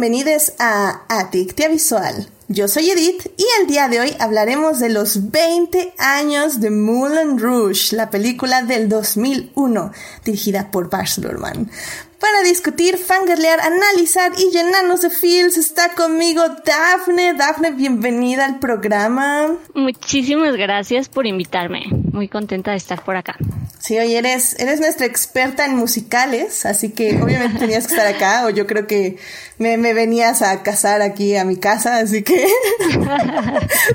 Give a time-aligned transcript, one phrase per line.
[0.00, 2.37] Bienvenidos a Adictia Visual.
[2.50, 7.38] Yo soy Edith y el día de hoy hablaremos de los 20 años de Moulin
[7.38, 9.92] Rouge, la película del 2001,
[10.24, 11.70] dirigida por Baz Luhrmann.
[12.18, 17.34] Para discutir, fangirlear, analizar y llenarnos de feels está conmigo Dafne.
[17.34, 19.54] Dafne, bienvenida al programa.
[19.74, 21.84] Muchísimas gracias por invitarme.
[22.10, 23.36] Muy contenta de estar por acá.
[23.78, 28.44] Sí, hoy eres, eres nuestra experta en musicales, así que obviamente tenías que estar acá,
[28.46, 29.16] o yo creo que
[29.58, 32.37] me, me venías a casar aquí a mi casa, así que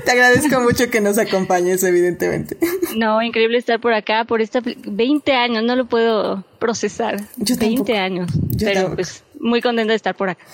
[0.04, 2.56] te agradezco mucho que nos acompañes, evidentemente.
[2.96, 7.20] No, increíble estar por acá, por esta 20 años, no lo puedo procesar.
[7.36, 10.44] Yo 20 años, pero pues muy contenta de estar por acá.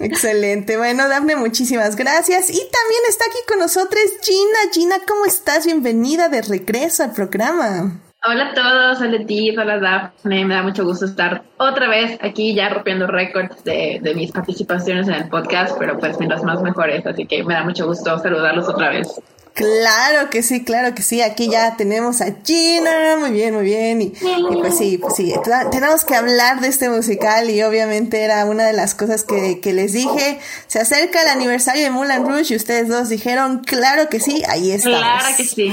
[0.00, 0.76] Excelente.
[0.76, 2.50] Bueno, Dafne, muchísimas gracias.
[2.50, 4.58] Y también está aquí con nosotros Gina.
[4.72, 5.66] Gina, ¿cómo estás?
[5.66, 8.00] Bienvenida de regreso al programa.
[8.26, 12.54] Hola a todos, hola Tiff, hola Daphne, me da mucho gusto estar otra vez aquí
[12.54, 16.62] ya rompiendo récords de, de, mis participaciones en el podcast, pero pues en las más
[16.62, 19.20] mejores, así que me da mucho gusto saludarlos otra vez.
[19.54, 21.22] Claro que sí, claro que sí.
[21.22, 23.16] Aquí ya tenemos a Gina.
[23.20, 24.02] Muy bien, muy bien.
[24.02, 25.32] Y, y, pues sí, pues sí.
[25.70, 29.72] Tenemos que hablar de este musical y obviamente era una de las cosas que, que
[29.72, 30.40] les dije.
[30.66, 34.72] Se acerca el aniversario de Moulin Rouge y ustedes dos dijeron, claro que sí, ahí
[34.72, 34.98] estamos.
[34.98, 35.62] Claro que sí.
[35.66, 35.70] y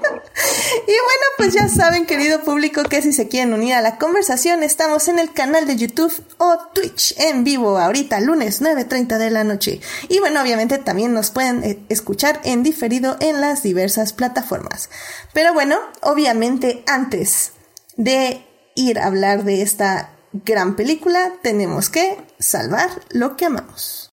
[0.00, 5.08] bueno, pues ya saben, querido público, que si se quieren unir a la conversación, estamos
[5.08, 9.82] en el canal de YouTube o Twitch en vivo ahorita, lunes 9.30 de la noche.
[10.08, 12.77] Y bueno, obviamente también nos pueden eh, escuchar en diferentes
[13.20, 14.90] en las diversas plataformas.
[15.32, 17.52] Pero bueno, obviamente antes
[17.96, 24.10] de ir a hablar de esta gran película, tenemos que salvar lo que amamos.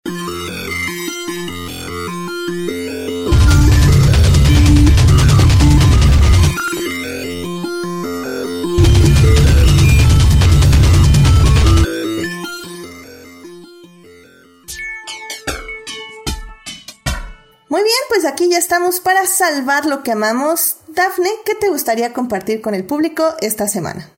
[17.83, 20.77] Bien, pues aquí ya estamos para salvar lo que amamos.
[20.87, 24.09] Dafne, ¿qué te gustaría compartir con el público esta semana?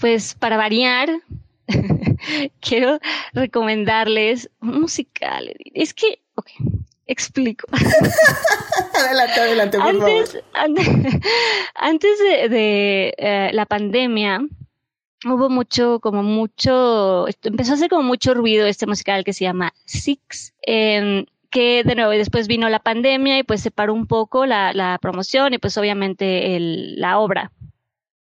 [0.00, 1.10] Pues para variar,
[2.60, 2.98] quiero
[3.32, 5.54] recomendarles un musical.
[5.74, 6.48] Es que, ok,
[7.06, 7.66] explico.
[8.94, 10.44] adelante, adelante, por antes, favor.
[11.74, 14.40] Antes, de, de eh, la pandemia,
[15.26, 19.74] hubo mucho, como mucho, empezó a hacer como mucho ruido este musical que se llama
[19.84, 20.54] Six.
[20.66, 24.72] Eh, que de nuevo después vino la pandemia y pues se paró un poco la,
[24.72, 27.52] la promoción y pues obviamente el, la obra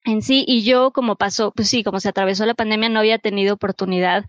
[0.06, 3.18] en sí y yo como pasó, pues sí, como se atravesó la pandemia no había
[3.18, 4.26] tenido oportunidad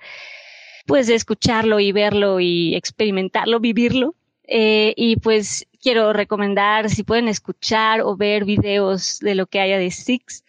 [0.86, 4.14] pues de escucharlo y verlo y experimentarlo, vivirlo.
[4.48, 9.76] Eh, y pues quiero recomendar si pueden escuchar o ver videos de lo que haya
[9.76, 10.44] de Six,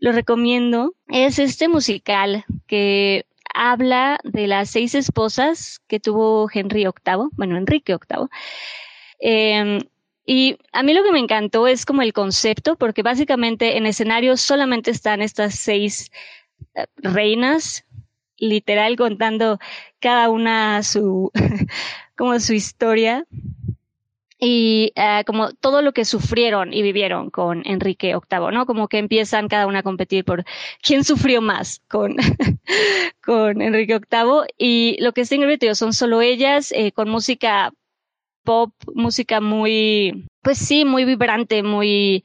[0.00, 0.94] lo recomiendo.
[1.06, 3.26] Es este musical que
[3.58, 8.28] habla de las seis esposas que tuvo Henry VIII, bueno, Enrique VIII.
[9.20, 9.78] Eh,
[10.24, 14.36] y a mí lo que me encantó es como el concepto, porque básicamente en escenario
[14.36, 16.10] solamente están estas seis
[16.74, 17.84] eh, reinas,
[18.36, 19.58] literal contando
[19.98, 21.32] cada una su,
[22.16, 23.26] como su historia
[24.38, 28.66] y uh, como todo lo que sufrieron y vivieron con Enrique VIII, ¿no?
[28.66, 30.44] Como que empiezan cada una a competir por
[30.82, 32.16] quién sufrió más con,
[33.24, 37.72] con Enrique VIII y lo que está increíble son solo ellas eh, con música
[38.44, 42.24] pop, música muy, pues sí, muy vibrante, muy,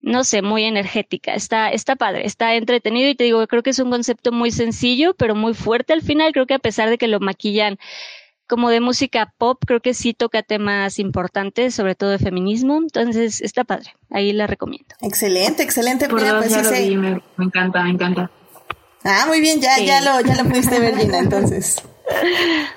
[0.00, 1.34] no sé, muy energética.
[1.34, 5.14] Está, está padre, está entretenido y te digo, creo que es un concepto muy sencillo,
[5.14, 6.32] pero muy fuerte al final.
[6.32, 7.78] Creo que a pesar de que lo maquillan
[8.48, 13.40] como de música pop, creo que sí toca temas importantes, sobre todo de feminismo, entonces
[13.40, 14.94] está padre, ahí la recomiendo.
[15.00, 16.08] Excelente, excelente.
[16.08, 18.30] Por Mira, pues, ya sí, lo vi, me, me, encanta, me encanta.
[19.04, 19.86] Ah, muy bien, ya, sí.
[19.86, 21.82] ya lo, ya lo pudiste ver, Gina, entonces.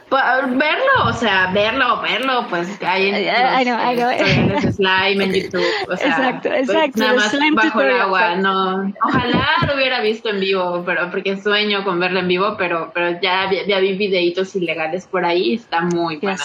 [0.10, 0.24] Pues,
[0.58, 4.50] verlo, o sea, verlo, verlo, pues hay en I know, I know.
[4.50, 8.94] los slime en YouTube, o sea, exacto, exacto, pues, nada más bajo el agua, no,
[9.04, 13.22] ojalá lo hubiera visto en vivo, pero porque sueño con verlo en vivo, pero, pero
[13.22, 16.38] ya, ya vi videitos ilegales por ahí, está muy buena.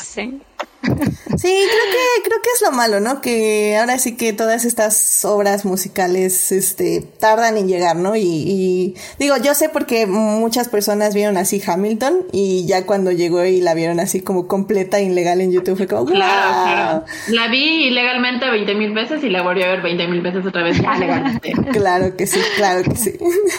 [0.86, 0.94] Ya.
[1.36, 3.20] Sí, creo que, creo que es lo malo, ¿no?
[3.20, 8.16] Que ahora sí que todas estas obras musicales, este, tardan en llegar, ¿no?
[8.16, 13.44] Y, y, digo, yo sé porque muchas personas vieron así Hamilton y ya cuando llegó
[13.44, 16.14] y la vieron así como completa, ilegal en YouTube, fue como, wow.
[16.14, 17.04] Claro, claro.
[17.28, 20.62] La vi ilegalmente 20 mil veces y la volví a ver 20 mil veces otra
[20.62, 21.52] vez legalmente.
[21.72, 23.12] claro que sí, claro que sí.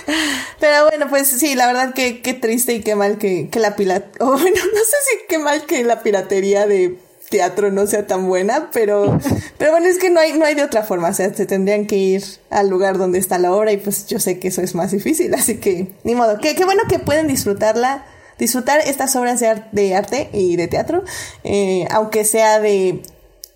[0.60, 3.76] Pero bueno, pues sí, la verdad que qué triste y qué mal que, que la
[3.76, 6.98] pila, oh, bueno, no sé si qué mal que la piratería de
[7.30, 9.20] teatro no sea tan buena, pero,
[9.58, 11.86] pero bueno, es que no hay, no hay de otra forma, o sea, se tendrían
[11.86, 14.76] que ir al lugar donde está la obra y pues yo sé que eso es
[14.76, 18.06] más difícil, así que ni modo, qué, qué bueno que pueden disfrutarla
[18.38, 21.04] disfrutar estas obras de, de arte y de teatro,
[21.44, 23.02] eh, aunque sea de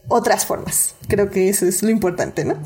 [0.08, 0.96] otras formas.
[1.08, 2.56] Creo que eso es lo importante, ¿no?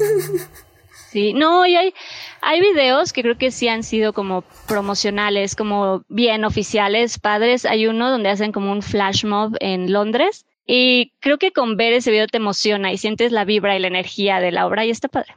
[1.12, 1.94] Sí, no, y hay,
[2.42, 7.64] hay videos que creo que sí han sido como promocionales, como bien oficiales, padres.
[7.64, 11.94] Hay uno donde hacen como un flash mob en Londres y creo que con ver
[11.94, 14.90] ese video te emociona y sientes la vibra y la energía de la obra y
[14.90, 15.34] está padre.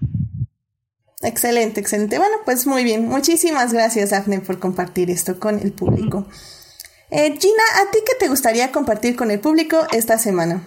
[1.23, 2.19] Excelente, excelente.
[2.19, 3.09] Bueno, pues muy bien.
[3.09, 6.27] Muchísimas gracias, Afne, por compartir esto con el público.
[7.11, 10.63] Eh, Gina, ¿a ti qué te gustaría compartir con el público esta semana?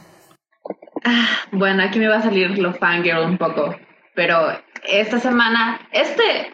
[1.04, 3.76] Ah, bueno, aquí me va a salir lo fangirl un poco,
[4.14, 4.36] pero
[4.88, 6.54] esta semana, este,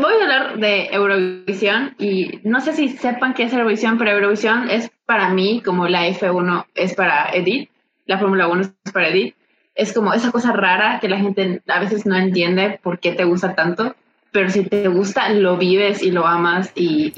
[0.00, 4.70] voy a hablar de Eurovisión y no sé si sepan qué es Eurovisión, pero Eurovisión
[4.70, 7.70] es para mí como la F1 es para Edith,
[8.06, 9.34] la Fórmula 1 es para Edith.
[9.74, 13.24] Es como esa cosa rara que la gente a veces no entiende por qué te
[13.24, 13.94] gusta tanto,
[14.32, 17.12] pero si te gusta, lo vives y lo amas y,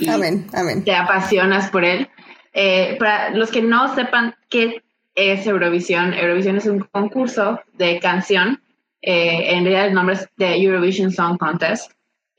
[0.85, 2.09] te apasionas por él.
[2.53, 4.83] Eh, para los que no sepan qué
[5.15, 8.61] es Eurovisión, Eurovisión es un concurso de canción
[9.03, 11.93] eh, en realidad el nombre es The Eurovision Song Contest,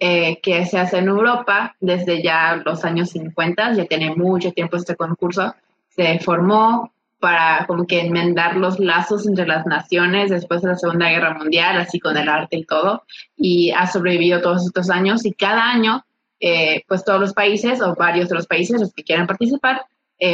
[0.03, 4.75] eh, que se hace en Europa desde ya los años 50, ya tiene mucho tiempo
[4.75, 5.53] este concurso,
[5.95, 11.07] se formó para como que enmendar los lazos entre las naciones después de la Segunda
[11.07, 13.03] Guerra Mundial, así con el arte y todo,
[13.38, 15.24] y ha sobrevivido todos estos años.
[15.24, 16.03] Y cada año,
[16.39, 19.83] eh, pues todos los países o varios de los países, los que quieran participar,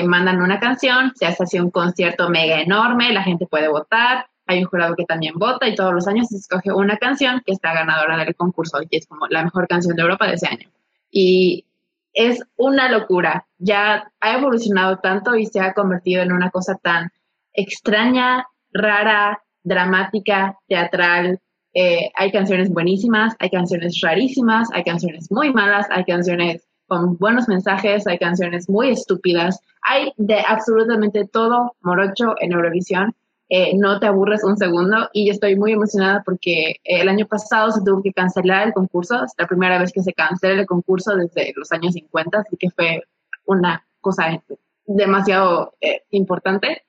[0.06, 4.60] mandan una canción, se hace así un concierto mega enorme, la gente puede votar, hay
[4.60, 7.74] un jurado que también vota y todos los años se escoge una canción que está
[7.74, 10.70] ganadora del concurso y es como la mejor canción de Europa de ese año.
[11.12, 11.66] Y
[12.14, 13.46] es una locura.
[13.60, 17.12] Ya ha evolucionado tanto y se ha convertido en una cosa tan
[17.54, 21.40] extraña, rara, dramática, teatral.
[21.74, 27.48] Eh, hay canciones buenísimas, hay canciones rarísimas, hay canciones muy malas, hay canciones con buenos
[27.48, 33.14] mensajes, hay canciones muy estúpidas, hay de absolutamente todo morocho en Eurovisión
[33.50, 35.10] eh, no te aburres un segundo.
[35.14, 39.24] Y yo estoy muy emocionada porque el año pasado se tuvo que cancelar el concurso,
[39.24, 42.70] es la primera vez que se cancela el concurso desde los años 50, así que
[42.70, 43.04] fue
[43.46, 44.42] una cosa
[44.86, 46.84] demasiado eh, importante.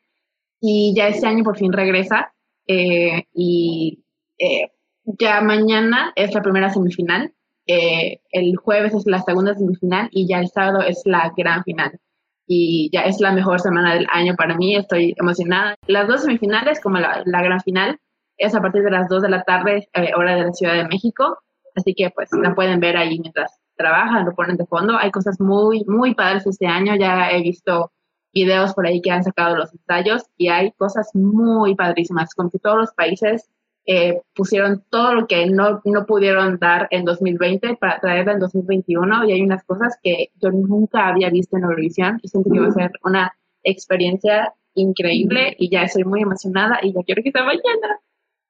[0.61, 2.33] Y ya este año por fin regresa
[2.67, 4.03] eh, y
[5.05, 7.33] ya mañana es la primera semifinal,
[7.67, 12.01] el jueves es la segunda semifinal y ya el sábado es la gran final
[12.49, 15.77] y ya es la mejor semana del año para mí, estoy emocionada.
[15.87, 18.01] Las dos semifinales, como la, gran final,
[18.39, 20.89] es a partir de las 2 de la tarde, eh, hora de la Ciudad de
[20.89, 21.39] México,
[21.77, 24.97] así que pues la pueden ver ahí mientras trabajan, lo ponen de fondo.
[24.97, 27.93] Hay cosas muy, muy padres este año, ya he visto
[28.33, 32.59] videos por ahí que han sacado los ensayos y hay cosas muy padrísimas, como que
[32.59, 33.51] todos los países
[33.91, 39.25] eh, pusieron todo lo que no, no pudieron dar en 2020 para traerla en 2021
[39.25, 42.67] y hay unas cosas que yo nunca había visto en Eurovisión y siento que va
[42.67, 43.33] a ser una
[43.63, 47.99] experiencia increíble y ya estoy muy emocionada y ya quiero que sea mañana.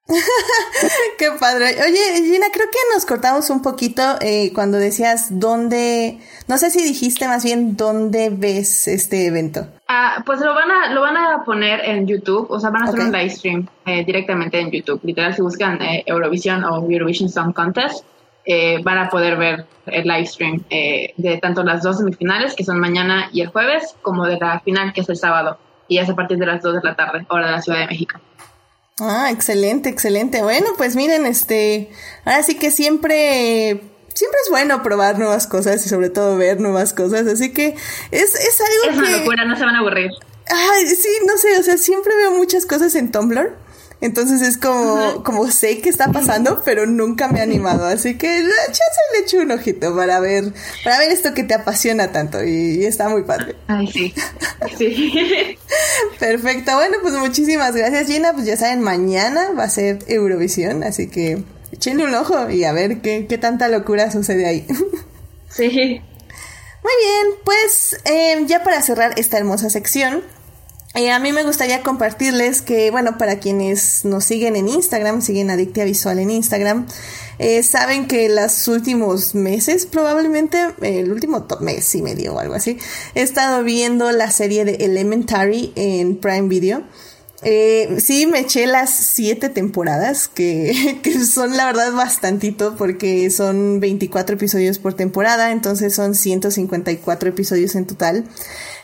[1.17, 1.67] Qué padre.
[1.87, 6.19] Oye, Gina, creo que nos cortamos un poquito eh, cuando decías dónde,
[6.49, 9.69] no sé si dijiste más bien dónde ves este evento.
[9.91, 12.85] Ah, pues lo van a lo van a poner en YouTube, o sea, van a
[12.85, 15.01] hacer un live stream eh, directamente en YouTube.
[15.03, 18.05] Literal, si buscan eh, Eurovision o Eurovision Song Contest,
[18.83, 23.29] van a poder ver el live stream de tanto las dos semifinales, que son mañana
[23.31, 25.57] y el jueves, como de la final, que es el sábado.
[25.87, 27.87] Y es a partir de las 2 de la tarde, hora de la Ciudad de
[27.87, 28.19] México.
[28.99, 30.41] Ah, excelente, excelente.
[30.41, 31.89] Bueno, pues miren, este,
[32.25, 33.81] ahora sí que siempre,
[34.19, 37.75] siempre es bueno probar nuevas cosas y sobre todo ver nuevas cosas, así que
[38.11, 40.11] es, es algo es una locura, no se van a aburrir.
[40.47, 43.55] Ay, sí, no sé, o sea, siempre veo muchas cosas en Tumblr
[44.01, 47.85] entonces es como, como sé que está pasando, pero nunca me he animado.
[47.85, 52.11] Así que chance le echo un ojito para ver, para ver esto que te apasiona
[52.11, 52.43] tanto.
[52.43, 53.55] Y, está muy padre.
[53.67, 54.13] Ay, sí.
[54.77, 55.57] Sí.
[56.19, 56.75] Perfecto.
[56.75, 58.31] Bueno, pues muchísimas gracias, Gina.
[58.33, 62.71] Pues ya saben, mañana va a ser Eurovisión, así que échenle un ojo y a
[62.71, 64.67] ver qué, qué tanta locura sucede ahí.
[65.51, 65.65] Sí.
[65.67, 70.23] Muy bien, pues eh, ya para cerrar esta hermosa sección,
[70.95, 75.51] eh, a mí me gustaría compartirles que, bueno, para quienes nos siguen en Instagram, siguen
[75.51, 76.87] Adictia Visual en Instagram,
[77.37, 82.79] eh, saben que los últimos meses, probablemente el último mes y medio o algo así,
[83.13, 86.83] he estado viendo la serie de Elementary en Prime Video.
[87.43, 93.79] Eh, sí, me eché las siete temporadas, que, que, son la verdad bastantito porque son
[93.79, 98.25] 24 episodios por temporada, entonces son 154 episodios en total.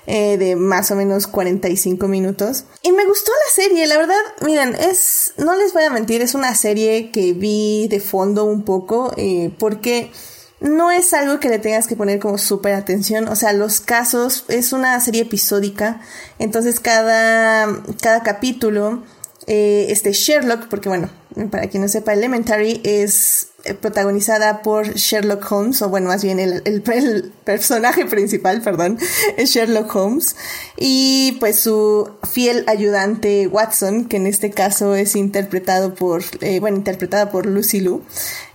[0.07, 2.65] Eh, de más o menos 45 minutos.
[2.83, 4.13] Y me gustó la serie, la verdad,
[4.45, 8.63] miren, es, no les voy a mentir, es una serie que vi de fondo un
[8.63, 10.12] poco, eh, porque
[10.59, 13.27] no es algo que le tengas que poner como súper atención.
[13.27, 16.01] O sea, los casos es una serie episódica.
[16.39, 17.67] Entonces cada,
[18.01, 19.03] cada capítulo,
[19.47, 21.09] eh, este Sherlock, porque bueno,
[21.51, 26.39] para quien no sepa, Elementary es eh, protagonizada por Sherlock Holmes, o bueno, más bien
[26.39, 26.81] el, el,
[27.43, 28.97] personaje principal, perdón,
[29.38, 30.35] es Sherlock Holmes,
[30.77, 36.77] y pues su fiel ayudante Watson, que en este caso es interpretado por, eh, bueno,
[36.77, 38.01] interpretada por Lucy Liu.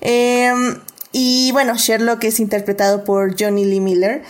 [0.01, 0.77] Em,
[1.13, 4.23] y bueno, Sherlock es interpretado por Johnny Lee Miller.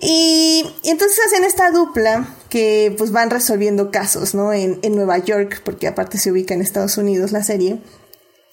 [0.00, 4.52] Y, entonces hacen esta dupla que pues van resolviendo casos, ¿no?
[4.52, 7.78] En, en, Nueva York, porque aparte se ubica en Estados Unidos la serie.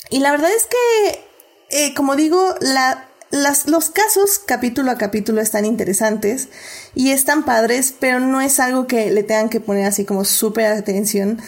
[0.10, 1.26] Y la verdad es que,
[1.70, 6.50] eh, como digo, la, las, los casos capítulo a capítulo están interesantes
[6.96, 10.66] y están padres, pero no es algo que le tengan que poner así como súper
[10.66, 11.40] atención.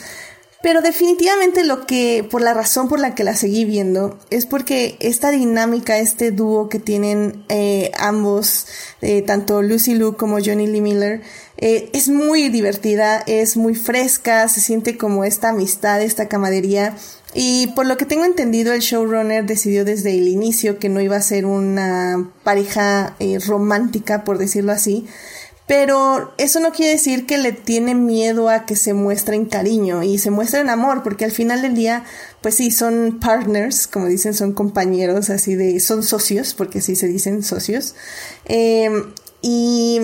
[0.61, 4.97] Pero definitivamente lo que, por la razón por la que la seguí viendo, es porque
[4.99, 8.67] esta dinámica, este dúo que tienen eh, ambos,
[9.01, 11.21] eh, tanto Lucy Liu como Johnny Lee Miller,
[11.55, 16.93] eh, es muy divertida, es muy fresca, se siente como esta amistad, esta camadería.
[17.33, 21.15] Y por lo que tengo entendido, el showrunner decidió desde el inicio que no iba
[21.15, 23.15] a ser una pareja
[23.47, 25.07] romántica, por decirlo así,
[25.69, 30.17] pero eso no quiere decir que le tiene miedo a que se muestren cariño y
[30.17, 32.05] se muestren amor, porque al final del día,
[32.41, 37.05] pues sí, son partners, como dicen, son compañeros, así de, son socios, porque sí se
[37.05, 37.93] dicen socios.
[38.45, 40.01] Em, y,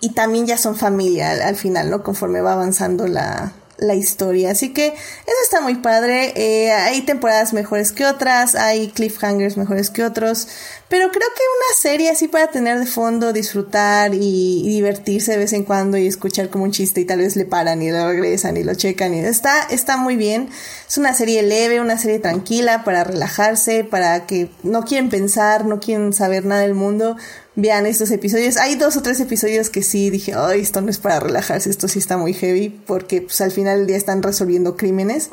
[0.00, 2.04] y también ya son familia al, final, ¿no?
[2.04, 4.52] Conforme va avanzando la, la historia.
[4.52, 6.32] Así que eso está muy padre.
[6.36, 10.46] Eh, hay temporadas mejores que otras, hay cliffhangers mejores que otros.
[10.90, 15.52] Pero creo que una serie así para tener de fondo, disfrutar y, divertirse de vez
[15.52, 18.56] en cuando y escuchar como un chiste y tal vez le paran y lo regresan
[18.56, 20.48] y lo checan y está, está muy bien.
[20.88, 25.78] Es una serie leve, una serie tranquila para relajarse, para que no quieren pensar, no
[25.78, 27.16] quieren saber nada del mundo.
[27.54, 28.56] Vean estos episodios.
[28.56, 31.86] Hay dos o tres episodios que sí dije, ay, esto no es para relajarse, esto
[31.86, 35.30] sí está muy heavy porque pues al final del día están resolviendo crímenes.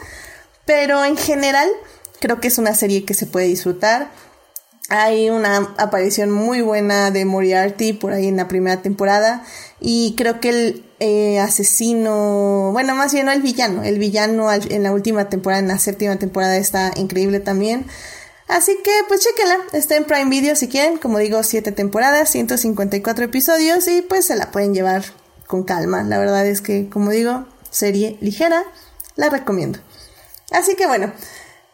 [0.65, 1.67] Pero en general
[2.19, 4.11] creo que es una serie que se puede disfrutar
[4.89, 9.43] hay una aparición muy buena de Moriarty por ahí en la primera temporada
[9.81, 14.83] y creo que el eh, asesino, bueno, más bien no el villano, el villano en
[14.83, 17.85] la última temporada, en la séptima temporada está increíble también.
[18.47, 23.25] Así que pues chequenla, está en Prime Video si quieren, como digo, siete temporadas, 154
[23.25, 25.03] episodios y pues se la pueden llevar
[25.47, 26.03] con calma.
[26.03, 28.63] La verdad es que, como digo, serie ligera,
[29.17, 29.79] la recomiendo.
[30.51, 31.11] Así que bueno,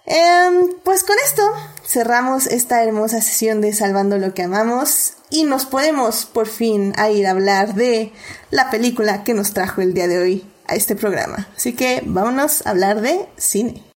[0.06, 1.42] Em, pues con esto
[1.86, 7.10] cerramos esta hermosa sesión de Salvando lo que amamos y nos podemos por fin a
[7.10, 8.12] ir a hablar de
[8.52, 11.48] la película que nos trajo el día de hoy a este programa.
[11.56, 13.93] Así que vámonos a hablar de cine.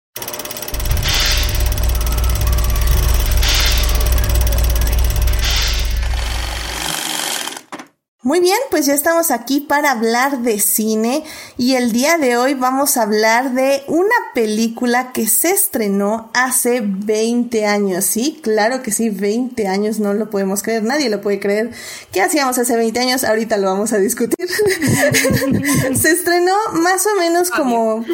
[8.26, 11.22] Muy bien, pues ya estamos aquí para hablar de cine
[11.56, 16.82] y el día de hoy vamos a hablar de una película que se estrenó hace
[16.84, 18.04] 20 años.
[18.04, 21.70] Sí, claro que sí, 20 años, no lo podemos creer, nadie lo puede creer.
[22.10, 23.22] ¿Qué hacíamos hace 20 años?
[23.22, 24.48] Ahorita lo vamos a discutir.
[25.94, 28.04] se estrenó más o menos como,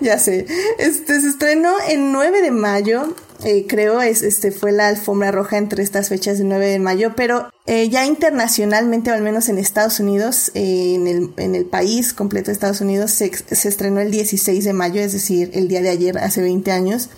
[0.00, 0.46] ya sé,
[0.78, 5.56] este se estrenó el 9 de mayo eh, creo, es, este, fue la alfombra roja
[5.56, 9.58] entre estas fechas de 9 de mayo, pero eh, ya internacionalmente, o al menos en
[9.58, 14.00] Estados Unidos, eh, en, el, en el país completo de Estados Unidos, se, se estrenó
[14.00, 17.08] el 16 de mayo, es decir, el día de ayer, hace 20 años.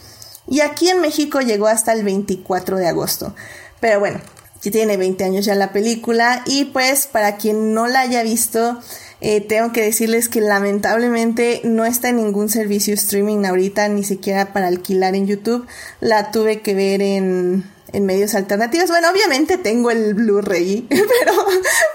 [0.46, 3.34] Y aquí en México llegó hasta el 24 de agosto.
[3.80, 4.20] Pero bueno,
[4.62, 8.78] ya tiene 20 años ya la película y pues para quien no la haya visto,
[9.24, 14.52] eh, tengo que decirles que lamentablemente no está en ningún servicio streaming ahorita, ni siquiera
[14.52, 15.66] para alquilar en YouTube.
[16.00, 18.88] La tuve que ver en, en medios alternativos.
[18.90, 21.32] Bueno, obviamente tengo el Blu-ray, pero,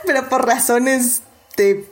[0.05, 1.22] pero por razones
[1.57, 1.86] de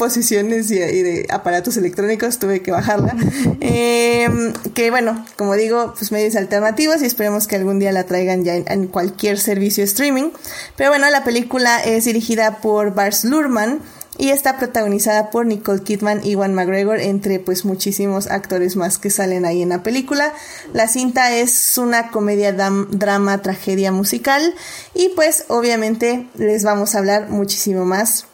[0.00, 3.14] posiciones y, de aparatos electrónicos tuve que bajarla.
[3.60, 8.42] Em, que bueno, como digo, pues medios alternativos y esperemos que algún día la traigan
[8.42, 10.30] ya en, cualquier servicio streaming.
[10.76, 13.80] Pero bueno, la película es dirigida por Bars Lurman
[14.20, 19.08] y está protagonizada por Nicole Kidman y Juan McGregor, entre pues muchísimos actores más que
[19.08, 20.34] salen ahí en la película.
[20.74, 24.54] La cinta es una comedia drama, tragedia musical
[24.92, 28.26] y pues obviamente les vamos a hablar muchísimo más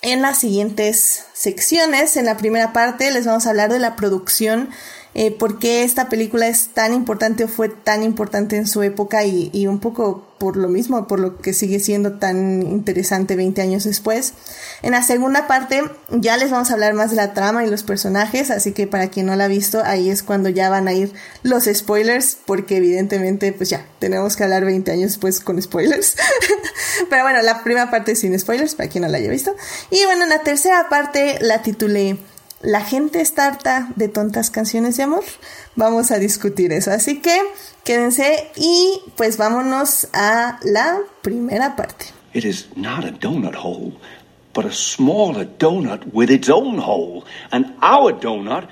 [0.00, 2.16] en las siguientes secciones.
[2.16, 4.70] En la primera parte les vamos a hablar de la producción
[5.14, 9.24] eh, por qué esta película es tan importante o fue tan importante en su época
[9.24, 13.62] y, y, un poco por lo mismo, por lo que sigue siendo tan interesante 20
[13.62, 14.34] años después.
[14.82, 17.84] En la segunda parte ya les vamos a hablar más de la trama y los
[17.84, 20.92] personajes, así que para quien no la ha visto, ahí es cuando ya van a
[20.92, 21.12] ir
[21.44, 26.16] los spoilers, porque evidentemente pues ya tenemos que hablar 20 años después con spoilers.
[27.08, 29.54] Pero bueno, la primera parte sin spoilers, para quien no la haya visto.
[29.90, 32.18] Y bueno, en la tercera parte la titulé
[32.64, 35.24] la gente está harta de tontas canciones de amor.
[35.76, 36.90] Vamos a discutir eso.
[36.90, 37.38] Así que
[37.84, 42.06] quédense y pues vámonos a la primera parte.
[42.32, 43.92] It is not a donut hole,
[44.54, 47.24] but a smaller donut with its own hole.
[47.50, 48.68] And our donut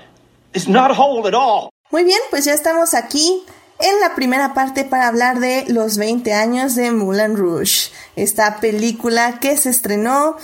[0.53, 1.69] is not a hole at all.
[1.91, 3.43] Muy bien, pues ya estamos aquí
[3.79, 7.91] en la primera parte para hablar de los 20 años de Moulin Rouge.
[8.15, 10.37] Esta película que se estrenó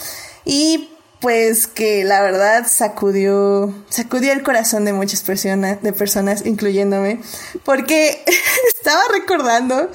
[0.46, 0.90] y
[1.20, 7.20] pues que la verdad sacudió, sacudió el corazón de muchas personas, de personas, incluyéndome,
[7.66, 8.24] porque
[8.76, 9.92] estaba recordando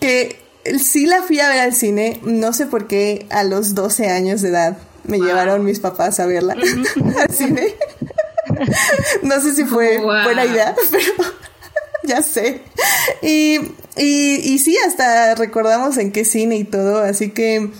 [0.00, 0.40] que
[0.78, 4.42] sí la fui a ver al cine, no sé por qué a los 12 años
[4.42, 6.56] de edad me llevaron mis papás a verla
[7.20, 7.74] al cine.
[9.22, 11.24] no sé si fue buena idea, pero
[12.04, 12.62] ya sé.
[13.22, 13.58] Y,
[13.96, 17.70] y, y sí, hasta recordamos en qué cine y todo, así que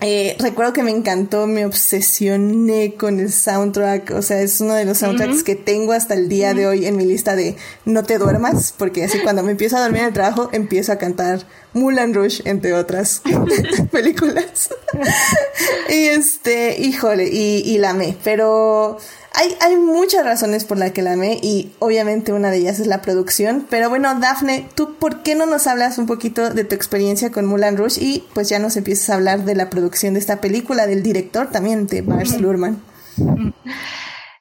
[0.00, 4.84] eh, recuerdo que me encantó, me obsesioné con el soundtrack, o sea, es uno de
[4.84, 8.18] los soundtracks que tengo hasta el día de hoy en mi lista de no te
[8.18, 11.40] duermas, porque así cuando me empiezo a dormir en el trabajo empiezo a cantar
[11.72, 13.22] Mulan Rush, entre otras
[13.90, 14.70] películas.
[15.88, 18.98] y este, híjole, y, y la amé, pero
[19.38, 22.88] hay, hay muchas razones por las que la amé y obviamente una de ellas es
[22.88, 23.64] la producción.
[23.70, 27.46] Pero bueno, Dafne, ¿tú por qué no nos hablas un poquito de tu experiencia con
[27.46, 30.88] Mulan Rush y pues ya nos empiezas a hablar de la producción de esta película,
[30.88, 32.82] del director también, de Bars Luhrmann?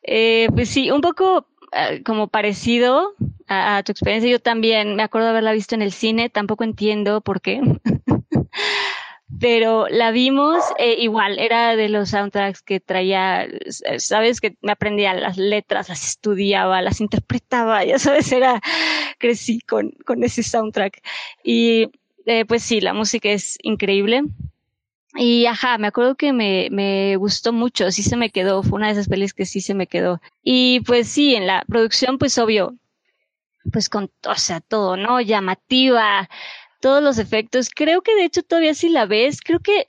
[0.02, 3.14] Eh, pues sí, un poco uh, como parecido
[3.48, 4.32] a, a, tu experiencia.
[4.32, 7.62] Yo también me acuerdo haberla visto en el cine, tampoco entiendo por qué.
[9.40, 13.48] pero la vimos eh, igual, era de los soundtracks que traía,
[13.98, 18.62] sabes, que me aprendía las letras, las estudiaba, las interpretaba, ya sabes, era,
[19.18, 21.02] crecí con, con ese soundtrack.
[21.44, 21.90] Y
[22.26, 24.24] eh, pues sí, la música es increíble.
[25.16, 28.88] Y ajá, me acuerdo que me, me gustó mucho, sí se me quedó, fue una
[28.88, 30.22] de esas pelis que sí se me quedó.
[30.44, 32.76] Y pues sí, en la producción, pues obvio,
[33.72, 35.22] pues con, o sea, todo, ¿no?
[35.22, 36.30] Llamativa,
[36.80, 37.70] todos los efectos.
[37.74, 39.88] Creo que de hecho todavía si la ves, creo que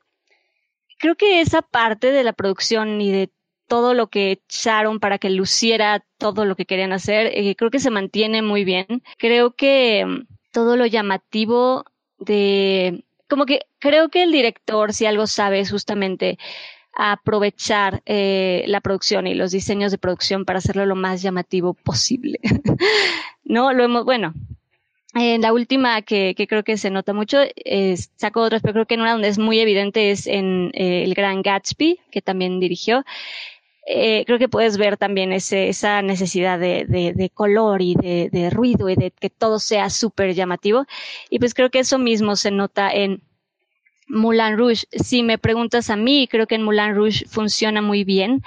[0.98, 3.30] creo que esa parte de la producción y de
[3.68, 7.80] todo lo que echaron para que luciera todo lo que querían hacer, eh, creo que
[7.80, 8.86] se mantiene muy bien.
[9.18, 11.84] Creo que um, todo lo llamativo
[12.18, 16.38] de como que creo que el director si algo sabe es justamente
[16.94, 22.40] aprovechar eh, la producción y los diseños de producción para hacerlo lo más llamativo posible.
[23.44, 24.34] no, lo hemos, bueno,
[25.18, 28.94] en la última que, creo que se nota mucho, es, saco otras, pero creo que
[28.94, 33.04] en una donde es muy evidente es en eh, El Gran Gatsby, que también dirigió.
[33.86, 38.96] Eh, creo que puedes ver también esa necesidad de, color y de, de, ruido y
[38.96, 40.84] de que todo sea súper llamativo.
[41.30, 43.22] Y pues creo que eso mismo se nota en
[44.08, 44.86] Moulin Rouge.
[44.90, 48.42] Si me preguntas a mí, creo que en Moulin Rouge funciona muy bien.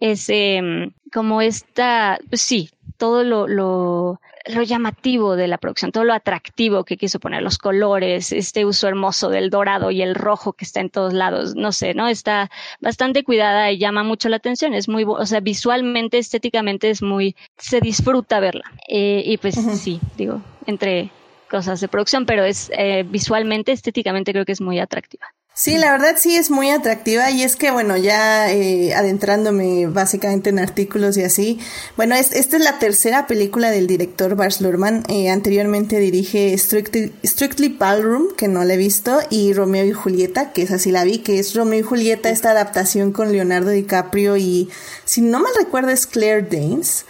[0.00, 6.04] Es eh, como esta, pues sí, todo lo, lo, lo llamativo de la producción, todo
[6.04, 10.52] lo atractivo que quiso poner, los colores, este uso hermoso del dorado y el rojo
[10.52, 12.08] que está en todos lados, no sé, ¿no?
[12.08, 12.50] Está
[12.80, 17.36] bastante cuidada y llama mucho la atención, es muy, o sea, visualmente, estéticamente es muy,
[17.56, 18.64] se disfruta verla.
[18.88, 19.74] Eh, y pues uh -huh.
[19.74, 21.10] sí, digo, entre
[21.50, 25.26] cosas de producción, pero es eh, visualmente, estéticamente creo que es muy atractiva.
[25.54, 30.48] Sí, la verdad sí es muy atractiva y es que, bueno, ya eh, adentrándome básicamente
[30.48, 31.60] en artículos y así,
[31.94, 37.12] bueno, es, esta es la tercera película del director Bars Luhrmann, eh, anteriormente dirige Strictly,
[37.22, 41.04] Strictly Ballroom, que no la he visto, y Romeo y Julieta, que es así la
[41.04, 44.70] vi, que es Romeo y Julieta, esta adaptación con Leonardo DiCaprio y,
[45.04, 47.04] si no mal recuerdo, es Claire Danes.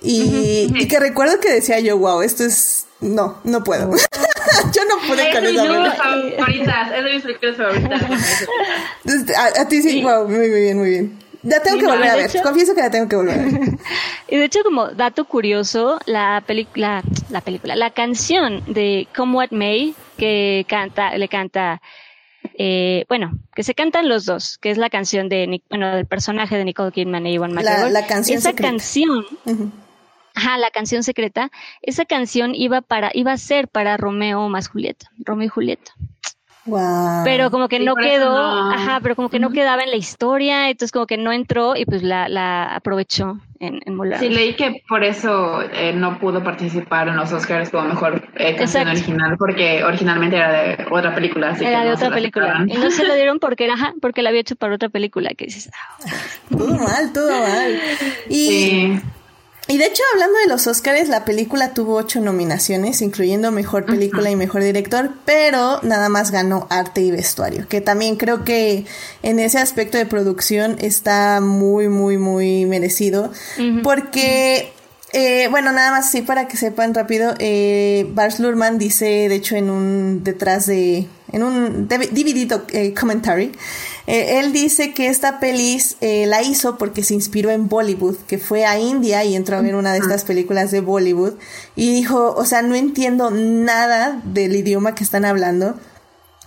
[0.00, 0.82] Y, uh -huh.
[0.82, 3.90] y que recuerdo que decía yo, wow, esto es no, no puedo.
[4.74, 8.02] Yo no pude con esa favoritas, es de mis películas favoritas.
[9.36, 11.18] a, a, ti sí, sí, wow, muy, muy bien, muy bien.
[11.42, 13.38] La tengo sí, que volver no, a ver, hecho, confieso que la tengo que volver
[13.38, 13.52] a ver.
[14.28, 19.50] y de hecho, como dato curioso, la película, la película, la canción de Come What
[19.50, 21.82] May, que canta, le canta,
[22.58, 26.56] eh, bueno, que se cantan los dos, que es la canción de, bueno, del personaje
[26.56, 27.90] de Nicole Kidman e Iwan McGregor.
[27.90, 28.70] La, la canción Esa secreta.
[28.70, 29.26] canción...
[29.44, 29.83] Uh -huh
[30.34, 31.50] Ajá, la canción secreta.
[31.82, 35.92] Esa canción iba para, iba a ser para Romeo más Julieta, Romeo y Julieta.
[36.66, 37.24] Wow.
[37.24, 38.32] Pero como que Sí, no quedó,
[38.64, 38.70] no.
[38.72, 41.84] ajá, pero como que no quedaba en la historia, entonces como que no entró y
[41.84, 46.42] pues la, la aprovechó en, en Moulin Sí, leí que por eso eh, no pudo
[46.42, 48.90] participar en los Oscars como mejor eh, canción Exacto.
[48.92, 51.50] original, porque originalmente era de otra película.
[51.50, 52.64] Así Era que de no otra la película.
[52.66, 55.34] Y no se lo dieron porque era, ajá, porque la había hecho para otra película
[55.36, 55.98] que dices, ah,
[56.50, 57.78] Todo mal, todo mal.
[58.30, 59.00] Y, Sí.
[59.66, 64.30] Y de hecho, hablando de los Oscars, la película tuvo ocho nominaciones, incluyendo Mejor Película
[64.30, 68.84] y Mejor Director, pero nada más ganó Arte y Vestuario, que también creo que
[69.22, 73.32] en ese aspecto de producción está muy, muy, muy merecido,
[73.82, 74.72] porque...
[75.12, 79.54] eh, bueno, nada más sí para que sepan rápido, eh, Bars Luhrmann dice, de hecho,
[79.54, 83.52] en un detrás de, en un DVD eh, commentary,
[84.06, 88.38] eh, él dice que esta pelis eh, la hizo porque se inspiró en Bollywood, que
[88.38, 91.34] fue a India y entró a ver una de estas películas de Bollywood.
[91.74, 95.76] Y dijo, o sea, no entiendo nada del idioma que están hablando,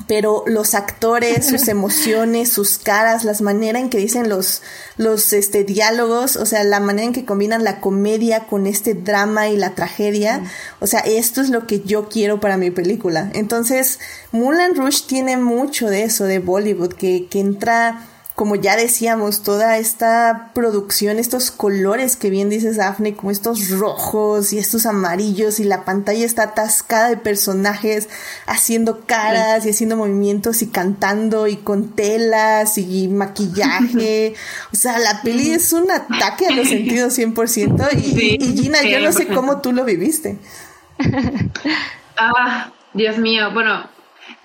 [0.06, 4.62] pero los actores, sus emociones, sus caras, las manera en que dicen los,
[4.98, 9.50] los este, diálogos, o sea, la manera en que combinan la comedia con este drama
[9.50, 10.44] y la tragedia,
[10.80, 13.32] o sea, esto es lo que yo quiero para mi película.
[13.34, 14.00] Entonces,
[14.32, 18.06] Moulin Rouge tiene mucho de eso, de Bollywood, que, que entra,
[18.38, 24.54] como ya decíamos, toda esta producción, estos colores que bien dices, Daphne, como estos rojos
[24.54, 28.10] y estos amarillos, y la pantalla está atascada de personajes
[28.46, 34.36] haciendo caras y haciendo movimientos y cantando y con telas y maquillaje.
[34.72, 37.90] O sea, la peli es un ataque a los sentidos 100%.
[37.94, 39.34] Y, Sí, y Gina, yo no sé 100%.
[39.34, 40.38] cómo tú lo viviste.
[42.18, 43.52] Ah, Dios mío.
[43.52, 43.90] Bueno,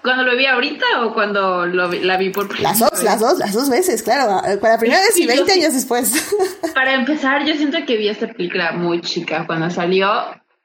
[0.03, 3.03] ¿cuando lo vi ahorita o cuando lo vi- la vi por primera Las dos, vez?
[3.05, 4.41] las dos, las dos veces, claro.
[4.61, 5.61] La primera vez y Sí, yo 20 sí.
[5.61, 6.35] años después.
[6.75, 9.47] Para empezar, yo siento que vi esta película muy chica.
[9.47, 10.09] Cuando salió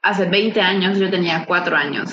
[0.01, 2.11] hace 20 años, yo tenía 4 años.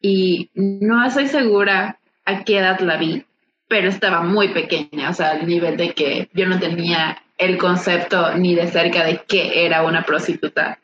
[0.00, 3.24] Y no estoy segura a qué edad la vi,
[3.68, 8.34] pero estaba muy pequeña, o sea, al nivel de que yo no tenía el concepto
[8.34, 10.78] ni de cerca de qué era una prostituta.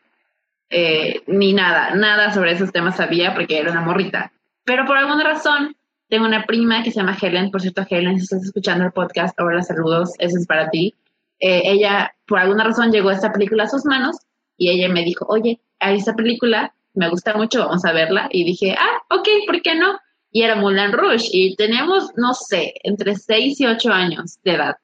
[0.71, 4.33] Eh, ni nada, nada sobre esos temas sabía porque era una morrita.
[4.65, 5.77] Pero por alguna razón,
[6.13, 9.33] tengo una prima que se llama Helen, por cierto, Helen, si estás escuchando el podcast,
[9.41, 10.95] ahora saludos, eso es para ti.
[11.41, 14.19] Eh, ella, por alguna razón, llegó esta película a sus manos
[14.59, 18.29] y ella me dijo, oye, hay esta película, me gusta mucho, vamos a verla.
[18.31, 19.99] Y dije, ah, ok, ¿por qué no?
[20.31, 24.77] Y era Moulin Rouge y tenemos, no sé, entre 6 y 8 años de edad.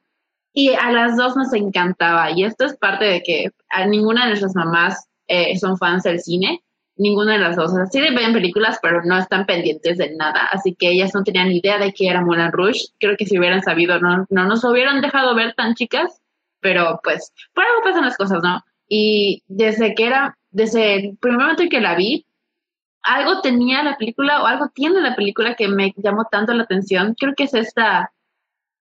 [0.54, 2.30] Y a las dos nos encantaba.
[2.30, 6.20] Y esto es parte de que a ninguna de nuestras mamás eh, son fans del
[6.20, 6.62] cine.
[6.98, 7.72] Ninguna de las dos.
[7.72, 10.48] O sea, sí ven películas, pero no están pendientes de nada.
[10.52, 12.88] Así que ellas no tenían idea de qué era Moulin Rouge.
[12.98, 16.20] Creo que si hubieran sabido, no, no nos hubieran dejado ver tan chicas.
[16.60, 18.64] Pero pues, por algo pasan las cosas, ¿no?
[18.88, 22.26] Y desde que era, desde el primer momento en que la vi,
[23.02, 27.14] algo tenía la película o algo tiene la película que me llamó tanto la atención.
[27.18, 28.12] Creo que es esta,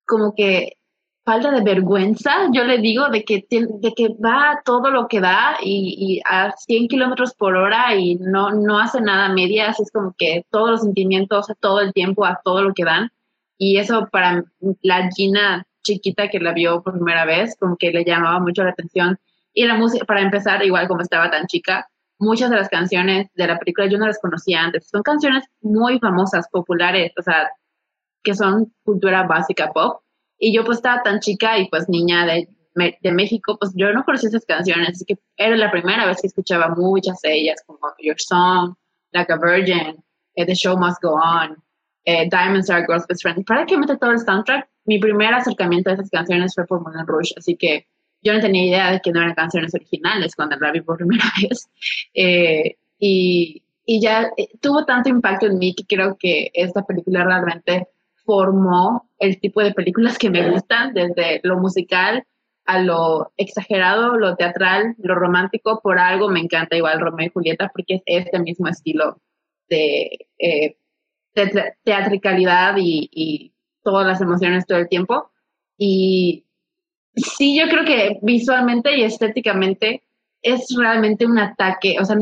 [0.05, 0.77] como que
[1.27, 5.57] falta de vergüenza, yo le digo, de que, de que va todo lo que da
[5.61, 9.91] y, y a 100 kilómetros por hora y no, no hace nada a medias, es
[9.91, 13.09] como que todos los sentimientos, todo el tiempo, a todo lo que dan.
[13.57, 14.45] Y eso para
[14.81, 18.69] la Gina chiquita que la vio por primera vez, como que le llamaba mucho la
[18.69, 19.19] atención.
[19.53, 23.47] Y la música, para empezar, igual como estaba tan chica, muchas de las canciones de
[23.47, 24.87] la película yo no las conocía antes.
[24.87, 27.49] Son canciones muy famosas, populares, o sea,
[28.23, 30.03] que son cultura básica pop.
[30.39, 32.47] Y yo pues estaba tan chica y pues niña de,
[33.01, 36.27] de México, pues yo no conocía esas canciones, así que era la primera vez que
[36.27, 38.75] escuchaba muchas de ellas, como Your Song,
[39.11, 40.03] Like a Virgin,
[40.35, 41.57] eh, The Show Must Go On,
[42.05, 43.43] eh, Diamonds Are Girls Best Friend.
[43.45, 47.55] Prácticamente todo el soundtrack, mi primer acercamiento a esas canciones fue por Moulin Rouge, así
[47.55, 47.87] que
[48.21, 51.25] yo no tenía idea de que no eran canciones originales cuando la vi por primera
[51.41, 51.67] vez.
[52.13, 54.29] Eh, y, y ya
[54.61, 57.87] tuvo tanto impacto en mí que creo que esta película realmente
[58.25, 62.23] formó el tipo de películas que me gustan, desde lo musical
[62.65, 65.79] a lo exagerado, lo teatral, lo romántico.
[65.81, 69.21] Por algo me encanta igual Romeo y Julieta, porque es este mismo estilo
[69.69, 70.77] de eh,
[71.83, 73.53] teatricalidad y, y
[73.83, 75.31] todas las emociones todo el tiempo.
[75.77, 76.45] Y
[77.15, 80.03] sí, yo creo que visualmente y estéticamente
[80.41, 81.95] es realmente un ataque.
[82.01, 82.17] O sea,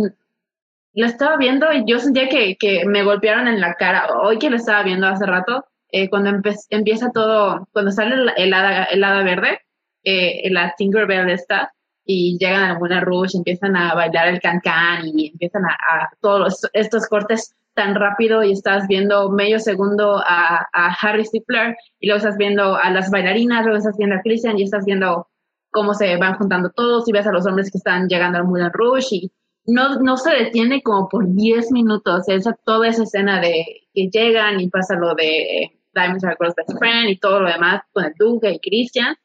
[0.94, 4.08] la estaba viendo y yo sentía que, que me golpearon en la cara.
[4.22, 6.30] Hoy que lo estaba viendo hace rato, eh, cuando
[6.72, 9.60] empieza todo, cuando sale el, hada, verde,
[10.04, 11.72] eh, la Tinkerbell está,
[12.04, 16.70] y llegan a Moulin Rouge, empiezan a bailar el can-can y empiezan a, todos los-
[16.74, 22.18] estos cortes tan rápido y estás viendo medio segundo a, a Harry Stifler y luego
[22.18, 25.30] estás viendo a las bailarinas, luego estás viendo a Christian y estás viendo
[25.72, 28.72] cómo se van juntando todos y ves a los hombres que están llegando al Moulin
[28.74, 29.32] Rouge y
[29.66, 32.28] no, no se detiene como por 10 minutos.
[32.30, 36.78] Esa, toda esa escena de que llegan y pasa lo de Diamonds Are Girls Best
[36.78, 39.16] Friend y todo lo demás con el Duque y Christian.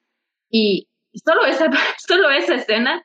[0.48, 0.88] Y
[1.24, 3.04] solo esa, solo esa escena,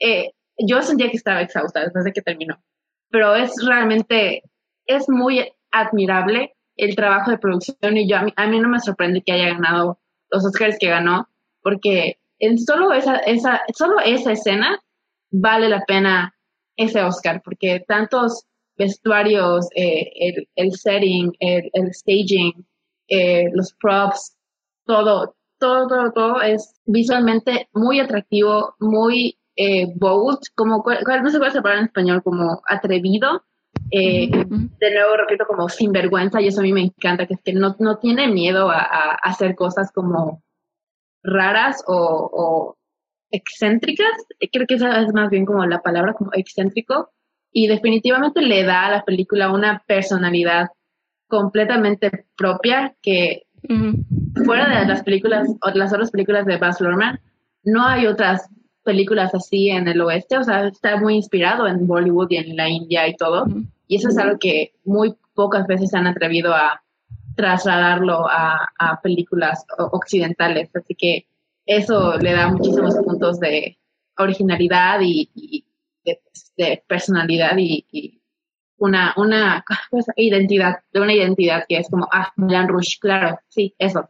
[0.00, 2.62] eh, yo sentía que estaba exhausta después de que terminó.
[3.10, 4.42] Pero es realmente,
[4.86, 8.80] es muy admirable el trabajo de producción y yo a mí, a mí no me
[8.80, 9.98] sorprende que haya ganado
[10.30, 11.28] los Oscars que ganó,
[11.62, 14.82] porque en solo esa, esa, solo esa escena
[15.30, 16.34] vale la pena
[16.76, 18.46] ese Oscar, porque tantos
[18.76, 22.66] vestuarios, eh, el, el, setting, el, el staging,
[23.12, 24.38] eh, los props,
[24.86, 31.50] todo, todo, todo, todo es visualmente muy atractivo, muy eh, bold, como, no se puede
[31.50, 33.44] separar en español, como atrevido.
[33.90, 37.52] Eh, de nuevo, repito, como sinvergüenza, y eso a mí me encanta, que es que
[37.52, 40.42] no, no tiene miedo a, a hacer cosas como
[41.22, 42.76] raras o, o,
[43.30, 44.12] excéntricas.
[44.50, 47.10] Creo que esa es más bien como la palabra, como excéntrico.
[47.52, 50.68] Y definitivamente le da a la película una personalidad
[51.32, 53.46] completamente propia que
[54.44, 57.20] fuera de las películas o las otras películas de Baz Luhrmann,
[57.64, 58.50] no hay otras
[58.82, 62.68] películas así en el oeste, o sea, está muy inspirado en Bollywood y en la
[62.68, 63.46] India y todo,
[63.88, 66.82] y eso es algo que muy pocas veces se han atrevido a
[67.34, 71.26] trasladarlo a, a películas occidentales, así que
[71.64, 73.78] eso le da muchísimos puntos de
[74.18, 75.64] originalidad y,
[76.04, 78.20] de, personalidad y,
[78.82, 79.64] una, una
[80.16, 84.08] identidad, de una identidad que es como, ah, Moulin Rouge, claro, sí, eso.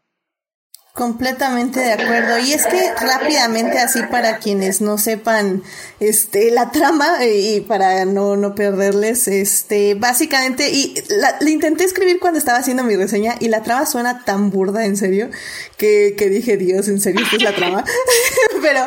[0.95, 2.39] Completamente de acuerdo.
[2.39, 5.63] Y es que rápidamente, así para quienes no sepan
[6.01, 12.21] este la trama eh, y para no, no perderles, este, básicamente, y la, intenté escribir
[12.21, 15.31] cuando estaba haciendo mi reseña y la trama suena tan burda, en serio,
[15.79, 17.85] que, que dije, Dios, en serio, esta es la trama.
[18.61, 18.81] Pero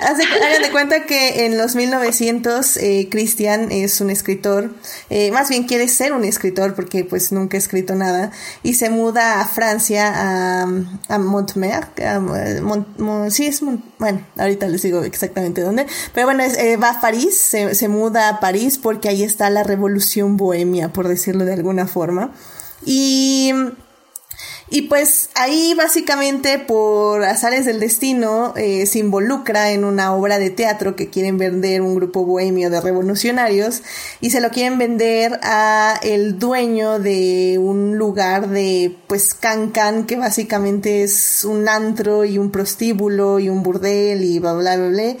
[0.00, 4.74] hace, hagan de cuenta que en los 1900, eh, Christian es un escritor,
[5.10, 8.32] eh, más bien quiere ser un escritor porque pues nunca ha escrito nada,
[8.64, 10.66] y se muda a Francia, a,
[11.08, 11.18] a
[11.56, 13.62] Montmer, sí es,
[13.98, 18.28] bueno, ahorita les digo exactamente dónde, pero bueno, eh, va a París, se, se muda
[18.28, 22.32] a París porque ahí está la revolución bohemia, por decirlo de alguna forma.
[22.84, 23.52] Y
[24.72, 30.48] y pues ahí básicamente por azares del destino eh, se involucra en una obra de
[30.48, 33.82] teatro que quieren vender un grupo bohemio de revolucionarios
[34.22, 40.16] y se lo quieren vender a el dueño de un lugar de pues cancan que
[40.16, 44.88] básicamente es un antro y un prostíbulo y un burdel y bla bla bla.
[44.88, 45.16] bla.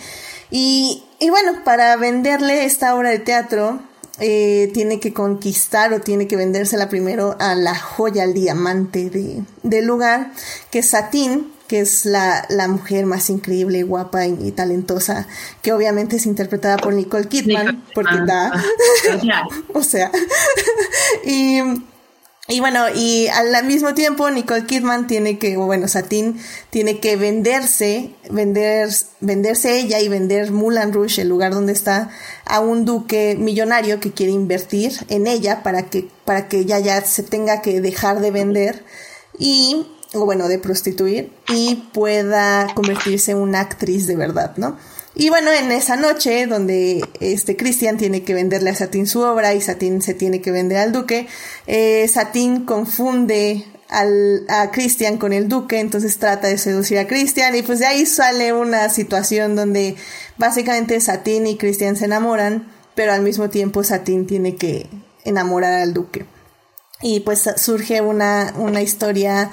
[0.50, 3.82] Y, y bueno, para venderle esta obra de teatro
[4.24, 9.42] eh, tiene que conquistar o tiene que vendérsela primero a la joya, al diamante de,
[9.64, 10.30] del lugar,
[10.70, 15.26] que es Satín, que es la, la, mujer más increíble, guapa y, talentosa,
[15.60, 18.52] que obviamente es interpretada por Nicole Kidman, porque da,
[19.74, 20.12] o sea,
[21.24, 21.60] y
[22.52, 26.38] y bueno, y al mismo tiempo Nicole Kidman tiene que, bueno, Satin
[26.68, 32.10] tiene que venderse, vender, venderse ella y vender Moulin Rouge, el lugar donde está,
[32.44, 37.00] a un duque millonario que quiere invertir en ella para que, para que ella ya
[37.00, 38.84] se tenga que dejar de vender
[39.38, 44.76] y, o bueno, de prostituir y pueda convertirse en una actriz de verdad, ¿no?
[45.14, 49.54] Y bueno, en esa noche donde este Cristian tiene que venderle a Satín su obra
[49.54, 51.26] y Satín se tiene que vender al duque,
[51.66, 57.54] eh, Satín confunde al, a Cristian con el duque, entonces trata de seducir a Cristian
[57.54, 59.96] y pues de ahí sale una situación donde
[60.38, 64.88] básicamente Satín y Cristian se enamoran, pero al mismo tiempo Satín tiene que
[65.24, 66.24] enamorar al duque.
[67.02, 69.50] Y pues surge una, una historia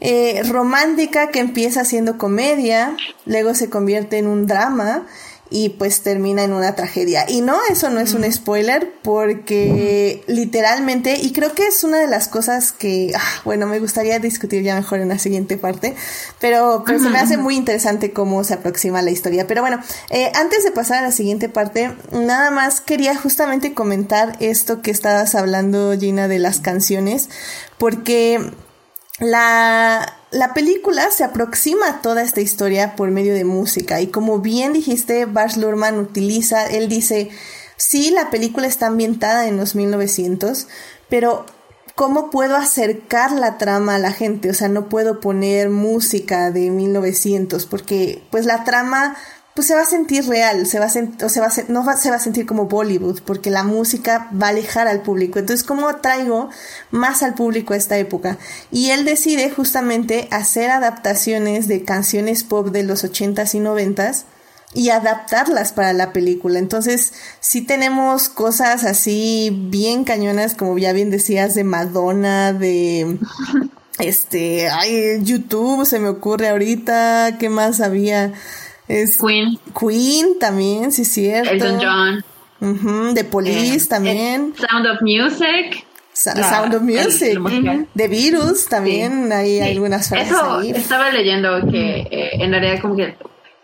[0.00, 5.06] eh, romántica que empieza siendo comedia, luego se convierte en un drama
[5.50, 7.26] y pues termina en una tragedia.
[7.28, 12.08] Y no, eso no es un spoiler porque literalmente, y creo que es una de
[12.08, 15.94] las cosas que, ah, bueno, me gustaría discutir ya mejor en la siguiente parte,
[16.40, 19.46] pero, pues se me hace muy interesante cómo se aproxima la historia.
[19.46, 19.80] Pero bueno,
[20.10, 24.90] eh, antes de pasar a la siguiente parte, nada más quería justamente comentar esto que
[24.90, 27.28] estabas hablando, Gina, de las canciones,
[27.78, 28.40] porque
[29.20, 34.40] la, la, película se aproxima a toda esta historia por medio de música y como
[34.40, 37.30] bien dijiste, Bars Luhrmann utiliza, él dice,
[37.76, 40.66] sí, la película está ambientada en los 1900,
[41.08, 41.46] pero
[41.94, 44.50] ¿cómo puedo acercar la trama a la gente?
[44.50, 49.16] O sea, no puedo poner música de 1900 porque pues la trama
[49.54, 52.10] pues se va a sentir real, se va a o se va a no se
[52.10, 55.38] va a sentir como Bollywood, porque la música va a alejar al público.
[55.38, 56.50] Entonces, ¿cómo traigo
[56.90, 58.36] más al público a esta época?
[58.72, 64.24] Y él decide justamente hacer adaptaciones de canciones pop de los 80s y 90s
[64.74, 66.58] y adaptarlas para la película.
[66.58, 73.18] Entonces, sí tenemos cosas así bien cañonas, como ya bien decías, de Madonna, de
[74.00, 78.32] este, ay, YouTube se me ocurre ahorita, ¿qué más había?
[78.88, 79.58] Es Queen.
[79.78, 81.50] Queen también, sí es cierto.
[81.50, 83.14] Elton John.
[83.14, 84.54] De Police Eh, también.
[84.56, 85.86] eh, Sound of Music.
[86.12, 87.38] Sa- la- Sound of Music.
[87.94, 89.60] De Virus también, hay Sí.
[89.60, 90.70] algunas frases Eso, ahí.
[90.70, 93.16] estaba leyendo que eh, en realidad como que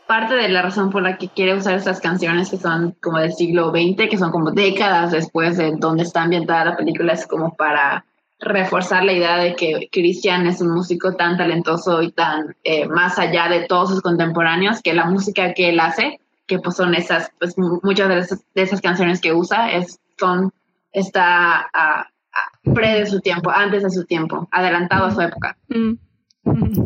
[0.06, 3.32] parte de la razón por la que quiere usar estas canciones que son como del
[3.32, 7.54] siglo XX, que son como décadas después de donde está ambientada la película, es como
[7.54, 8.04] para
[8.40, 13.18] reforzar la idea de que Christian es un músico tan talentoso y tan eh, más
[13.18, 17.30] allá de todos sus contemporáneos, que la música que él hace, que pues son esas,
[17.38, 20.52] pues mu- muchas de esas, de esas canciones que usa, es, son,
[20.92, 22.00] está a,
[22.32, 25.56] a pre de su tiempo, antes de su tiempo, adelantado a su época.
[25.68, 25.92] Mm.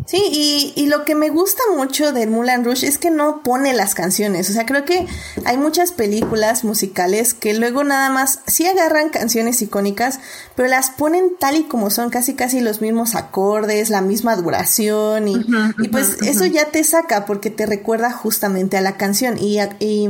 [0.07, 3.73] Sí, y, y lo que me gusta mucho de Mulan Rush es que no pone
[3.73, 4.51] las canciones.
[4.51, 5.07] O sea, creo que
[5.45, 10.19] hay muchas películas musicales que luego nada más sí agarran canciones icónicas,
[10.57, 15.29] pero las ponen tal y como son, casi casi los mismos acordes, la misma duración,
[15.29, 15.37] y,
[15.79, 19.39] y pues eso ya te saca porque te recuerda justamente a la canción.
[19.39, 20.09] Y, y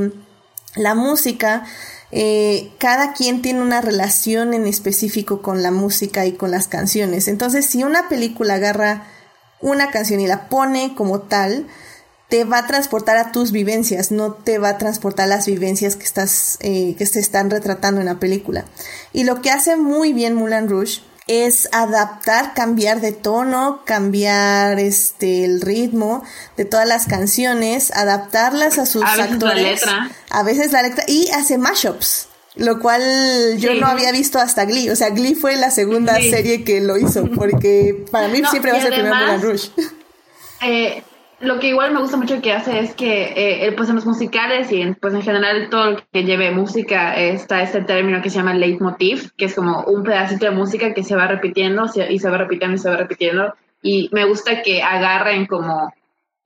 [0.75, 1.65] la música,
[2.13, 7.29] eh, cada quien tiene una relación en específico con la música y con las canciones.
[7.29, 9.07] Entonces, si una película agarra
[9.65, 11.67] una canción y la pone como tal,
[12.29, 15.97] te va a transportar a tus vivencias, no te va a transportar a las vivencias
[15.97, 18.65] que estás, eh, que se están retratando en la película.
[19.13, 25.45] Y lo que hace muy bien Mulan Rouge es adaptar, cambiar de tono, cambiar este
[25.47, 26.23] el ritmo
[26.59, 30.11] de todas las canciones, adaptarlas a sus A veces la actores, letra.
[30.31, 32.29] a veces la letra y hace mashups.
[32.57, 33.03] Lo cual
[33.59, 33.81] yo Sí.
[33.81, 34.89] no había visto hasta Glee.
[34.91, 36.31] O sea, Glee fue la segunda Sí.
[36.31, 37.27] serie que lo hizo.
[37.35, 39.71] Porque para mí No, siempre va a ser primero Mulan Rouge.
[40.63, 41.03] Eh,
[41.41, 43.33] lo que igual me gusta mucho que hace es que
[43.67, 47.19] eh, pues en los musicales y en, pues en general todo lo que lleve música
[47.21, 50.95] eh, está este término que se llama leitmotiv, que es como un pedacito de música
[50.95, 53.53] que se va repitiendo se- y se va repitiendo y se va repitiendo.
[53.83, 55.93] Y me gusta que agarren como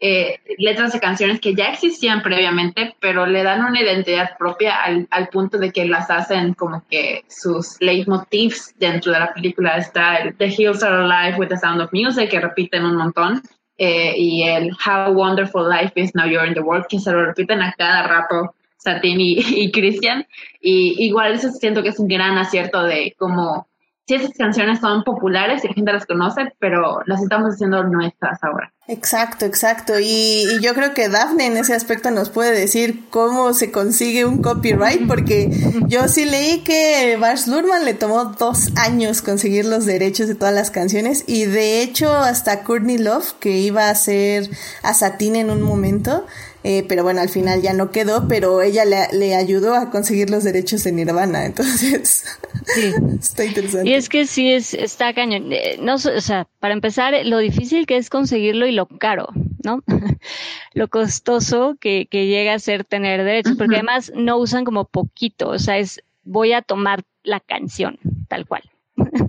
[0.00, 5.08] eh, letras de canciones que ya existían previamente, pero le dan una identidad propia al,
[5.10, 9.76] al punto de que las hacen como que sus leitmotivs dentro de la película.
[9.76, 13.42] Está el The Hills Are Alive with the Sound of Music, que repiten un montón,
[13.76, 17.26] eh, y el How Wonderful Life Is Now You're in the World, que se lo
[17.26, 20.26] repiten a cada rato Satín y, y Christian.
[20.60, 23.67] Y igual eso siento que es un gran acierto de cómo
[24.08, 28.42] si esas canciones son populares y la gente las conoce, pero las estamos haciendo nuestras
[28.42, 28.72] ahora.
[28.86, 30.00] Exacto, exacto.
[30.00, 34.24] Y, y yo creo que Daphne en ese aspecto nos puede decir cómo se consigue
[34.24, 35.50] un copyright, porque
[35.88, 40.54] yo sí leí que Bars Luhrmann le tomó dos años conseguir los derechos de todas
[40.54, 44.48] las canciones y de hecho hasta Courtney Love, que iba a ser
[44.82, 46.24] a Satín en un momento,
[46.70, 50.28] eh, pero bueno, al final ya no quedó, pero ella le, le ayudó a conseguir
[50.28, 52.24] los derechos de Nirvana, entonces
[52.66, 52.92] Sí.
[53.18, 53.88] está interesante.
[53.88, 55.50] Y es que sí es, está cañón.
[55.52, 59.28] Eh, No, o sea, para empezar, lo difícil que es conseguirlo y lo caro,
[59.64, 59.82] ¿no?
[60.74, 65.48] lo costoso que, que llega a ser tener derechos, porque además no usan como poquito,
[65.48, 68.62] o sea, es voy a tomar la canción, tal cual.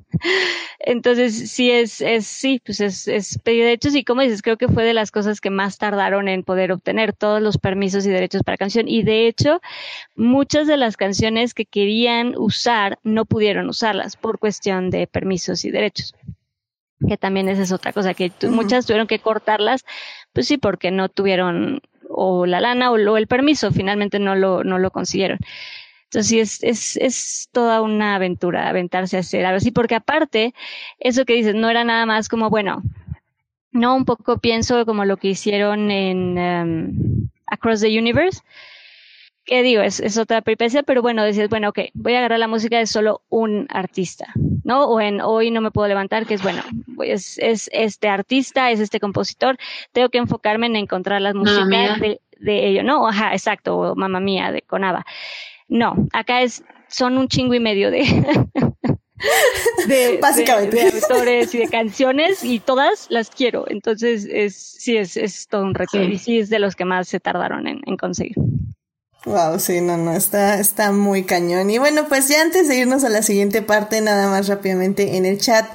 [0.80, 4.68] Entonces, sí es, es, sí, pues es, es pedir derechos y como dices, creo que
[4.68, 8.44] fue de las cosas que más tardaron en poder obtener todos los permisos y derechos
[8.44, 8.88] para canción.
[8.88, 9.62] Y de hecho,
[10.16, 15.72] muchas de las canciones que querían usar no pudieron usarlas por cuestión de permisos y
[15.72, 16.16] derechos.
[17.08, 19.86] Que también esa es otra cosa, que muchas tuvieron que cortarlas,
[20.34, 24.64] pues sí, porque no tuvieron o la lana o, lo- el permiso, finalmente no lo,
[24.64, 25.38] no lo consiguieron.
[26.10, 30.56] Entonces sí, es, es, es toda una aventura aventarse a hacer algo así, porque aparte,
[31.00, 32.82] eso que dices, no era nada más como, bueno,
[33.72, 38.42] no, un poco pienso como lo que hicieron en em, Across the Universe,
[39.46, 42.48] que digo, es, es otra peripecia, pero bueno, dices, bueno, ok, voy a agarrar la
[42.48, 44.86] música de solo un artista, ¿no?
[44.86, 46.64] O en Hoy no me puedo levantar, que es, bueno,
[47.04, 49.60] es, es este artista, es este compositor,
[49.92, 53.08] tengo que enfocarme en encontrar las músicas de, de ello, ¿no?
[53.08, 55.06] Ajá, exacto, o Mamma Mía de Conava.
[55.70, 58.02] No, acá es, son un chingo y medio de,
[59.88, 60.78] de, Básicamente.
[60.78, 63.66] de, de autores y de canciones y todas las quiero.
[63.70, 66.00] Entonces, es, sí, es, es todo un reto Sí.
[66.00, 68.36] y sí es de los que más se tardaron en, en conseguir.
[69.26, 71.70] Wow, sí, no, no, está, está muy cañón.
[71.70, 75.26] Y bueno, pues ya antes de irnos a la siguiente parte, nada más rápidamente en
[75.26, 75.66] el chat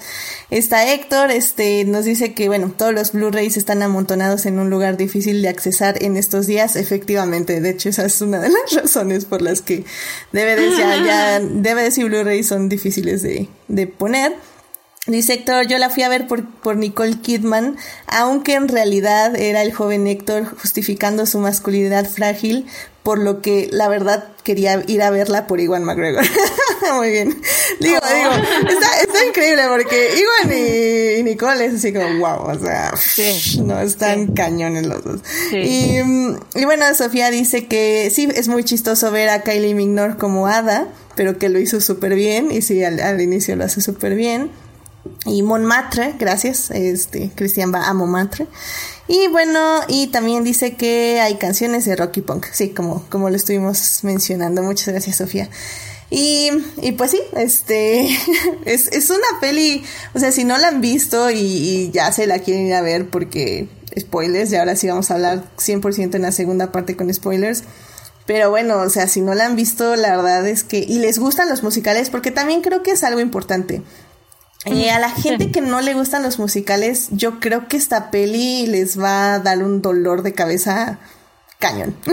[0.50, 4.96] está Héctor, este, nos dice que bueno, todos los Blu-rays están amontonados en un lugar
[4.96, 6.76] difícil de accesar en estos días.
[6.76, 9.84] Efectivamente, de hecho, esa es una de las razones por las que
[10.32, 14.34] DVDs ya, ya, DVDs y Blu-rays son difíciles de, de poner.
[15.06, 17.76] Dice Héctor, yo la fui a ver por, por Nicole Kidman,
[18.06, 22.66] aunque en realidad era el joven Héctor justificando su masculinidad frágil,
[23.04, 26.24] por lo que la verdad quería ir a verla por Iwan McGregor.
[26.96, 27.38] Muy bien.
[27.78, 28.30] Digo, digo,
[28.70, 30.58] está, está, increíble porque Iwan
[31.18, 32.94] y, Nicole es así como wow, o sea,
[33.62, 35.20] no están cañones los dos.
[35.52, 35.98] Y,
[36.54, 40.88] y, bueno, Sofía dice que sí, es muy chistoso ver a Kylie Mignor como Ada,
[41.14, 44.50] pero que lo hizo súper bien y sí, al, al inicio lo hace súper bien
[45.26, 48.46] y Montmartre, gracias, este, Cristian va a Montmartre.
[49.06, 53.36] Y bueno, y también dice que hay canciones de Rocky Punk, sí, como, como lo
[53.36, 54.62] estuvimos mencionando.
[54.62, 55.48] Muchas gracias, Sofía.
[56.10, 56.50] Y,
[56.80, 58.08] y pues sí, este,
[58.64, 59.82] es, es una peli,
[60.14, 62.82] o sea, si no la han visto y, y, ya se la quieren ir a
[62.82, 67.12] ver porque spoilers, y ahora sí vamos a hablar 100% en la segunda parte con
[67.12, 67.64] spoilers.
[68.26, 71.18] Pero bueno, o sea, si no la han visto, la verdad es que, y les
[71.18, 73.82] gustan los musicales, porque también creo que es algo importante.
[74.66, 78.66] Y a la gente que no le gustan los musicales, yo creo que esta peli
[78.66, 80.98] les va a dar un dolor de cabeza
[81.58, 81.94] cañón.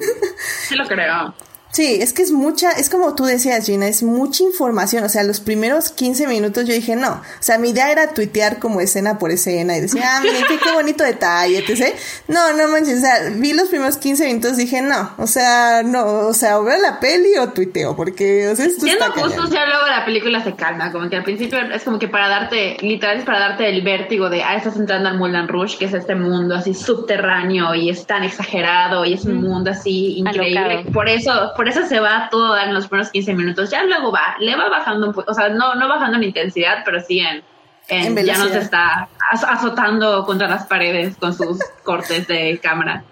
[0.68, 1.36] Sí lo creo.
[1.72, 5.04] Sí, es que es mucha, es como tú decías, Gina, es mucha información.
[5.06, 7.12] O sea, los primeros 15 minutos yo dije, no.
[7.12, 10.58] O sea, mi idea era tuitear como escena por escena y decir, ah, miren, qué,
[10.58, 11.96] qué bonito detalle, etc.
[12.28, 15.12] No, no manches, o sea, vi los primeros 15 minutos dije, no.
[15.18, 18.86] O sea, no, o sea, o veo la peli o tuiteo, porque, o sea, esto
[18.86, 22.10] Siendo justo, ya luego la película se calma, como que al principio es como que
[22.10, 25.78] para darte, literal es para darte el vértigo de, ah, estás entrando al Moulin Rouge,
[25.78, 30.18] que es este mundo así subterráneo y es tan exagerado y es un mundo así
[30.18, 30.86] increíble.
[30.92, 34.36] Por eso, por eso se va todo en los primeros 15 minutos, ya luego va,
[34.40, 37.44] le va bajando un poco, o sea, no, no bajando en intensidad, pero sí en,
[37.88, 43.04] en, ya no se está azotando contra las paredes con sus cortes de cámara.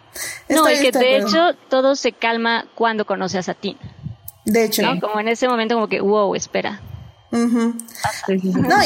[0.49, 3.77] No, y que de hecho todo se calma cuando conoce a Satín.
[4.45, 4.81] De hecho.
[4.99, 6.81] Como en ese momento como que, wow, espera,
[7.31, 7.75] no,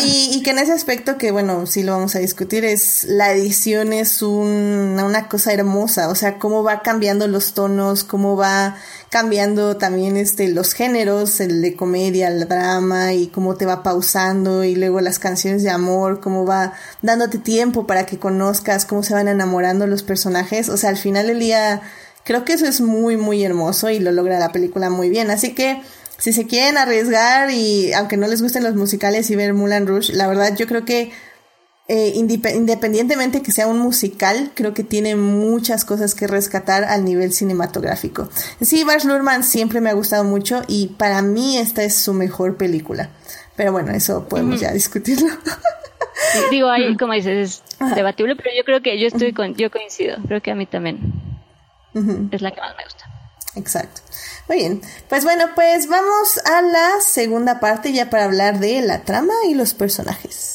[0.04, 3.94] y, que en ese aspecto que, bueno, sí lo vamos a discutir, es la edición
[3.94, 8.76] es una cosa hermosa, o sea, cómo va cambiando los tonos, cómo va
[9.14, 14.64] cambiando también este los géneros, el de comedia, el drama, y cómo te va pausando,
[14.64, 19.14] y luego las canciones de amor, cómo va dándote tiempo para que conozcas cómo se
[19.14, 21.84] van enamorando los personajes, o sea, al final del día,
[22.24, 25.54] creo que eso es muy, muy hermoso y lo logra la película muy bien, así
[25.54, 25.84] que
[26.18, 30.12] si se quieren arriesgar y aunque no les gusten los musicales y ver Mulan Rouge,
[30.14, 31.12] la verdad yo creo que
[31.90, 37.34] eh, independientemente que sea un musical, creo que tiene muchas cosas que rescatar al nivel
[37.34, 38.30] cinematográfico.
[38.62, 42.56] Sí, Bars Luhrmann siempre me ha gustado mucho y para mí esta es su mejor
[42.56, 43.10] película.
[43.56, 45.28] Pero bueno, eso podemos ya discutirlo.
[46.50, 50.18] Digo, ahí, como dices, es debatible, pero yo creo que yo estoy con, yo coincido.
[50.26, 51.00] Creo que a mí también
[52.32, 53.06] es la que más me gusta.
[53.56, 54.02] Exacto.
[54.48, 54.82] Muy bien.
[55.10, 59.54] Pues bueno, pues vamos a la segunda parte ya para hablar de la trama y
[59.54, 60.53] los personajes.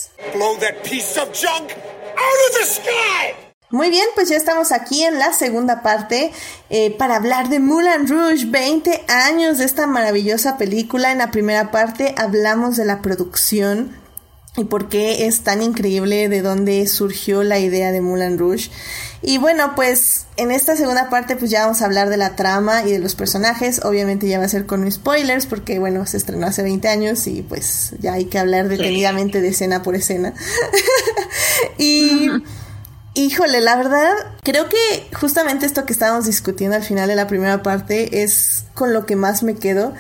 [3.71, 6.33] Muy bien, pues ya estamos aquí en la segunda parte
[6.71, 11.13] eh, para hablar de Moulin Rouge, 20 años de esta maravillosa película.
[11.13, 13.95] En la primera parte hablamos de la producción,
[14.59, 18.71] y por qué es tan increíble de dónde surgió la idea de Moulin Rouge.
[19.23, 22.83] Y bueno, pues en esta segunda parte pues ya vamos a hablar de la trama
[22.83, 23.85] y de los personajes.
[23.85, 27.43] Obviamente ya va a ser con spoilers porque bueno, se estrenó hace 20 años y
[27.43, 30.35] pues ya hay que hablar detenidamente de escena por escena.
[31.79, 32.29] y...
[33.15, 34.13] Híjole, la verdad,
[34.45, 34.77] creo que
[35.13, 39.17] justamente esto que estábamos discutiendo al final de la primera parte es con lo que
[39.17, 39.93] más me quedo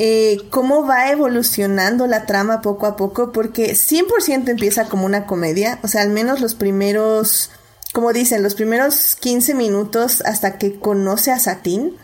[0.00, 5.80] eh, cómo va evolucionando la trama poco a poco, porque 100% empieza como una comedia,
[5.82, 7.50] o sea, al menos los primeros,
[7.92, 11.96] como dicen, los primeros 15 minutos hasta que conoce a Satín,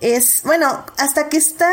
[0.00, 1.70] es, bueno, hasta que está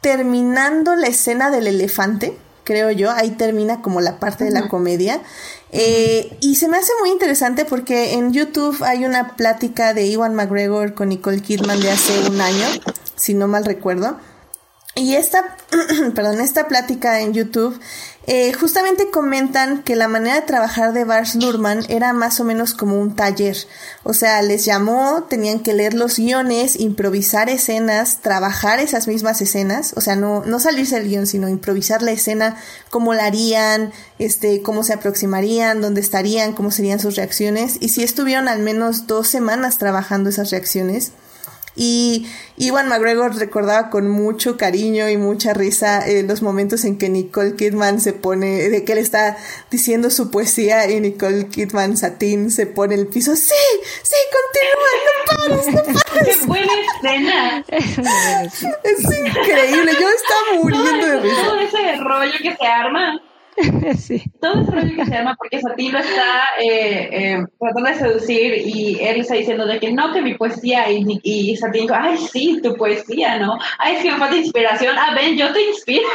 [0.00, 5.20] terminando la escena del elefante, creo yo, ahí termina como la parte de la comedia.
[5.72, 10.34] Eh, y se me hace muy interesante porque en YouTube hay una plática de Iwan
[10.34, 12.66] McGregor con Nicole Kidman de hace un año,
[13.14, 14.18] si no mal recuerdo
[14.96, 15.56] y esta,
[16.14, 17.78] perdón, esta plática en YouTube,
[18.26, 22.74] eh, justamente comentan que la manera de trabajar de Bars Luhrmann era más o menos
[22.74, 23.56] como un taller.
[24.02, 29.94] O sea, les llamó, tenían que leer los guiones, improvisar escenas, trabajar esas mismas escenas.
[29.96, 32.56] O sea, no, no salirse del guion, sino improvisar la escena,
[32.90, 37.78] cómo la harían, este, cómo se aproximarían, dónde estarían, cómo serían sus reacciones.
[37.80, 41.12] Y si estuvieron al menos dos semanas trabajando esas reacciones.
[41.82, 42.26] Y
[42.58, 47.56] Iwan McGregor recordaba con mucho cariño y mucha risa eh, los momentos en que Nicole
[47.56, 49.38] Kidman se pone, de que él está
[49.70, 53.34] diciendo su poesía y Nicole Kidman Satín se pone en el piso.
[53.34, 53.54] Sí,
[54.02, 56.36] sí, continúa, no pares, no pares.
[56.36, 57.64] ¡Qué buena escena!
[58.84, 61.44] es increíble, yo estaba muriendo de risa.
[61.46, 63.22] Todo ese rollo que se arma.
[63.98, 64.22] sí.
[64.40, 68.54] Todo ese rollo que se llama porque Satín lo está eh, eh, tratando de seducir
[68.66, 72.60] y él está diciendo de que no, que mi poesía y, y Satín, ay, sí,
[72.62, 73.58] tu poesía, ¿no?
[73.78, 74.96] Ay, es que me falta inspiración.
[74.98, 76.08] Ah, ven, yo te inspiro.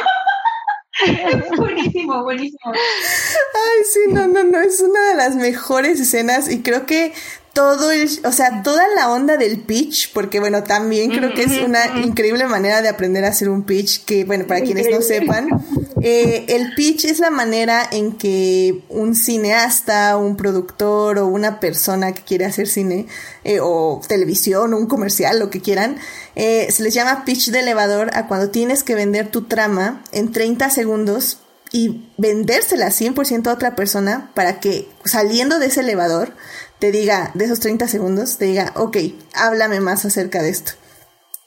[1.06, 2.72] es buenísimo, buenísimo.
[2.72, 7.12] Ay, sí, no, no, no, es una de las mejores escenas y creo que
[7.56, 11.62] todo el, o sea, toda la onda del pitch, porque bueno, también creo que es
[11.62, 15.48] una increíble manera de aprender a hacer un pitch, que bueno, para quienes no sepan,
[16.02, 22.12] eh, el pitch es la manera en que un cineasta, un productor o una persona
[22.12, 23.06] que quiere hacer cine,
[23.42, 25.96] eh, o televisión, o un comercial, lo que quieran,
[26.34, 30.30] eh, se les llama pitch de elevador a cuando tienes que vender tu trama en
[30.30, 31.38] 30 segundos
[31.72, 36.32] y vendérsela 100% a otra persona para que saliendo de ese elevador
[36.78, 38.96] te diga, de esos 30 segundos, te diga, ok,
[39.34, 40.72] háblame más acerca de esto.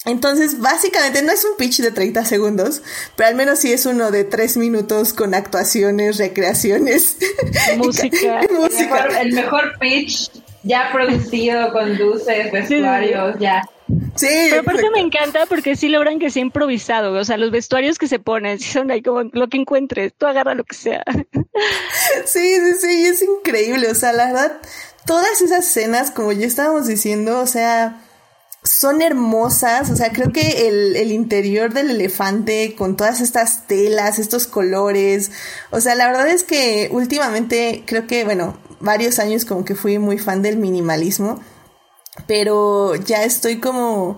[0.05, 2.81] Entonces, básicamente no es un pitch de 30 segundos,
[3.15, 7.17] pero al menos sí es uno de 3 minutos con actuaciones, recreaciones.
[7.77, 8.41] Música.
[8.49, 9.09] música.
[9.09, 10.31] El, mejor, el mejor pitch
[10.63, 13.61] ya producido con luces, vestuarios, ya.
[14.15, 17.97] Sí, Pero aparte me encanta porque sí logran que sea improvisado, o sea, los vestuarios
[17.97, 21.03] que se ponen, son ahí como lo que encuentres, tú agarra lo que sea.
[22.25, 24.59] Sí, sí, sí, es increíble, o sea, la verdad,
[25.05, 28.01] todas esas escenas, como ya estábamos diciendo, o sea,
[28.63, 34.19] son hermosas, o sea, creo que el, el, interior del elefante con todas estas telas,
[34.19, 35.31] estos colores,
[35.71, 39.97] o sea, la verdad es que últimamente creo que, bueno, varios años como que fui
[39.97, 41.39] muy fan del minimalismo,
[42.27, 44.17] pero ya estoy como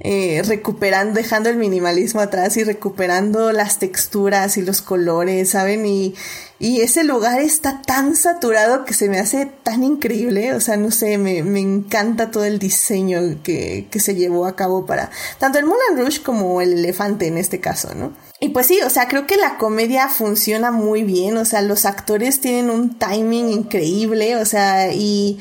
[0.00, 5.84] eh, recuperando, dejando el minimalismo atrás y recuperando las texturas y los colores, ¿saben?
[5.86, 6.14] Y,
[6.60, 10.92] y ese lugar está tan saturado que se me hace tan increíble, o sea, no
[10.92, 15.58] sé, me, me encanta todo el diseño que, que se llevó a cabo para tanto
[15.58, 18.12] el Moulin Rouge como el elefante en este caso, ¿no?
[18.38, 21.84] Y pues sí, o sea, creo que la comedia funciona muy bien, o sea, los
[21.86, 25.40] actores tienen un timing increíble, o sea, y,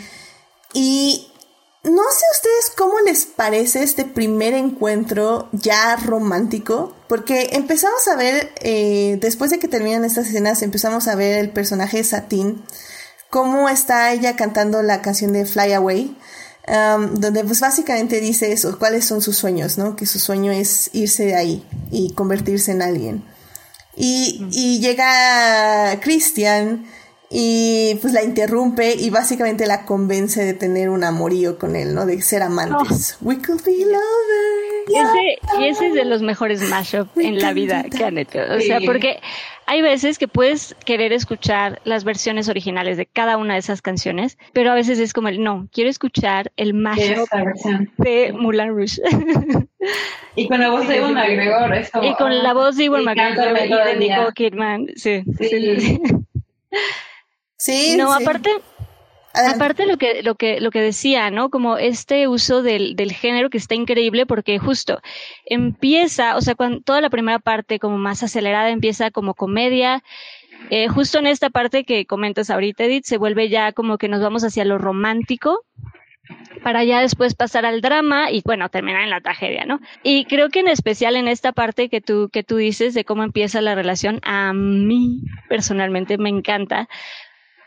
[0.73, 1.26] y
[1.88, 8.15] no sé a ustedes cómo les parece este primer encuentro ya romántico, porque empezamos a
[8.15, 12.63] ver, eh, después de que terminan estas escenas, empezamos a ver el personaje de Satín,
[13.29, 16.17] cómo está ella cantando la canción de Fly Away,
[16.67, 19.95] um, donde pues básicamente dice eso, cuáles son sus sueños, ¿no?
[19.95, 23.23] Que su sueño es irse de ahí y convertirse en alguien.
[23.95, 26.85] Y, y llega Christian
[27.30, 32.05] y pues la interrumpe y básicamente la convence de tener un amorío con él, ¿no?
[32.05, 33.17] De ser amantes.
[33.21, 34.88] We could be lovers.
[34.88, 38.39] Ese, y ese es de los mejores mashup en la vida que han hecho.
[38.55, 39.19] O sea, porque
[39.65, 44.38] hay veces que puedes querer escuchar las versiones originales de cada una de esas canciones,
[44.53, 47.28] pero a veces es como el no, quiero escuchar el mashup
[47.97, 49.01] de Moulin Rouge.
[50.36, 53.05] Y con la voz de Iwan McGregor, es como, Y con la voz de Iwan
[53.05, 55.23] McGregor y de Nicole Kidman, sí.
[55.39, 56.01] sí, sí,
[57.57, 57.95] sí.
[57.97, 58.23] No, sí.
[58.23, 58.49] aparte,
[59.33, 59.55] Adelante.
[59.55, 61.49] aparte lo que, lo que, lo que decía, ¿no?
[61.49, 65.01] Como este uso del, del género que está increíble porque justo
[65.45, 70.03] empieza, o sea, cuando toda la primera parte como más acelerada empieza como comedia.
[70.71, 74.21] Eh, justo en esta parte que comentas ahorita, Edith, se vuelve ya como que nos
[74.21, 75.63] vamos hacia lo romántico
[76.63, 79.79] para ya después pasar al drama y bueno, terminar en la tragedia, ¿no?
[80.03, 83.23] Y creo que en especial en esta parte que tú, que tú dices de cómo
[83.23, 86.89] empieza la relación, a mí personalmente me encanta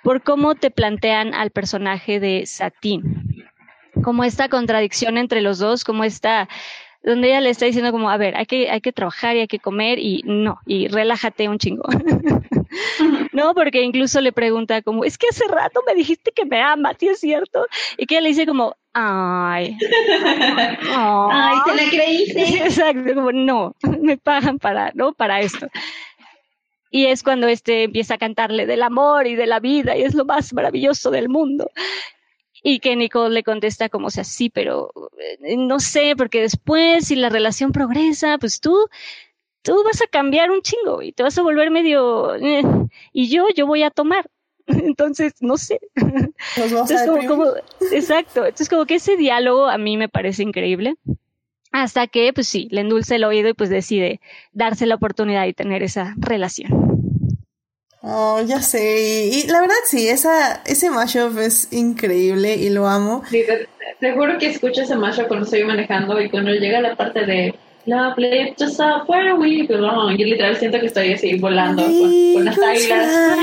[0.03, 3.45] por cómo te plantean al personaje de Satín.
[4.03, 6.49] Como esta contradicción entre los dos, como esta,
[7.03, 9.49] donde ella le está diciendo como, a ver, hay que, hay que trabajar y hay
[9.49, 11.85] que comer y no, y relájate un chingo.
[13.33, 16.97] no, porque incluso le pregunta como, es que hace rato me dijiste que me amas,
[16.99, 17.67] ¿sí es cierto?
[17.97, 19.77] Y que ella le dice como, ay.
[20.93, 22.47] Ay, ¿te la creíste?
[22.47, 25.13] Sí, exacto, como, no, me pagan para, ¿no?
[25.13, 25.69] Para esto.
[26.91, 30.15] Y es cuando este empieza a cantarle del amor y de la vida y es
[30.15, 31.71] lo más maravilloso del mundo.
[32.63, 37.17] Y que Nicole le contesta como, sea, sí, pero eh, no sé, porque después si
[37.17, 38.89] la relación progresa, pues tú,
[39.63, 42.63] tú vas a cambiar un chingo y te vas a volver medio, eh,
[43.13, 44.29] y yo, yo voy a tomar.
[44.67, 45.81] Entonces, no sé.
[46.57, 47.29] Nos vamos a Entonces, como, deprimir.
[47.29, 47.55] como,
[47.93, 48.41] exacto.
[48.45, 50.97] Entonces, como que ese diálogo a mí me parece increíble.
[51.73, 54.21] Hasta que, pues sí, le endulce el oído y pues decide
[54.53, 56.71] darse la oportunidad y tener esa relación.
[58.03, 59.29] Oh, ya sé.
[59.33, 63.23] Y, y la verdad sí, esa, ese mashup es increíble y lo amo.
[63.31, 63.69] Sí, te,
[64.01, 67.55] te juro que escucho ese mashup cuando estoy manejando y cuando llega la parte de
[67.87, 70.17] Love lift us up, where we belong.
[70.17, 73.15] Yo literal siento que estoy así volando con, con las águilas.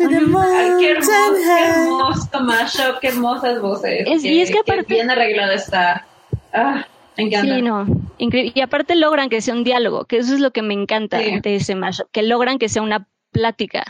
[0.00, 4.04] Ay, qué hermoso, qué hermoso mashup, qué hermosas voces.
[4.06, 6.06] Es- y es que aparte- bien arreglado está.
[6.52, 6.86] Ah,
[7.16, 7.54] me encanta.
[7.54, 7.86] Sí, no,
[8.18, 8.52] increíble.
[8.54, 11.40] Y aparte logran que sea un diálogo, que eso es lo que me encanta Sí.
[11.40, 13.84] de ese mashup, que logran que sea una plática.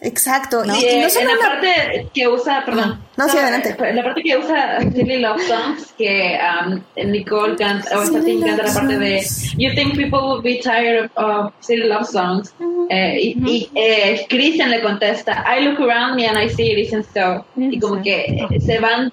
[0.00, 0.64] Exacto.
[0.64, 0.74] ¿no?
[0.76, 3.00] Y, y no en la parte que usa, perdón.
[3.16, 3.74] No, sí, adelante.
[3.94, 8.74] La parte que usa Silly Love Songs, que um, Nicole canta, o Satin canta la
[8.74, 9.22] parte de
[9.56, 12.54] You think people would be tired of, Silly Love Songs.
[12.90, 16.78] Eh, y, y eh, Christian le contesta, I look around me and I see it
[16.78, 17.46] isn't so.
[17.56, 19.10] Y como que se van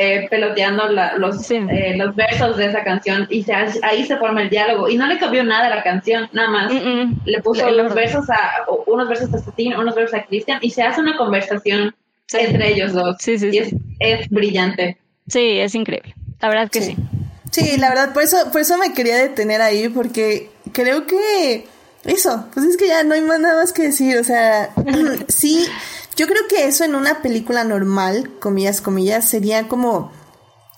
[0.00, 1.56] eh, peloteando la, los, Sí.
[1.56, 4.88] eh, los versos de esa canción y se, ahí se forma el diálogo.
[4.88, 6.72] Y no le cambió nada a la canción, nada más.
[6.72, 7.20] Mm, mm.
[7.24, 10.84] Le puso los versos a, unos versos a Satin, unos versos a Christian y se
[10.84, 11.96] hace una conversación
[12.32, 13.16] entre ellos dos.
[13.18, 13.76] Sí, sí, y sí.
[13.98, 14.98] Es, es brillante.
[15.26, 16.14] Sí, es increíble.
[16.40, 16.96] La verdad que sí.
[17.50, 21.66] Sí, la verdad, por eso, por eso me quería detener ahí, porque creo que
[22.04, 24.70] eso, pues es que ya no hay más nada más que decir, o sea,
[25.28, 25.66] sí,
[26.18, 30.10] yo creo que eso en una película normal, comillas, comillas, sería como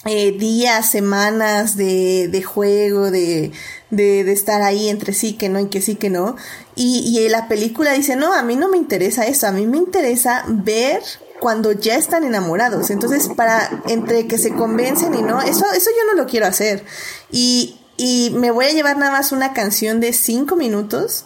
[0.04, 3.50] eh, días, semanas de, de juego, de,
[3.88, 6.36] de, de estar ahí entre sí que no y que sí que no.
[6.76, 9.78] Y, y la película dice, no, a mí no me interesa eso, a mí me
[9.78, 11.02] interesa ver
[11.40, 12.90] cuando ya están enamorados.
[12.90, 16.84] Entonces, para entre que se convencen y no, eso, eso yo no lo quiero hacer.
[17.32, 21.24] Y, y me voy a llevar nada más una canción de cinco minutos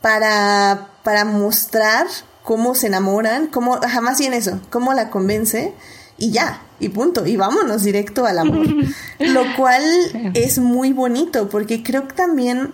[0.00, 2.06] para, para mostrar
[2.42, 5.74] cómo se enamoran, cómo, jamás bien eso, cómo la convence
[6.18, 8.66] y ya, y punto, y vámonos directo al amor.
[9.18, 9.82] Lo cual
[10.34, 12.72] es muy bonito porque creo que también,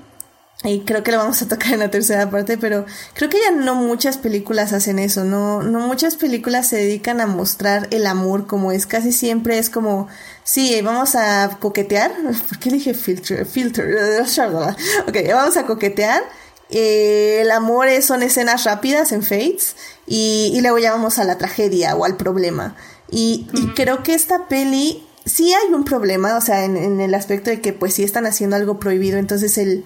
[0.65, 3.53] y creo que lo vamos a tocar en la tercera parte, pero creo que ya
[3.57, 8.47] no muchas películas hacen eso, no, no muchas películas se dedican a mostrar el amor
[8.47, 10.09] como es, casi siempre es como,
[10.43, 12.13] sí, vamos a coquetear,
[12.49, 13.47] ¿por qué dije filter?
[13.47, 14.23] Filter,
[15.07, 16.23] ok, vamos a coquetear.
[16.71, 19.75] Eh, el amor es- son escenas rápidas en Fates
[20.07, 22.77] y, y luego ya vamos a la tragedia o al problema.
[23.11, 27.15] Y, y creo que esta peli sí hay un problema, o sea, en, en el
[27.15, 29.85] aspecto de que pues sí están haciendo algo prohibido, entonces el,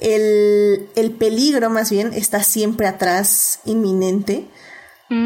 [0.00, 4.46] el, el peligro más bien está siempre atrás, inminente.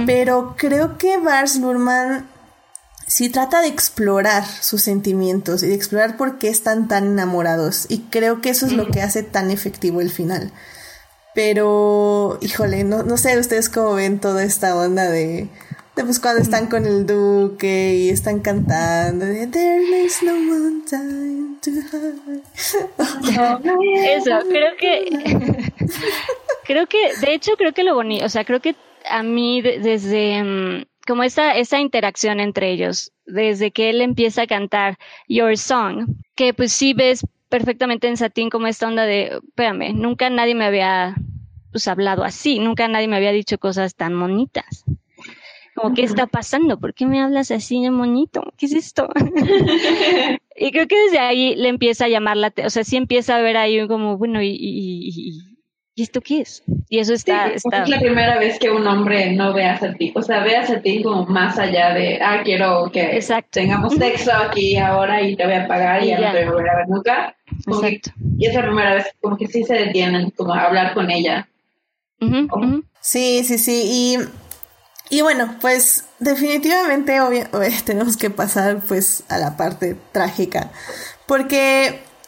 [0.04, 2.28] Pero creo que Bars Luhrmann
[3.06, 7.86] sí trata de explorar sus sentimientos y de explorar por qué están tan enamorados.
[7.88, 10.50] Y creo que eso es lo que hace tan efectivo el final.
[11.36, 15.48] Pero, híjole, no, no sé ustedes cómo ven toda esta onda de,
[15.94, 20.32] de pues cuando están con el duque y están cantando de There is no
[20.88, 22.40] time to hide".
[24.16, 25.70] Eso, creo que.
[26.64, 28.74] creo que, de hecho, creo que lo bonito, o sea, creo que
[29.08, 30.42] a mí de- desde.
[30.42, 34.96] mm, como esa, esa interacción entre ellos, desde que él empieza a cantar
[35.28, 40.30] Your Song, que pues sí ves perfectamente en Satín como esta onda de, espérame, nunca
[40.30, 41.14] nadie me había
[41.70, 44.84] pues hablado así, nunca nadie me había dicho cosas tan bonitas.
[45.74, 46.80] Como, ¿qué está pasando?
[46.80, 48.42] ¿Por qué me hablas así de monito?
[48.56, 49.08] ¿Qué es esto?
[50.56, 53.36] y creo que desde ahí le empieza a llamar la atención, o sea, sí empieza
[53.36, 55.55] a ver ahí como, bueno, ¿y, y, y,
[55.98, 56.62] y esto qué es?
[56.90, 57.46] Y eso está...
[57.48, 60.40] Sí, está Es la primera vez que un hombre no ve a Satín, o sea,
[60.44, 63.48] ve a Satín como más allá de, ah, quiero que Exacto.
[63.52, 66.26] tengamos sexo aquí ahora y te voy a pagar y Y ya, ya.
[66.28, 67.36] no te voy a volver a ver nunca.
[67.64, 68.10] Como que- Exacto.
[68.38, 71.48] y es la primera vez como que sí se detienen como a hablar con ella.
[73.00, 73.82] Sí, sí, sí.
[75.10, 80.70] Y, y bueno, pues definitivamente obvia- eh, tenemos que pasar pues a la parte trágica.
[81.26, 81.56] Porque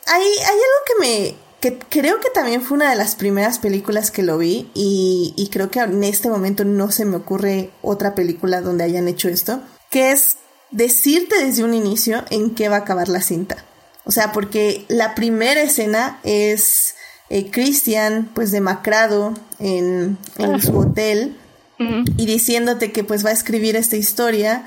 [0.07, 1.47] hay, hay algo que me...
[1.61, 5.49] que creo que también fue una de las primeras películas que lo vi y, y
[5.49, 9.61] creo que en este momento no se me ocurre otra película donde hayan hecho esto,
[9.91, 10.37] que es
[10.71, 13.65] decirte desde un inicio en qué va a acabar la cinta.
[14.05, 16.95] O sea, porque la primera escena es
[17.29, 21.37] eh, Christian, pues demacrado en, en su hotel
[21.79, 24.67] y diciéndote que pues va a escribir esta historia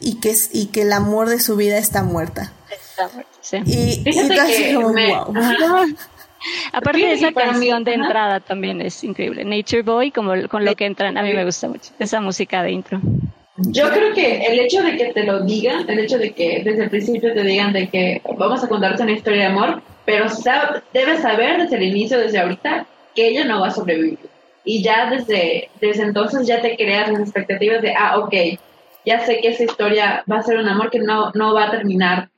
[0.00, 2.52] y que, es, y que el amor de su vida está muerta.
[2.70, 3.56] Está muerto, sí.
[3.66, 5.34] Y, y que como, me- wow.
[6.72, 9.44] Aparte de esa mí- canción de entrada también es increíble.
[9.44, 11.90] Nature Boy, como con lo que entran, a mí me gusta mucho.
[11.98, 13.00] Esa música de intro.
[13.56, 16.84] Yo creo que el hecho de que te lo digan, el hecho de que desde
[16.84, 20.82] el principio te digan de que vamos a contarte una historia de amor, pero sab-
[20.92, 24.18] debes saber desde el inicio, desde ahorita, que ella no va a sobrevivir.
[24.64, 28.34] Y ya desde, desde entonces ya te creas las expectativas de, ah, ok,
[29.06, 31.70] ya sé que esa historia va a ser un amor que no, no va a
[31.70, 32.30] terminar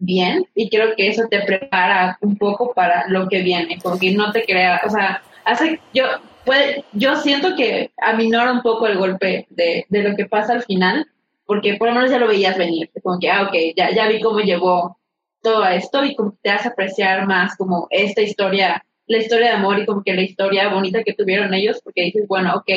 [0.00, 4.10] bien y creo que eso te prepara un poco para lo que viene, como que
[4.12, 6.04] no te crea, o sea, hace, yo,
[6.44, 10.62] puede, yo siento que aminora un poco el golpe de, de lo que pasa al
[10.62, 11.06] final,
[11.44, 14.20] porque por lo menos ya lo veías venir, como que, ah, ok, ya, ya vi
[14.20, 14.98] cómo llegó
[15.42, 19.54] todo a esto y como te hace apreciar más como esta historia, la historia de
[19.54, 22.70] amor y como que la historia bonita que tuvieron ellos, porque dices, bueno, ok,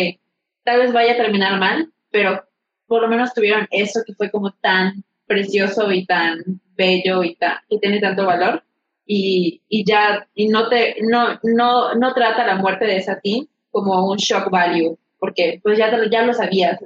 [0.63, 2.43] tal vez vaya a terminar mal, pero
[2.87, 7.57] por lo menos tuvieron eso que fue como tan precioso y tan bello y tan,
[7.69, 8.63] que tiene tanto valor
[9.05, 14.09] y, y ya, y no te, no, no, no trata la muerte de Satín como
[14.09, 16.79] un shock value, porque pues ya, ya lo sabías,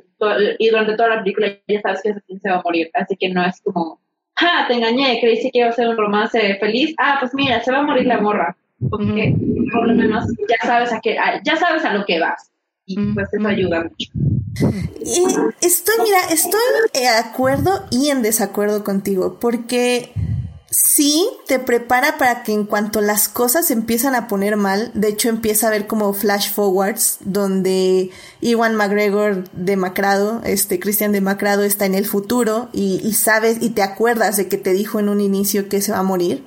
[0.58, 3.30] y durante toda la película ya sabes que quién se va a morir, así que
[3.30, 4.00] no es como,
[4.36, 4.66] ¡ja!
[4.68, 7.80] Te engañé, creí que iba a ser un romance feliz, ah, pues mira, se va
[7.80, 8.56] a morir la morra,
[8.90, 9.36] porque
[9.74, 12.52] por lo menos ya sabes a qué, ya sabes a lo que vas,
[12.88, 14.12] y pues eso ayuda mucho.
[15.04, 16.62] Y estoy, mira, estoy
[16.94, 20.14] de acuerdo y en desacuerdo contigo, porque
[20.70, 25.28] sí te prepara para que en cuanto las cosas empiezan a poner mal, de hecho
[25.28, 28.10] empieza a ver como flash forwards donde
[28.40, 33.84] Iwan McGregor demacrado, este Christian demacrado está en el futuro y, y sabes y te
[33.84, 36.44] acuerdas de que te dijo en un inicio que se va a morir.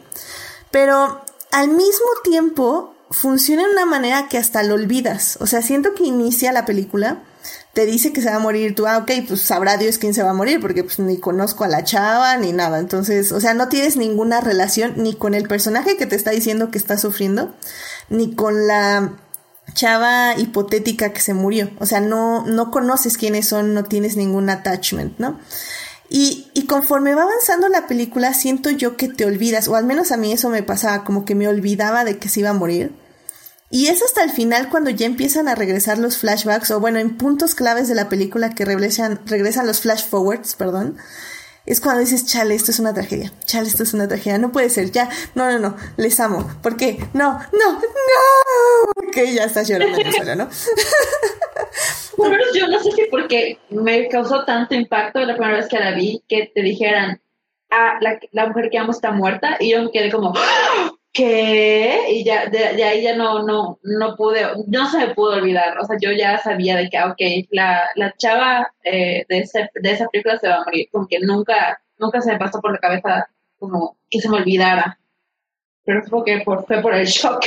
[0.71, 1.21] Pero
[1.53, 5.39] al mismo tiempo funciona de una manera que hasta lo olvidas.
[5.41, 7.23] O sea, siento que inicia la película
[7.73, 10.23] te dice que se va a morir, tú, ah, ok, pues sabrá Dios quién se
[10.23, 12.79] va a morir, porque pues ni conozco a la chava ni nada.
[12.79, 16.71] Entonces, o sea, no tienes ninguna relación ni con el personaje que te está diciendo
[16.71, 17.55] que está sufriendo,
[18.09, 19.13] ni con la
[19.73, 21.71] chava hipotética que se murió.
[21.79, 25.39] O sea, no, no conoces quiénes son, no tienes ningún attachment, ¿no?
[26.11, 30.11] Y, y conforme va avanzando la película, siento yo que te olvidas, o al menos
[30.11, 32.93] a mí eso me pasaba, como que me olvidaba de que se iba a morir.
[33.71, 37.17] Y es hasta el final cuando ya empiezan a regresar los flashbacks, o bueno, en
[37.17, 40.99] puntos claves de la película que regresan, regresan los flash forwards, perdón.
[41.67, 43.33] Es cuando dices, chale, esto es una tragedia.
[43.45, 44.39] Chale, esto es una tragedia.
[44.39, 44.91] No puede ser.
[44.91, 45.77] Ya, no, no, no.
[45.97, 46.51] Les amo.
[46.63, 46.99] ¿Por qué?
[47.13, 47.81] No, no, no.
[49.09, 50.49] Ok, ya estás llorando sola, ¿no?
[52.21, 55.93] Bueno, yo no sé si porque me causó tanto impacto la primera vez que la
[55.93, 57.19] vi que te dijeran,
[57.71, 59.57] ah, la, la mujer que amo está muerta.
[59.59, 60.35] Y yo me quedé como,
[61.15, 62.09] ¿qué?
[62.11, 65.79] Y ya, de, ahí ya no, no, no pude, no se me pudo olvidar.
[65.79, 69.71] O sea, yo ya sabía de que, ah, ok, la, la chava eh, de, ese,
[69.75, 70.89] de esa película se va a morir.
[70.93, 74.99] Como que nunca, nunca se me pasó por la cabeza como que se me olvidara.
[75.85, 77.47] Pero fue, que por, fue por el shock.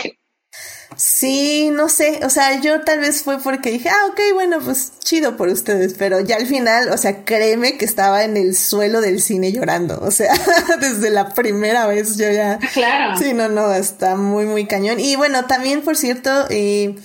[0.97, 4.93] Sí, no sé, o sea, yo tal vez fue porque dije, ah, ok, bueno, pues
[4.99, 9.01] chido por ustedes, pero ya al final, o sea, créeme que estaba en el suelo
[9.01, 10.33] del cine llorando, o sea,
[10.79, 12.59] desde la primera vez yo ya...
[12.73, 13.17] Claro.
[13.17, 14.99] Sí, no, no, está muy, muy cañón.
[14.99, 16.95] Y bueno, también, por cierto, eh,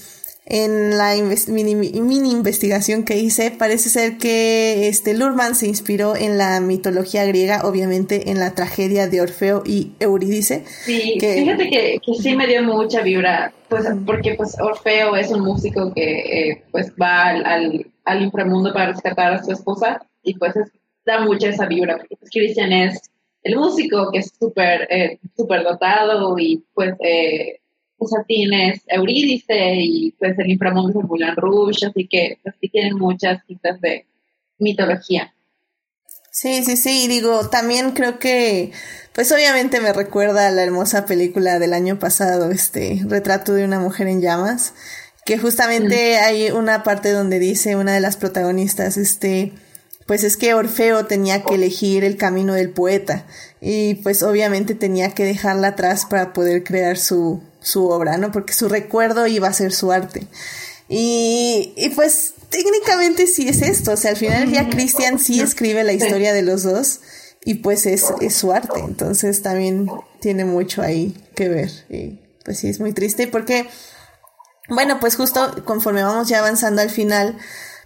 [0.49, 1.15] en la
[1.49, 7.27] mini, mini, investigación que hice, parece ser que este Lurman se inspiró en la mitología
[7.27, 10.65] griega, obviamente en la tragedia de Orfeo y Eurídice.
[10.85, 15.41] Sí, fíjate que, que, sí me dio mucha vibra, pues porque pues Orfeo es un
[15.41, 20.55] músico que eh, pues va al, al, inframundo para rescatar a su esposa y pues
[21.05, 23.11] da mucha esa vibra, porque pues es
[23.43, 27.61] el músico que es súper eh, super dotado y pues eh,
[28.87, 33.45] Eurídice y pues el inframundo es el Moulin Rouge, así que pues, sí tienen muchas
[33.47, 34.07] citas de
[34.59, 35.35] mitología.
[36.31, 38.71] Sí, sí, sí, digo, también creo que,
[39.19, 43.81] pues obviamente me recuerda a la hermosa película del año pasado, este, Retrato de una
[43.81, 44.75] mujer en llamas,
[45.25, 46.25] que justamente mm.
[46.25, 49.55] hay una parte donde dice una de las protagonistas, este,
[50.07, 53.27] pues es que Orfeo tenía que elegir el camino del poeta
[53.61, 58.31] y pues obviamente tenía que dejarla atrás para poder crear su, su obra, ¿no?
[58.31, 60.29] Porque su recuerdo iba a ser su arte.
[60.89, 65.83] Y, y pues técnicamente sí es esto, o sea, al final ya Christian sí escribe
[65.83, 67.01] la historia de los dos
[67.49, 69.91] y pues es, es su arte, entonces también
[70.21, 73.67] tiene mucho ahí que ver y pues sí es muy triste porque,
[74.69, 77.39] bueno, pues justo conforme vamos ya avanzando al final,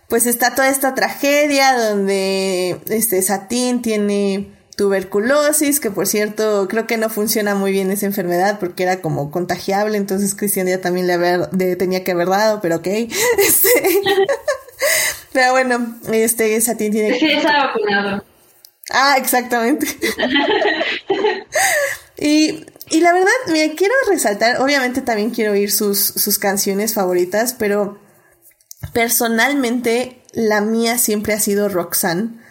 [0.09, 6.97] pues está toda esta tragedia donde este Satín tiene tuberculosis, que por cierto creo que
[6.97, 11.13] no funciona muy bien esa enfermedad porque era como contagiable, entonces Cristian ya también le
[11.13, 12.87] haber, tenía que haber dado, pero ok.
[12.89, 14.01] Este,
[15.33, 17.17] pero bueno, este Satín tiene...
[17.17, 18.32] Sí, está vacunado.
[18.93, 19.87] Ah, exactamente.
[22.19, 27.55] y, y la verdad, me quiero resaltar, obviamente también quiero oír sus, sus canciones favoritas,
[27.59, 27.99] pero
[28.93, 32.43] personalmente la mía siempre ha sido Roxanne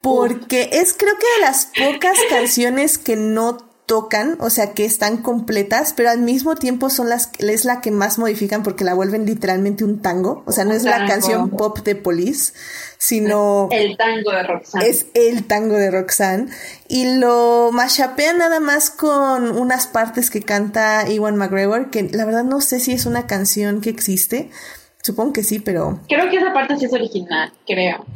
[0.00, 5.16] porque es creo que de las pocas canciones que no tocan, o sea, que están
[5.16, 9.26] completas, pero al mismo tiempo son las es la que más modifican porque la vuelven
[9.26, 12.52] literalmente un tango, o sea, no es la canción pop de Police,
[12.98, 14.88] sino el tango de Roxanne.
[14.88, 16.52] Es el tango de Roxanne
[16.86, 22.44] y lo mashapean nada más con unas partes que canta Iwan McGregor, que la verdad
[22.44, 24.50] no sé si es una canción que existe.
[25.02, 28.06] Supongo que sí, pero Creo que esa parte sí es original, creo.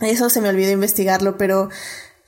[0.00, 1.70] Eso se me olvidó investigarlo, pero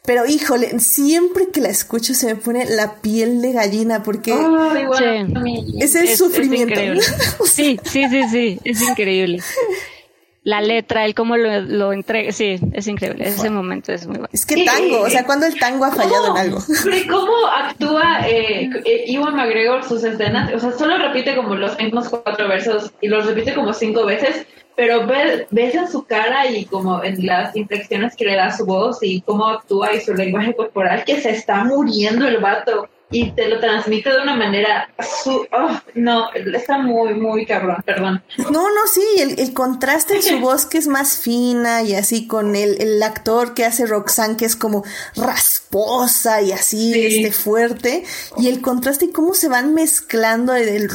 [0.08, 4.34] pero híjole, siempre que la escucho se me pone la piel de gallina porque
[5.78, 6.80] es el sufrimiento.
[7.44, 9.42] sí, sí, sí, sí, es increíble.
[10.44, 14.30] la letra, el cómo lo, lo entrega, sí, es increíble, ese momento es muy bueno.
[14.32, 16.58] Es que tango, o sea, cuando el tango ha fallado en algo.
[17.10, 20.54] ¿Cómo actúa eh, eh, Iwan McGregor sus escenas?
[20.54, 24.46] O sea, solo repite como los mismos cuatro versos y los repite como cinco veces,
[24.78, 28.64] pero ves, ves en su cara y como en las inflexiones que le da su
[28.64, 33.30] voz y cómo actúa y su lenguaje corporal que se está muriendo el vato y
[33.32, 34.90] te lo transmite de una manera
[35.22, 38.22] su oh, no está muy muy cabrón perdón.
[38.36, 42.26] No no sí el, el contraste en su voz que es más fina y así
[42.26, 44.84] con el, el actor que hace Roxanne que es como
[45.16, 48.04] rasposa y así este fuerte
[48.36, 50.90] y el contraste y cómo se van mezclando el,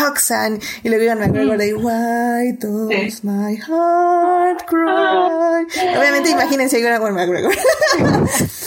[0.00, 6.98] Roxanne y le digo a McGregor de why does my heart cry obviamente imagínense a
[6.98, 7.54] McGregor.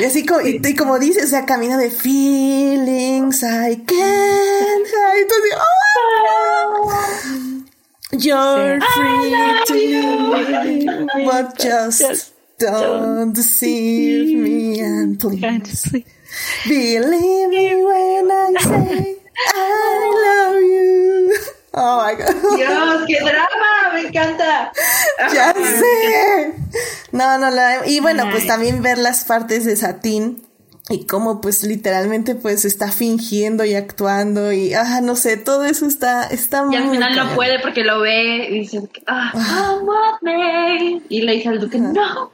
[0.00, 5.32] Y así como, y, y como dice o sea camina de feelings I can't hide.
[5.60, 6.88] Oh,
[8.12, 9.30] You're free
[9.68, 15.92] to but just don't deceive me and please
[16.64, 21.36] believe me when I say I love you.
[21.74, 22.34] Oh my god.
[22.56, 24.72] Dios, qué drama, me encanta.
[25.34, 26.54] Ya sé.
[27.12, 30.47] No, no, la, y bueno, pues también ver las partes de Satín
[30.88, 35.86] y cómo pues literalmente pues está fingiendo y actuando y ah no sé todo eso
[35.86, 40.18] está está muy y al final no puede porque lo ve y dice ah, ah.
[41.08, 42.32] y le dice al duque no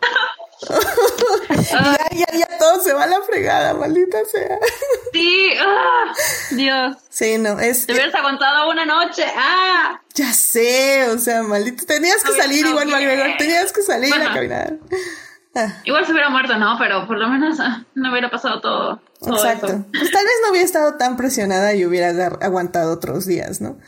[1.50, 4.58] ya, ya, ya todo se va a la fregada, maldita sea.
[5.12, 6.12] Sí, ah,
[6.52, 6.96] Dios.
[7.10, 7.86] Sí, no, es.
[7.86, 10.00] Te hubieras aguantado una noche, ah.
[10.14, 11.84] Ya sé, o sea, maldito.
[11.84, 14.74] Tenías que salir igual, McGregor, tenías que salir bueno, a caminar.
[15.54, 15.80] Ah.
[15.84, 16.76] Igual se hubiera muerto, ¿no?
[16.78, 19.00] Pero por lo menos ah, no hubiera pasado todo.
[19.20, 19.66] todo Exacto.
[19.66, 19.84] Eso.
[19.90, 23.78] Pues tal vez no hubiera estado tan presionada y hubiera aguantado otros días, ¿no?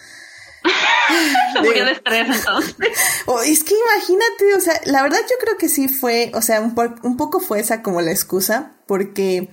[1.53, 2.77] se murió de estrés entonces.
[3.27, 6.61] Oh, es que imagínate, o sea, la verdad yo creo que sí fue, o sea,
[6.61, 9.51] un, po un poco fue esa como la excusa, porque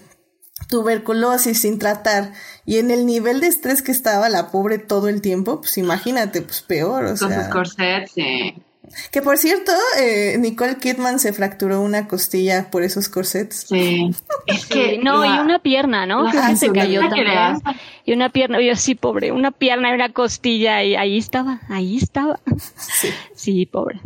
[0.69, 2.33] tuberculosis sin tratar
[2.65, 6.41] y en el nivel de estrés que estaba la pobre todo el tiempo, pues imagínate,
[6.41, 7.43] pues peor, o Con sea.
[7.43, 8.55] sus corsets, sí.
[9.11, 13.65] Que por cierto, eh, Nicole Kidman se fracturó una costilla por esos corsets.
[13.67, 14.11] Sí.
[14.45, 16.29] Es que no, la- y una pierna, ¿no?
[16.29, 17.61] Creo ah, que se cayó que también.
[18.05, 21.97] Y una pierna, yo sí, pobre, una pierna y una costilla y ahí estaba, ahí
[21.97, 22.39] estaba.
[23.35, 23.99] Sí, pobre.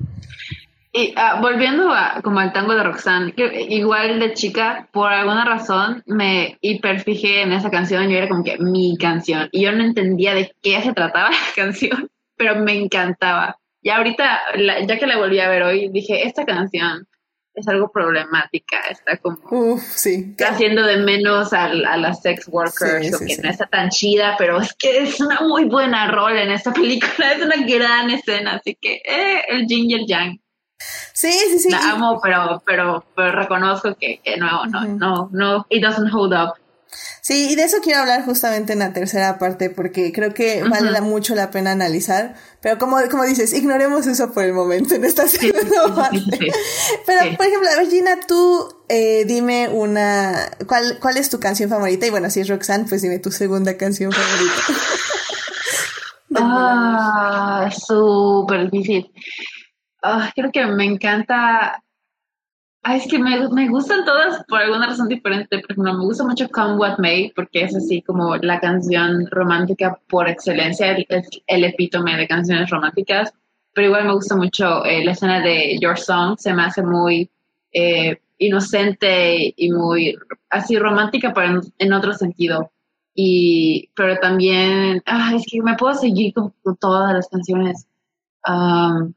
[0.94, 5.46] Y ah, volviendo a, como al tango de Roxanne, que igual de chica, por alguna
[5.46, 9.48] razón me hiperfijé en esa canción y era como que mi canción.
[9.52, 13.58] Y yo no entendía de qué se trataba la canción, pero me encantaba.
[13.88, 17.08] Y ahorita, la- ya que la volví a ver hoy, dije, esta canción
[17.54, 20.36] es algo problemática, está como Uf, sí.
[20.46, 23.42] haciendo de menos a, a las sex workers, Sí, o sí, que sí.
[23.42, 27.32] no está tan chida, pero es que es una muy buena rol en esta película,
[27.32, 30.38] es una gran escena, así que eh, el Ginger Yang.
[31.14, 31.70] Sí, sí, sí.
[31.72, 36.34] La amo, pero, pero, pero reconozco que, que no, no, no, no, it doesn't hold
[36.34, 36.56] up.
[37.22, 41.02] Sí, y de eso quiero hablar justamente en la tercera parte porque creo que vale
[41.02, 42.36] mucho la pena analizar.
[42.62, 46.20] Pero como, como dices, ignoremos eso por el momento en esta segunda parte.
[46.20, 46.48] sí, sí.
[47.06, 50.50] Pero, por ejemplo, a ver, Gina, tú eh, dime una...
[50.68, 52.08] ¿cuál, ¿Cuál es tu canción favorita?
[52.08, 54.62] Y bueno, si es Roxanne, pues dime tu segunda canción favorita.
[56.40, 59.12] Ah, súper difícil.
[60.04, 61.82] Ah, creo que me encanta.
[62.84, 65.60] Ay, es que me, me gustan todas por alguna razón diferente.
[65.60, 70.00] Por ejemplo, me gusta mucho Come What May porque es así como la canción romántica
[70.08, 71.06] por excelencia, el,
[71.48, 73.34] el, epítome de canciones románticas.
[73.74, 77.30] Pero igual me gusta mucho eh, la escena de Your Song, se me hace muy
[77.74, 80.16] eh, inocente y muy
[80.50, 82.72] así romántica, pero en, otro sentido.
[83.14, 87.88] Y, pero también, ah, es que me puedo seguir con, con todas las canciones.
[88.48, 89.14] Um,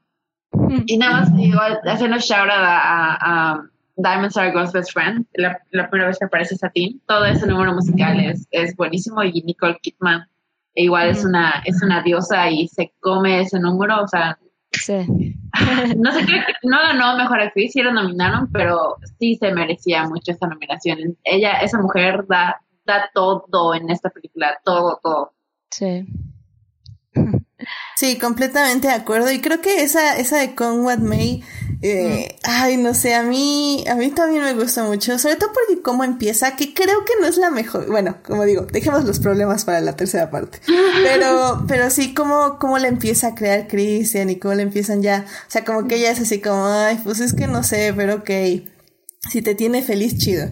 [0.85, 3.63] y nada más, igual, haciendo shout out a, a,
[3.97, 7.01] Diamonds Are Girl's Best Friend, la, la primera vez que aparece Satín.
[7.07, 10.27] Todo ese número musical es, es buenísimo y Nicole Kidman
[10.73, 14.39] igual es una es una diosa y se come ese número, o sea,
[14.71, 15.35] Sí.
[15.97, 20.31] no sé qué, no ganó mejor actriz, sí la nominaron, pero sí se merecía mucho
[20.31, 21.17] esa nominación.
[21.23, 25.33] Ella, esa mujer da, da todo en esta película, todo, todo.
[25.71, 26.05] Sí.
[27.95, 29.31] Sí, completamente de acuerdo.
[29.31, 31.43] Y creo que esa, esa de Con What May,
[31.83, 35.81] eh, ay, no sé, a mí, a mí también me gusta mucho, sobre todo porque
[35.81, 39.65] cómo empieza, que creo que no es la mejor, bueno, como digo, dejemos los problemas
[39.65, 40.59] para la tercera parte.
[41.03, 45.25] Pero, pero sí, cómo, cómo le empieza a crear Christian y cómo le empiezan ya,
[45.27, 48.15] o sea, como que ella es así como, ay, pues es que no sé, pero
[48.15, 48.29] ok,
[49.29, 50.47] si te tiene feliz, chido.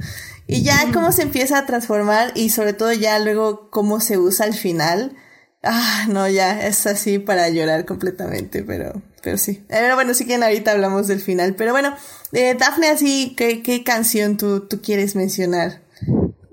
[0.47, 4.45] Y ya cómo se empieza a transformar y sobre todo ya luego cómo se usa
[4.45, 5.15] al final.
[5.63, 9.63] Ah, no, ya es así para llorar completamente, pero pero sí.
[9.67, 11.55] Pero bueno, si quieren ahorita hablamos del final.
[11.55, 11.93] Pero bueno,
[12.31, 15.81] eh, Dafne, así, ¿qué, qué canción tú, tú quieres mencionar?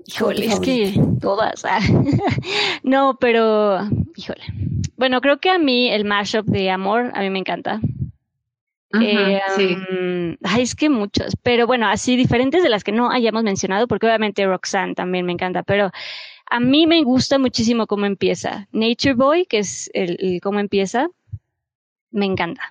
[0.05, 1.63] Híjole, es que todas.
[1.65, 1.79] ah.
[2.83, 3.79] no, pero,
[4.15, 4.43] híjole.
[4.97, 7.79] Bueno, creo que a mí el mashup de amor, a mí me encanta.
[8.93, 9.75] Ujú, Eh, sí.
[9.75, 13.85] um, ay, es que muchos, pero bueno, así diferentes de las que no hayamos mencionado,
[13.87, 15.91] porque obviamente Roxanne también me encanta, pero
[16.49, 18.67] a mí me gusta muchísimo cómo empieza.
[18.71, 21.07] Nature Boy, que es el, el cómo empieza,
[22.11, 22.61] me encanta.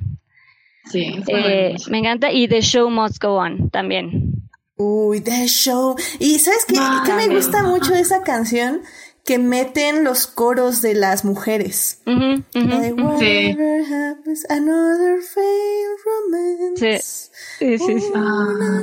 [0.91, 4.33] Sí, Eh, me encanta y The Show Must Go On también.
[4.77, 5.97] Uy, The Show.
[6.21, 6.75] Y ¿sabes qué?
[7.05, 8.83] ¿Qué me gusta mucho de esa canción?
[9.25, 12.01] Que meten los coros de las mujeres.
[12.07, 13.19] Ujú, ujú, La de ujú.
[13.19, 13.25] Sí.
[13.57, 17.31] Whatever happens, another failed romance.
[17.59, 18.13] Sí, sí, sí.
[18.15, 18.83] Ah.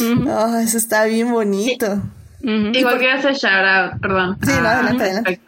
[0.00, 2.02] Ujú, Oh, eso está bien bonito.
[2.42, 3.02] Uh -huh.
[3.02, 4.38] Y hace shout out, perdón.
[4.42, 5.40] Sí, no, adelante, adelante.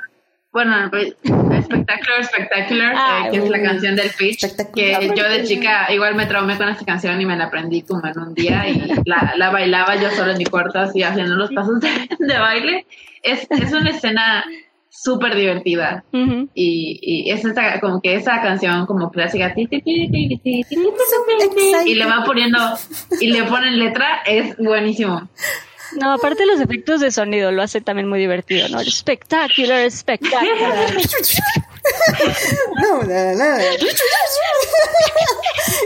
[0.53, 5.93] Bueno, espectacular, espectacular, ah, eh, que es la canción del pitch, que yo de chica
[5.93, 8.83] igual me traumé con esta canción y me la aprendí como en un día y
[9.05, 11.89] la, la bailaba yo solo en mi cuarto así haciendo los pasos de,
[12.19, 12.85] de baile.
[13.23, 14.45] Es, es una escena
[14.89, 16.03] súper divertida.
[16.13, 16.49] Uh -huh.
[16.53, 19.55] Y, y es esta, como que esa canción como clásica.
[21.87, 22.59] Y le van poniendo,
[23.21, 25.31] y le ponen letra, es buenísimo.
[25.97, 28.81] No, aparte los efectos de sonido lo hace también muy divertido, ¿no?
[28.81, 30.93] Spectacular, spectacular.
[32.83, 33.59] No, no, no.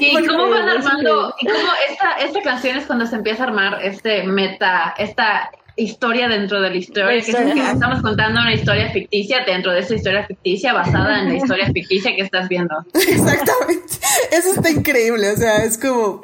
[0.01, 3.45] Y Porque cómo van es armando, y cómo esta, esta canción es cuando se empieza
[3.45, 8.41] a armar este meta, esta historia dentro de la historia, que es que estamos contando
[8.41, 12.49] una historia ficticia dentro de esa historia ficticia basada en la historia ficticia que estás
[12.49, 12.75] viendo.
[12.95, 13.95] Exactamente.
[14.31, 15.31] Eso está increíble.
[15.33, 16.21] O sea, es como.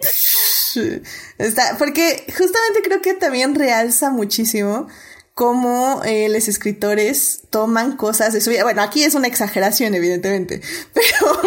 [1.39, 4.89] Está, porque justamente creo que también realza muchísimo
[5.35, 8.63] cómo eh, los escritores toman cosas de su vida.
[8.63, 10.61] Bueno, aquí es una exageración, evidentemente,
[10.93, 11.41] pero,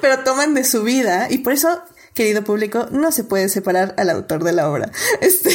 [0.00, 1.82] pero toman de su vida y por eso,
[2.14, 4.90] querido público, no se puede separar al autor de la obra.
[5.20, 5.50] Este,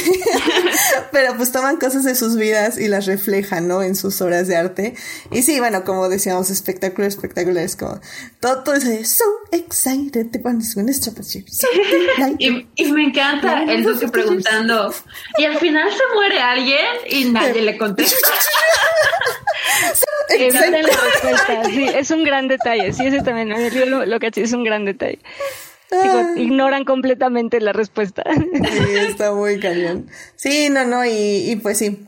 [1.10, 3.82] pero pues toman cosas de sus vidas y las reflejan, ¿no?
[3.82, 4.94] En sus obras de arte.
[5.30, 8.00] Y sí, bueno, como decíamos, espectacular, espectacular, es como
[8.40, 10.74] todo, todo ese so excited, te pones
[11.14, 11.66] pues, so.
[12.38, 14.94] Y, y me encanta el Duque preguntando,
[15.38, 18.28] y al final se muere alguien y nadie le contesta.
[20.28, 20.88] Exacto.
[21.70, 22.92] Sí, es un gran detalle.
[22.92, 23.50] Sí, ese también.
[23.90, 25.20] Lo, lo que es un gran detalle.
[25.90, 26.32] Digo, Ah.
[26.36, 28.22] ignoran completamente la respuesta.
[28.32, 30.06] Sí, está muy cañón.
[30.36, 31.10] Sí, no, no, y,
[31.50, 32.06] y pues sí.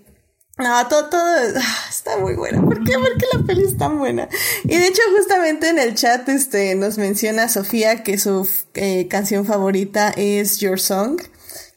[0.59, 1.21] No, todo, todo
[1.57, 2.61] ah, está muy buena.
[2.63, 2.93] ¿Por qué?
[2.93, 4.29] Porque la peli es tan buena.
[4.65, 9.47] Y de hecho, justamente en el chat, este, nos menciona Sofía que su eh, canción
[9.47, 11.21] favorita es Your Song.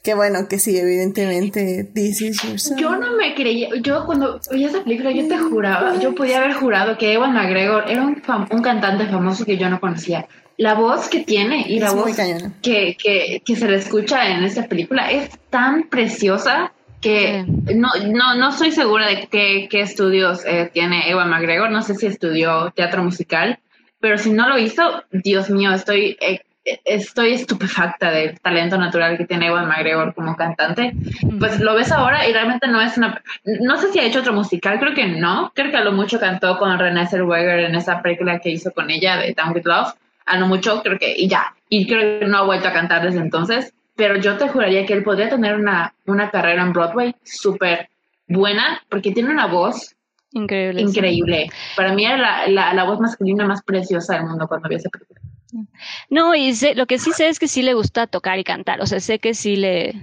[0.04, 2.78] Que bueno, que sí, evidentemente, This is Your Song.
[2.78, 6.54] Yo no me creía, yo cuando oí esa película, yo te juraba, yo podía haber
[6.54, 10.28] jurado que Ewan McGregor era un, fam- un cantante famoso que yo no conocía.
[10.58, 12.16] La voz que tiene y la Es voz
[12.62, 17.46] que, que, que se le escucha en esta película es tan preciosa que
[17.76, 21.94] no, no, no estoy segura de qué, qué estudios eh, tiene Ewan McGregor, no sé
[21.96, 23.60] si estudió teatro musical,
[24.00, 26.42] pero si no lo hizo, Dios mío, estoy, eh,
[26.84, 30.94] estoy estupefacta del talento natural que tiene Ewan McGregor como cantante.
[31.38, 33.22] Pues lo ves ahora y realmente no es una...
[33.44, 36.20] No sé si ha hecho otro musical, creo que no, creo que a lo mucho
[36.20, 39.94] cantó con Renée Zellweger en esa película que hizo con ella de Down With Love,
[40.26, 43.04] a lo mucho creo que, y ya, y creo que no ha vuelto a cantar
[43.04, 47.16] desde entonces, pero yo te juraría que él podría tener una, una carrera en Broadway
[47.24, 47.90] súper
[48.28, 49.96] buena, porque tiene una voz
[50.32, 50.82] Increíble.
[50.82, 50.88] sí.
[50.88, 51.50] increíble.
[51.78, 54.90] Para mí era la, la, la voz masculina más preciosa del mundo cuando vi esa
[54.90, 55.22] película.
[56.10, 58.82] No, y sé, lo que sí sé es que sí le gusta tocar y cantar.
[58.82, 59.94] O sea, sé que sí le,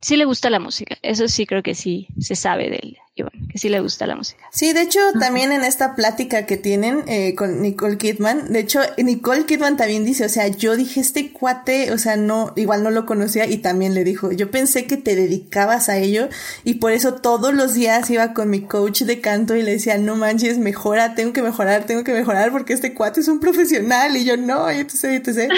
[0.00, 0.96] sí le gusta la música.
[1.02, 4.16] Eso sí creo que sí se sabe de él, Iván, que sí le gusta la
[4.16, 4.44] música.
[4.50, 8.80] Sí, de hecho, también en esta plática que tienen eh, con Nicole Kidman, de hecho,
[8.98, 12.90] Nicole Kidman también dice, o sea, yo dije, este cuate, o sea, no, igual no
[12.90, 16.28] lo conocía y también le dijo, yo pensé que te dedicabas a ello
[16.64, 19.96] y por eso todos los días iba con mi coach de canto y le decía,
[19.96, 24.16] no manches, mejora, tengo que mejorar, tengo que mejorar porque este cuate es un profesional
[24.16, 25.48] y yo no, y entonces, entonces,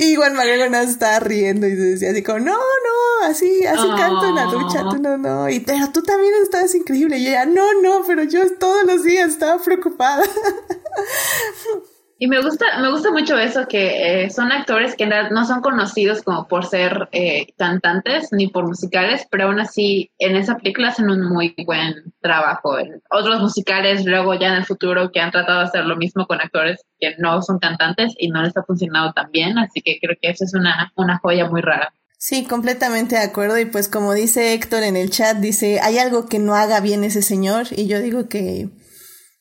[0.00, 3.66] y, y igual McGregor nada más estaba riendo y decía así como, no, no, así,
[3.66, 7.18] así canto en la ducha, tú no, no, y pero tú también estabas increíble.
[7.18, 10.22] Y ella, no, no, pero yo todos los días estaba preocupada.
[12.18, 16.22] Y me gusta, me gusta mucho eso, que eh, son actores que no son conocidos
[16.22, 21.10] como por ser eh, cantantes ni por musicales, pero aún así en esa película hacen
[21.10, 22.78] un muy buen trabajo.
[23.10, 26.40] Otros musicales, luego ya en el futuro, que han tratado de hacer lo mismo con
[26.40, 30.16] actores que no son cantantes y no les ha funcionado tan bien, así que creo
[30.18, 31.92] que eso es una, una joya muy rara.
[32.18, 33.58] Sí, completamente de acuerdo.
[33.58, 37.04] Y pues como dice Héctor en el chat, dice, hay algo que no haga bien
[37.04, 37.66] ese señor.
[37.70, 38.70] Y yo digo que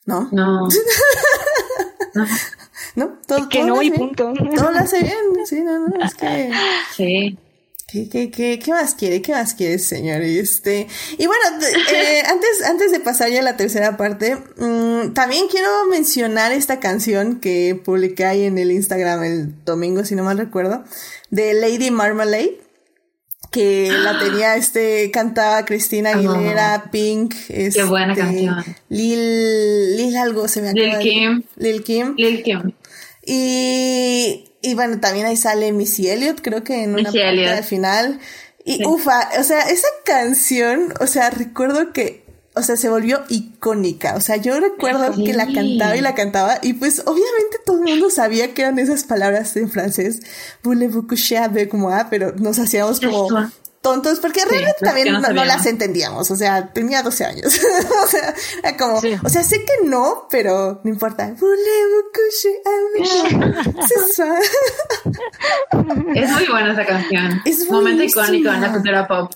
[0.06, 0.30] no.
[0.32, 0.68] No.
[2.14, 2.26] no.
[2.96, 3.20] ¿no?
[3.28, 4.34] Todo, que no, y punto.
[4.56, 6.52] Todo lo hace bien, sí, no, no, es que...
[6.96, 7.40] Sí.
[7.88, 9.22] ¿Qué, qué, qué, qué más quiere?
[9.22, 10.22] ¿Qué más quiere, señor?
[10.22, 10.88] Este,
[11.20, 11.44] y bueno,
[11.94, 16.80] eh, antes, antes de pasar ya a la tercera parte, mmm, también quiero mencionar esta
[16.80, 20.84] canción que publiqué ahí en el Instagram el domingo, si no mal recuerdo,
[21.30, 22.65] de Lady Marmalade
[23.56, 28.62] que la tenía este cantaba Cristina Aguilera, Pink, este, qué buena canción.
[28.90, 31.44] Lil Lil algo se me acaba Lil Kim.
[31.56, 32.14] Lil Kim.
[32.18, 32.74] Lil Kim.
[33.26, 38.20] Y y bueno, también ahí sale Missy Elliott, creo que en una parte al final.
[38.66, 42.25] Y ufa, o sea, esa canción, o sea, recuerdo que,
[42.56, 44.16] o sea, se volvió icónica.
[44.16, 47.84] O sea, yo recuerdo que la cantaba y la cantaba y pues obviamente todo el
[47.84, 50.22] mundo sabía que eran esas palabras en francés,
[50.64, 53.28] voulez-vous coucher avec moi, pero nos hacíamos como
[53.86, 57.60] tontos, porque realmente también no, las entendíamos, o sea, tenía 12 años,
[58.04, 58.34] o sea,
[58.64, 61.36] era como, o sea, sé que no, pero no importa.
[66.16, 67.42] es muy buena esa canción.
[67.46, 69.32] Es momento icónico en la cultura pop.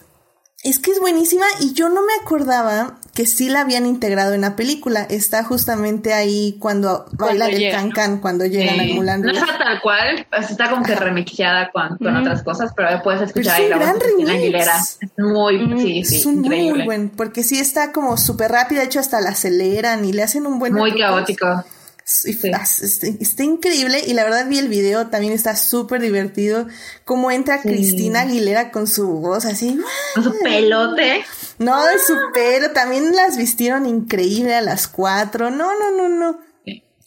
[0.64, 4.42] Es que es buenísima y yo no me acordaba que sí la habían integrado en
[4.42, 5.04] la película.
[5.04, 10.28] Está justamente ahí cuando, baila el cancan cuando llegan a Mulan No está tal cual,
[10.38, 14.32] está como que remixeada con, con otras cosas, pero puedes escuchar ahí la voz de
[14.32, 14.76] Aguilera.
[14.78, 16.74] Es muy, sí, sí, es un increíble.
[16.74, 20.24] muy buen, porque sí está como súper rápida, de hecho hasta la aceleran y le
[20.24, 20.74] hacen un buen...
[20.74, 21.64] Muy caótico.
[22.26, 26.68] Está, increíble y la verdad vi el video, también está súper divertido.
[27.06, 29.80] Cómo entra Cristina Aguilera con su voz así.
[30.16, 31.24] Con su pelote.
[31.60, 32.72] No, de su pelo.
[32.72, 35.52] También las vistieron increíble a las cuatro.
[35.52, 36.40] No, no, no, no.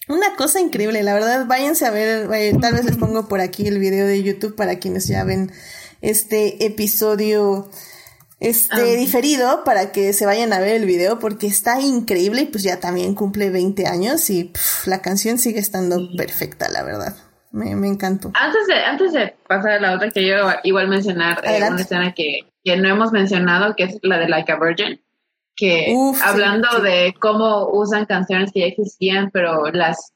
[0.08, 3.66] Una cosa increíble, la verdad, váyanse a ver, eh, tal vez les pongo por aquí
[3.66, 5.52] el video de YouTube para quienes ya ven
[6.00, 7.70] este episodio
[8.42, 8.96] este ah.
[8.96, 12.80] diferido para que se vayan a ver el video porque está increíble y pues ya
[12.80, 14.52] también cumple 20 años y
[14.84, 17.14] la canción sigue estando perfecta, la verdad.
[17.52, 18.32] Me, me, encantó.
[18.34, 22.12] Antes de, antes de pasar a la otra, que yo igual mencionar eh, una escena
[22.12, 25.00] que, que, no hemos mencionado, que es la de Like a Virgin,
[25.54, 30.14] que hablando de cómo usan canciones que ya existían, pero las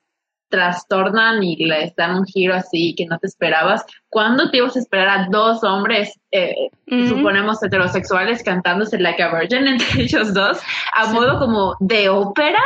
[0.49, 3.85] trastornan y les dan un giro así que no te esperabas.
[4.09, 6.71] ¿Cuándo te ibas a esperar a dos hombres, eh,
[7.09, 10.59] suponemos heterosexuales, cantándose Like a Virgin entre ellos dos,
[10.95, 12.61] a modo como de ópera?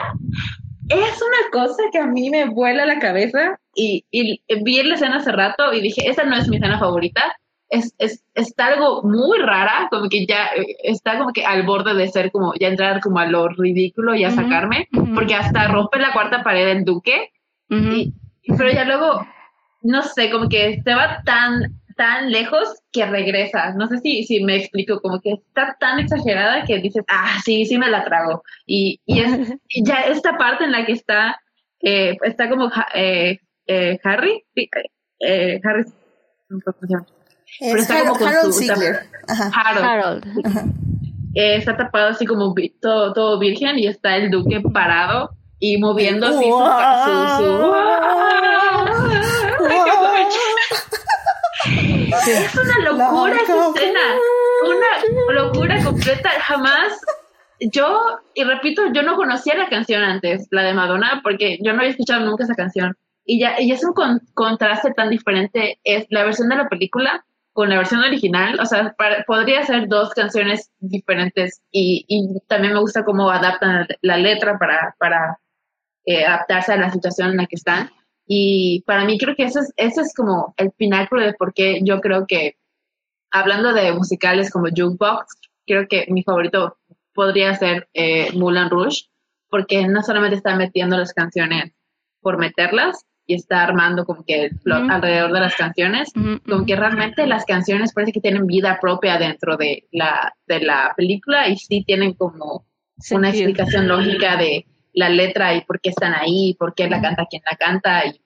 [0.88, 5.18] Es una cosa que a mí me vuela la cabeza y, y vi la escena
[5.18, 7.36] hace rato y dije, esa no es mi escena favorita.
[7.68, 11.94] Es, es, está algo muy rara, como que ya eh, está como que al borde
[11.94, 16.00] de ser como, ya entrar como a lo ridículo y a sacarme, porque hasta rompe
[16.00, 17.30] la cuarta pared del duque
[17.70, 19.26] pero ya luego,
[19.82, 23.72] no sé, como que se va tan, tan lejos que regresa.
[23.74, 27.64] No sé si, si me explico, como que está tan exagerada que dices, ah, sí,
[27.64, 28.42] sí me la trago.
[28.66, 29.54] Y, y es
[29.84, 31.40] ya esta parte en la que está,
[31.82, 34.44] eh, está como eh, eh, Harry,
[35.20, 35.84] eh, Harry,
[37.60, 38.72] pero está como con Harold su,
[39.54, 40.24] Harold.
[41.34, 45.30] está tapado así como todo, todo virgen y está el duque parado
[45.60, 46.50] y moviendo así su,
[52.30, 54.00] Es una locura esa escena,
[54.64, 56.30] una locura completa.
[56.40, 57.00] Jamás.
[57.60, 58.00] Yo,
[58.34, 61.90] y repito, yo no conocía la canción antes, la de Madonna, porque yo no había
[61.90, 62.96] escuchado nunca esa canción.
[63.26, 63.92] Y ya y es un
[64.32, 68.94] contraste tan diferente, es la versión de la película con la versión original, o sea,
[69.26, 74.94] podría ser dos canciones diferentes y, y, también me gusta cómo adaptan la letra para,
[74.98, 75.38] para
[76.04, 77.90] eh, adaptarse a la situación en la que están.
[78.26, 81.80] Y para mí creo que eso es, eso es como el pináculo de por qué
[81.82, 82.56] yo creo que,
[83.30, 85.36] hablando de musicales como Jukebox,
[85.66, 86.78] creo que mi favorito
[87.12, 89.06] podría ser eh, Moulin Rouge,
[89.48, 91.72] porque no solamente está metiendo las canciones
[92.20, 96.12] por meterlas, y está armando como que el plot alrededor de las canciones,
[96.48, 100.92] como que realmente las canciones parece que tienen vida propia dentro de la, de la
[100.96, 102.66] película y sí tienen como
[103.12, 107.26] una explicación lógica de la letra y por qué están ahí, por qué la canta
[107.28, 108.20] quien la canta y,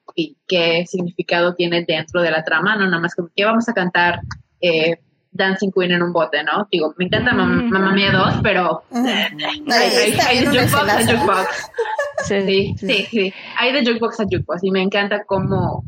[0.46, 4.20] qué significado tiene dentro de la trama, no nada más como que vamos a cantar
[4.60, 5.00] eh,
[5.32, 6.68] Dancing Queen en un bote, ¿no?
[6.70, 11.70] Digo, me encanta Mamma Mía 2, pero hay, de jukebox a jukebox.
[12.22, 15.84] Sí, sí, sí, Hay de jukebox a jukebox y me encanta cómo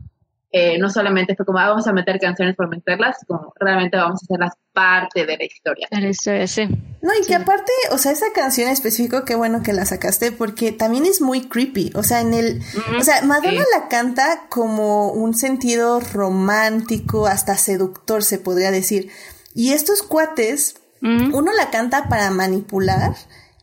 [0.52, 4.20] eh, no solamente fue como ah, vamos a meter canciones por meterlas, como realmente vamos
[4.22, 5.88] a hacerlas parte de la historia.
[5.90, 6.66] De la historia, sí.
[7.02, 10.72] No, y que aparte, o sea, esa canción específico, qué bueno que la sacaste, porque
[10.72, 11.92] también es muy creepy.
[11.94, 12.62] O sea, en el.
[12.98, 19.10] o sea, Madonna la canta como un sentido romántico, hasta seductor, se podría decir.
[19.54, 23.14] Y estos cuates, uno la canta para manipular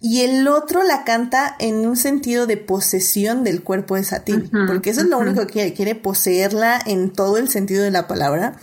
[0.06, 4.90] y el otro la canta en un sentido de posesión del cuerpo de Satín, porque
[4.90, 8.60] eso es lo único que quiere, quiere poseerla en todo el sentido de la palabra.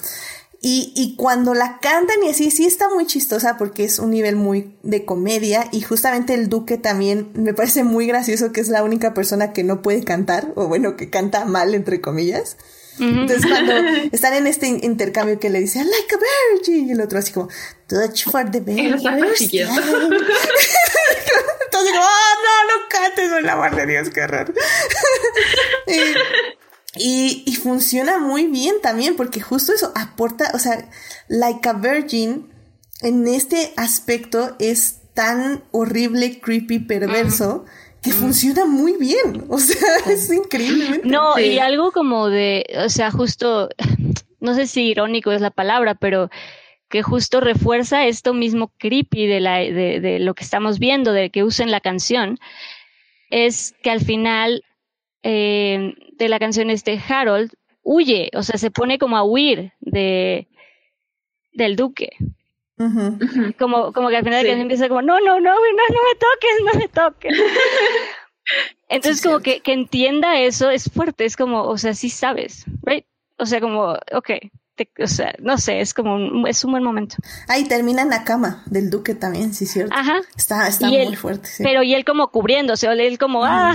[0.61, 4.37] Y, y cuando la cantan y así, sí está muy chistosa porque es un nivel
[4.37, 8.83] muy de comedia y justamente el duque también me parece muy gracioso que es la
[8.83, 12.59] única persona que no puede cantar, o bueno, que canta mal, entre comillas.
[12.99, 13.73] Entonces cuando
[14.13, 16.19] están en este intercambio que le dice, like a
[16.55, 17.49] virgin, y el otro así como,
[17.87, 18.91] touch for the very
[21.89, 24.55] oh, no, no cantes, el amor de Dios, qué horror.
[26.97, 30.89] y, y funciona muy bien también, porque justo eso aporta, o sea,
[31.29, 32.53] like a virgin,
[33.03, 37.65] en este aspecto es tan horrible, creepy, perverso
[38.03, 39.45] que funciona muy bien.
[39.49, 41.03] O sea, es increíble.
[41.05, 43.69] No, y algo como de, o sea, justo,
[44.41, 46.31] no sé si irónico es la palabra, pero
[46.91, 51.31] que justo refuerza esto mismo creepy de, la, de, de lo que estamos viendo, de
[51.31, 52.39] que usen la canción,
[53.31, 54.65] es que al final
[55.23, 57.53] eh, de la canción este Harold
[57.83, 60.49] huye, o sea, se pone como a huir de
[61.53, 62.11] del duque.
[63.59, 66.15] Como, como que al final de la empieza como, no, no, no, no, no me
[66.19, 67.39] toques, no me toques.
[68.89, 73.05] Entonces, como que, que entienda eso es fuerte, es como, o sea, sí sabes, right?
[73.37, 74.31] O sea, como, ok,
[75.03, 77.17] o sea, no sé, es como, un, es un buen momento.
[77.49, 79.95] Ahí termina en la cama del duque también, sí, cierto.
[79.95, 80.21] Ajá.
[80.37, 81.63] Está, está muy fuerte, sí.
[81.63, 83.75] Pero y él como cubriéndose, o él como, ah,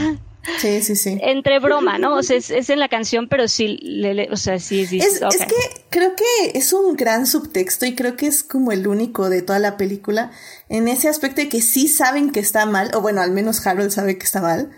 [0.59, 1.17] Sí, sí, sí.
[1.21, 2.15] Entre broma, ¿no?
[2.15, 4.99] O sea, es, es en la canción, pero sí, le, o sea, sí, sí.
[4.99, 5.55] Es, es que
[5.89, 9.59] creo que es un gran subtexto y creo que es como el único de toda
[9.59, 10.31] la película
[10.69, 13.91] en ese aspecto de que sí saben que está mal, o bueno, al menos Harold
[13.91, 14.71] sabe que está mal,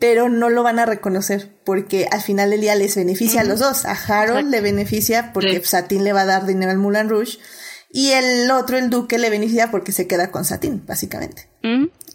[0.00, 3.60] pero no lo van a reconocer porque al final del día les beneficia a los
[3.60, 3.84] dos.
[3.84, 7.38] A Harold le beneficia porque Satín le va a dar dinero al Mulan Rouge
[7.92, 11.48] y el otro, el duque, le beneficia porque se queda con Satín, básicamente.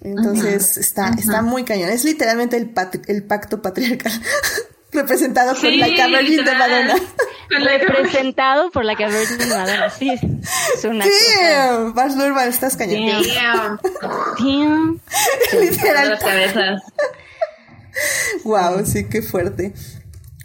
[0.01, 1.89] Entonces está, está muy cañón.
[1.89, 2.73] Es literalmente el,
[3.07, 4.11] el pacto patriarcal
[4.91, 6.95] representado por la Virgin de Madonna.
[7.49, 9.89] Representado por la Virgin de Madonna.
[9.91, 13.21] Sí, es una Damn, Baz Luhrmann, estás cañón.
[13.35, 13.79] Damn.
[14.39, 15.01] Damn.
[15.59, 16.19] Literal.
[18.43, 19.73] Wow, sí, qué fuerte.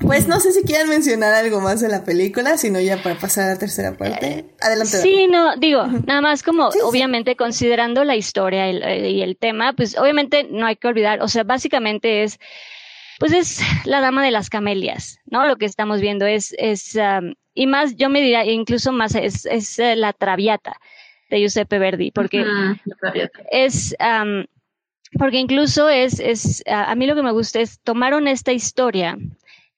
[0.00, 3.44] Pues no sé si quieren mencionar algo más de la película, sino ya para pasar
[3.44, 4.46] a la tercera parte.
[4.60, 5.02] Adelante.
[5.02, 10.46] Sí, no, digo, nada más como, obviamente, considerando la historia y el, tema, pues obviamente
[10.50, 12.38] no hay que olvidar, o sea, básicamente es,
[13.18, 15.46] pues es la dama de las camelias, ¿no?
[15.46, 19.44] Lo que estamos viendo es, es, um, y más, yo me diría, incluso más, es,
[19.44, 20.80] es eh, la traviata
[21.28, 22.44] de Giuseppe Verdi, porque
[23.50, 24.44] es, um,
[25.18, 29.18] porque incluso es, es, a mí lo que me gusta es, tomaron esta historia,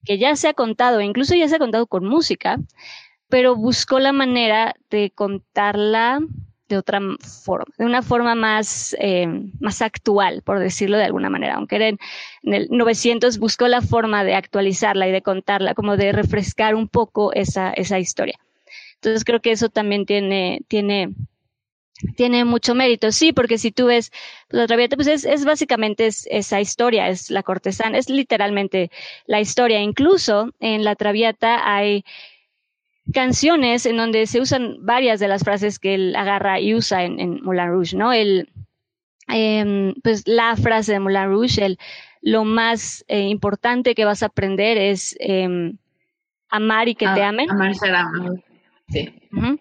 [0.05, 2.59] que ya se ha contado, incluso ya se ha contado con música,
[3.29, 6.21] pero buscó la manera de contarla
[6.69, 7.01] de otra
[7.45, 9.27] forma, de una forma más, eh,
[9.61, 11.55] más actual, por decirlo de alguna manera.
[11.55, 11.99] Aunque era en,
[12.43, 17.33] el 900, buscó la forma de actualizarla y de contarla, como de refrescar un poco
[17.35, 18.39] esa, esa historia.
[18.95, 21.15] Entonces creo que eso también tiene, tiene,
[22.17, 23.13] tiene mucho mérito.
[23.13, 24.11] Sí, porque si tú ves
[24.49, 28.91] pues, la Traviata, pues es, es básicamente es, esa historia, es la cortesana, es literalmente
[29.27, 29.81] la historia.
[29.81, 32.05] Incluso en la Traviata hay
[33.13, 37.19] canciones en donde se usan varias de las frases que él agarra y usa en,
[37.19, 38.13] en Moulin Rouge, ¿no?
[38.13, 38.49] El,
[39.29, 41.79] eh, pues la frase de Moulin Rouge, el,
[42.21, 45.73] lo más eh, importante que vas a aprender es eh,
[46.49, 47.51] amar y que te amen.
[47.51, 48.37] Amar ser amado.
[48.89, 49.13] Sí.
[49.33, 49.61] Uh -huh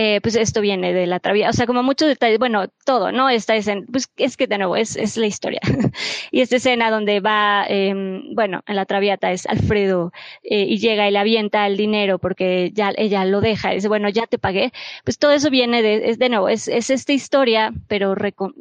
[0.00, 3.28] eh, pues esto viene de la traviata, o sea, como muchos detalles, bueno, todo, ¿no?
[3.28, 5.60] Esta escena, pues es que de nuevo, es, es la historia.
[6.30, 10.12] y esta escena donde va, eh, bueno, en la traviata es Alfredo
[10.44, 14.08] eh, y llega y le avienta el dinero porque ya ella lo deja, dice, bueno,
[14.08, 14.72] ya te pagué,
[15.02, 18.14] pues todo eso viene de, es de nuevo, es, es esta historia, pero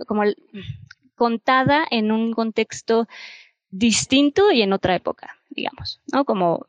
[0.07, 0.23] como
[1.14, 3.07] contada en un contexto
[3.69, 6.26] distinto y en otra época, digamos, ¿no?
[6.26, 6.65] Como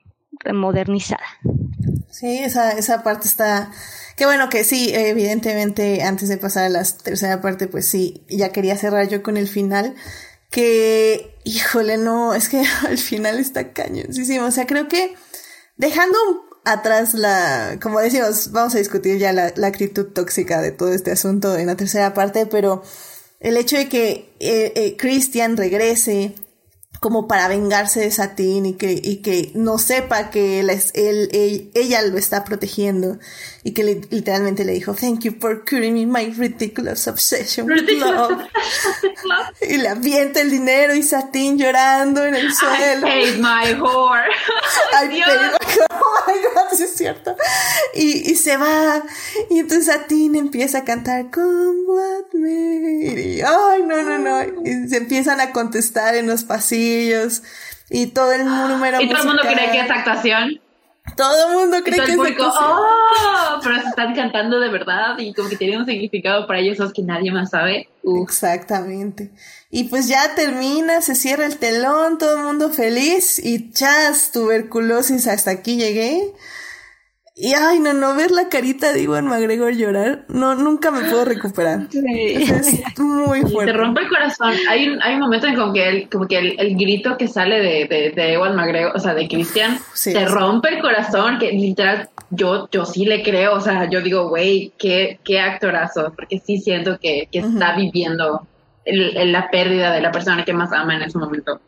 [0.52, 1.24] modernizada.
[2.10, 3.70] Sí, esa, esa parte está...
[4.16, 8.50] Qué bueno que sí, evidentemente, antes de pasar a la tercera parte, pues sí, ya
[8.50, 9.94] quería cerrar yo con el final.
[10.50, 14.46] Que, híjole, no, es que al final está cañoncísimo.
[14.46, 15.14] O sea, creo que
[15.76, 16.18] dejando
[16.64, 21.12] atrás la, como decimos, vamos a discutir ya la, la actitud tóxica de todo este
[21.12, 22.82] asunto en la tercera parte, pero
[23.40, 26.34] el hecho de que eh, eh, Christian regrese
[27.00, 31.28] como para vengarse de Satín y que, y que no sepa que él es, él,
[31.32, 33.18] él, ella lo está protegiendo
[33.62, 37.88] y que le, literalmente le dijo thank you for curing me my ridiculous obsession with
[37.88, 38.46] love
[39.60, 44.28] y le avienta el dinero y Satín llorando en el suelo I paid my whore
[44.92, 47.36] I paid my whore my god, sí es cierto.
[47.94, 49.02] Y, y se va.
[49.50, 52.24] Y entonces Satine empieza a cantar Come what.
[52.34, 54.42] Y, ay, no, no, no.
[54.64, 56.87] Y se empiezan a contestar en los pasillos.
[57.90, 59.00] Y todo el número.
[59.02, 60.60] Y todo el mundo cree que es actuación.
[61.16, 62.78] Todo el mundo cree que es público, actuación.
[62.78, 63.60] ¡oh!
[63.62, 67.02] Pero se están cantando de verdad y como que tiene un significado para ellos que
[67.02, 67.88] nadie más sabe.
[68.02, 68.28] Uf.
[68.28, 69.30] Exactamente.
[69.70, 75.26] Y pues ya termina, se cierra el telón, todo el mundo feliz y chas, tuberculosis,
[75.26, 76.32] hasta aquí llegué.
[77.40, 81.24] Y ay, no, no, ver la carita de Iwan McGregor llorar, no, nunca me puedo
[81.24, 81.86] recuperar.
[81.92, 83.70] Es muy Y fuerte.
[83.72, 84.52] te rompe el corazón.
[84.68, 87.28] Hay un, hay un momento en como que el, como que el, el grito que
[87.28, 90.24] sale de, de, de Ewan McGregor, o sea, de Christian, Sí, te sí.
[90.26, 94.72] rompe el corazón, que literal, yo, yo sí le creo, o sea, yo digo, güey,
[94.76, 98.48] qué, qué actorazo, porque sí siento que, que está viviendo
[98.84, 101.60] el- el- la pérdida de la persona que más ama en ese momento.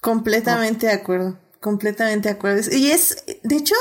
[0.00, 2.62] Completamente de acuerdo, completamente de acuerdo.
[2.74, 3.74] Y es, de hecho,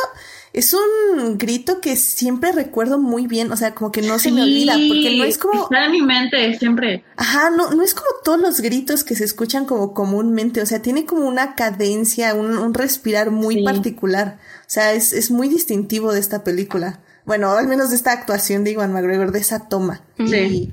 [0.54, 4.42] es un grito que siempre recuerdo muy bien, o sea, como que no se me
[4.44, 5.64] olvida, porque no es como...
[5.64, 7.04] Está en mi mente siempre.
[7.16, 10.82] Ajá, no, no es como todos los gritos que se escuchan como comúnmente, o sea,
[10.82, 13.64] tiene como una cadencia, un, un respirar muy Sí.
[13.64, 14.40] particular.
[14.62, 17.00] O sea, es, es muy distintivo de esta película.
[17.24, 20.02] Bueno, al menos de esta actuación de Iwan McGregor, de esa toma.
[20.18, 20.34] Sí.
[20.36, 20.72] Y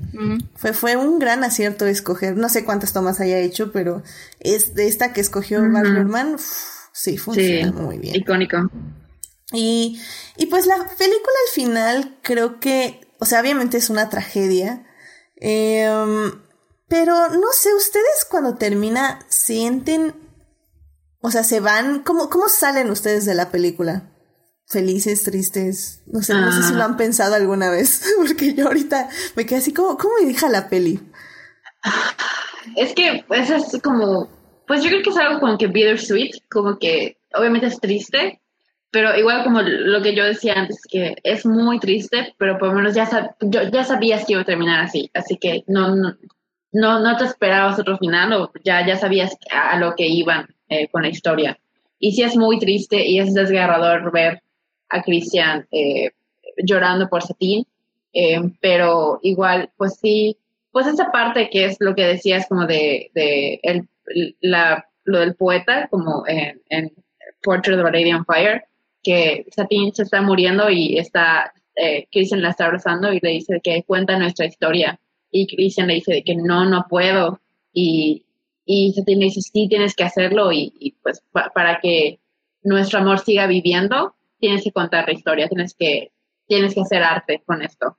[0.55, 2.35] fue, fue un gran acierto escoger.
[2.37, 4.01] No sé cuántas tomas haya hecho, pero
[4.39, 5.59] es de esta que escogió.
[5.61, 6.41] Luhrmann, uf,
[6.91, 8.15] sí, Sí, funciona muy bien.
[8.15, 8.57] icónico.
[9.51, 9.99] Y,
[10.37, 14.85] y pues la película al final creo que, o sea, obviamente es una tragedia,
[15.37, 16.31] em,
[16.87, 20.13] pero no sé, ustedes cuando termina sienten,
[21.21, 24.11] o sea, se van, ¿cómo, cómo salen ustedes de la película?
[24.67, 29.09] Felices, tristes, no sé, no sé si lo han pensado alguna vez, porque yo ahorita
[29.35, 30.99] me quedé así como, ¿cómo me deja la peli?
[32.75, 34.29] Es que eso es como,
[34.67, 38.41] pues yo creo que es algo como que bittersweet, como que obviamente es triste,
[38.91, 42.75] pero igual como lo que yo decía antes, que es muy triste, pero por lo
[42.75, 46.15] menos ya, sab- yo, ya sabías que iba a terminar así, así que no, no,
[46.71, 50.87] no, no te esperabas otro final o ya, ya sabías a, lo que iban eh,
[50.89, 51.59] con la historia.
[51.99, 54.41] Y sí es muy triste y es desgarrador ver
[54.89, 56.11] a Christian eh,
[56.63, 57.65] llorando por Satín,
[58.13, 60.37] eh, pero igual, pues sí,
[60.71, 63.87] pues esa parte que es lo que decías como de, de el,
[64.41, 66.91] la, lo del poeta, como en, en
[67.43, 68.63] Portrait of a Lady on Fire,
[69.03, 73.59] que Satín se está muriendo y está, eh, Christian la está abrazando y le dice
[73.63, 74.99] que cuenta nuestra historia.
[75.31, 77.39] Y Christian le dice que no, no puedo.
[77.73, 78.25] Y,
[78.65, 82.19] y Satín le dice, sí, tienes que hacerlo y, y pues pa- para que
[82.63, 86.11] nuestro amor siga viviendo, tienes que contar la historia, tienes que,
[86.47, 87.97] tienes que hacer arte con esto.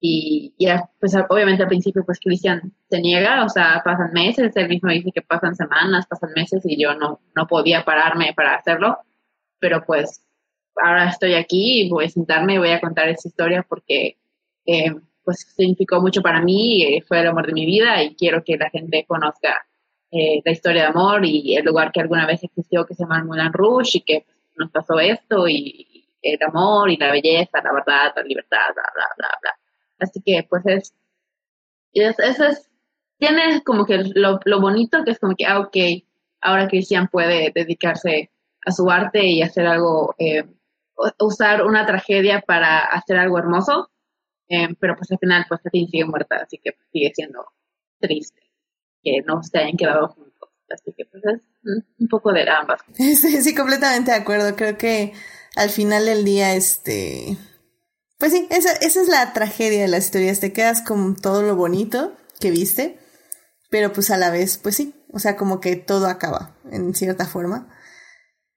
[0.00, 0.66] Y, y
[1.00, 5.10] pues obviamente al principio pues Cristian se niega, o sea, pasan meses, él mismo dice
[5.14, 8.98] que pasan semanas, pasan meses y yo no, no podía pararme para hacerlo,
[9.58, 10.22] pero pues
[10.82, 14.18] ahora estoy aquí y voy a sentarme y voy a contar esa historia porque
[14.66, 14.94] eh,
[15.24, 18.56] pues significó mucho para mí, eh, fue el amor de mi vida y quiero que
[18.56, 19.66] la gente conozca
[20.10, 23.24] eh, la historia de amor y el lugar que alguna vez existió que se llama
[23.24, 27.72] Moulin Rouge y que pues, nos pasó esto y el amor y la belleza, la
[27.72, 29.50] verdad, la libertad, bla, bla, bla, bla.
[29.98, 30.94] Así que pues es,
[31.92, 32.70] es, eso es,
[33.18, 35.76] tiene como que lo, lo bonito que es como que, ah, ok,
[36.40, 38.30] ahora Cristian puede dedicarse
[38.64, 40.44] a su arte y hacer algo, eh,
[41.18, 43.90] usar una tragedia para hacer algo hermoso,
[44.48, 47.44] eh, pero pues al final pues Satín sigue muerta, así que pues, sigue siendo
[47.98, 48.44] triste
[49.02, 50.50] que no se hayan quedado juntos.
[50.70, 51.42] Así que pues es
[51.98, 52.80] un poco de ambas.
[52.94, 54.56] Sí, sí, completamente de acuerdo.
[54.56, 55.12] Creo que
[55.56, 57.36] al final del día, este.
[58.18, 60.40] Pues sí, esa, esa es la tragedia de las historias.
[60.40, 62.98] Te quedas con todo lo bonito que viste,
[63.70, 64.94] pero pues a la vez, pues sí.
[65.12, 67.68] O sea, como que todo acaba en cierta forma.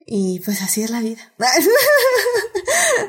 [0.10, 1.22] Y pues así es la vida.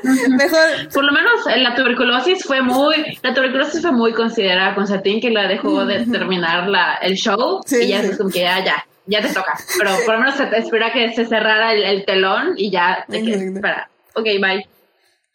[0.03, 0.89] Mejor.
[0.93, 5.21] Por lo menos eh, la tuberculosis fue muy, la tuberculosis fue muy considerada con Satín
[5.21, 8.07] que la dejó de terminar la, el show Sí, y ya sí.
[8.09, 9.57] es como que ya, ya, ya te toca.
[9.77, 13.05] Pero por lo menos se te espera que se cerrara el, el telón y ya,
[13.07, 13.55] de que, Exacto.
[13.55, 14.67] espera, ok, bye.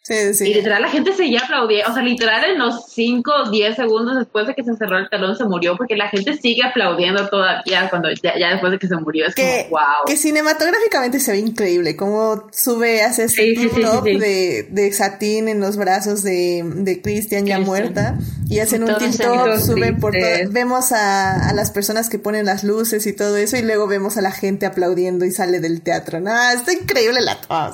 [0.07, 0.13] Sí,
[0.47, 4.15] Y literal la gente seguía aplaudiendo, o sea, literal en los 5 o 10 segundos
[4.17, 7.89] después de que se cerró el telón se murió porque la gente sigue aplaudiendo todavía
[7.89, 9.25] cuando ya, ya después de que se murió.
[9.25, 10.05] Es Que, como, wow.
[10.05, 11.95] que cinematográficamente se ve increíble.
[11.95, 17.47] Como sube, hace ese Sí, top de, de satín en los brazos de, de Christian
[17.47, 18.19] ya muerta.
[18.47, 20.51] Y hacen un todos suben por todo.
[20.51, 23.57] Vemos a, a las personas que ponen las luces y todo eso.
[23.57, 26.19] Y luego vemos a la gente aplaudiendo y sale del teatro.
[26.19, 27.71] No, está increíble la toma.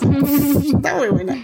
[0.74, 1.36] está muy buena.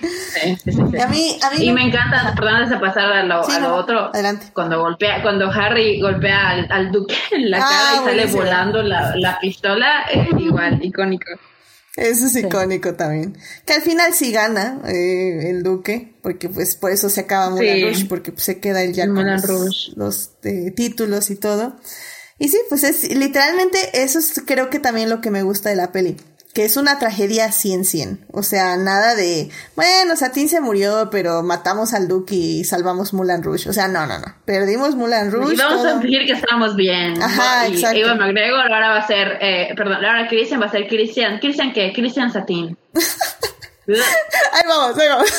[0.63, 1.01] Sí, sí, sí, sí.
[1.01, 3.51] A mí, a mí Y no- me encanta, perdón, antes de pasar a lo, Sí,
[3.53, 4.47] a lo no, otro, adelante.
[4.53, 8.81] cuando golpea, cuando Harry golpea al, al duque en la Ah, cara y sale volando
[8.83, 11.25] la, la pistola, es igual, icónico.
[11.95, 13.35] Eso es icónico también.
[13.65, 17.81] Que al final sí gana eh, el duque, porque pues por eso se acaba Mulan
[17.81, 21.75] Rush, porque pues, se queda el ya con los, los eh, títulos y todo.
[22.37, 25.75] Y sí, pues es literalmente eso es creo que también lo que me gusta de
[25.75, 26.15] la peli
[26.57, 28.17] que es una tragedia 100-100.
[28.31, 33.43] O sea, nada de, bueno, Satín se murió, pero matamos al Duke y salvamos Mulan
[33.43, 33.69] Rouge.
[33.69, 34.25] O sea, no, no, no.
[34.43, 35.53] Perdimos Mulan Rouge.
[35.53, 37.21] Y vamos a fingir que estábamos bien.
[37.21, 37.99] Ajá, y exacto.
[37.99, 41.37] Ivan McGregor ahora va a ser, eh, perdón, ahora Christian va a ser Christian.
[41.37, 41.93] ¿Christian qué?
[41.93, 42.75] Christian Satín.
[43.87, 45.29] ahí vamos, ahí vamos.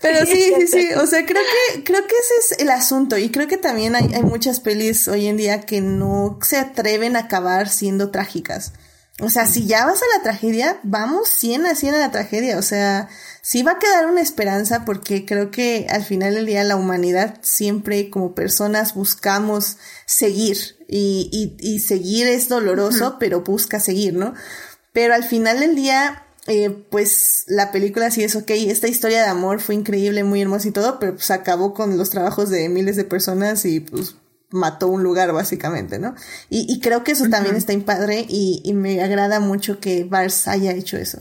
[0.00, 0.88] Pero sí, sí, sí.
[0.94, 3.16] O sea, creo que, creo que ese es el asunto.
[3.16, 7.16] Y creo que también hay, hay muchas pelis hoy en día que no se atreven
[7.16, 8.72] a acabar siendo trágicas.
[9.20, 12.58] O sea, si ya vas a la tragedia, vamos 100 a 100 a la tragedia.
[12.58, 13.08] O sea,
[13.40, 17.38] sí va a quedar una esperanza porque creo que al final del día la humanidad
[17.40, 24.34] siempre como personas buscamos seguir y, y, y seguir es doloroso, pero busca seguir, ¿no?
[24.96, 29.28] Pero al final del día, eh, pues la película sí es ok, esta historia de
[29.28, 32.96] amor fue increíble, muy hermosa y todo, pero pues acabó con los trabajos de miles
[32.96, 34.16] de personas y pues
[34.48, 36.14] mató un lugar básicamente, ¿no?
[36.48, 40.48] Y, y creo que eso también está padre y, y, me agrada mucho que Bars
[40.48, 41.18] haya hecho eso.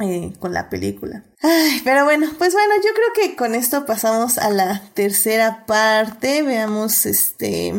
[0.00, 1.26] Eh, con la película.
[1.42, 6.42] Ay, pero bueno, pues bueno, yo creo que con esto pasamos a la tercera parte.
[6.42, 7.74] Veamos, este,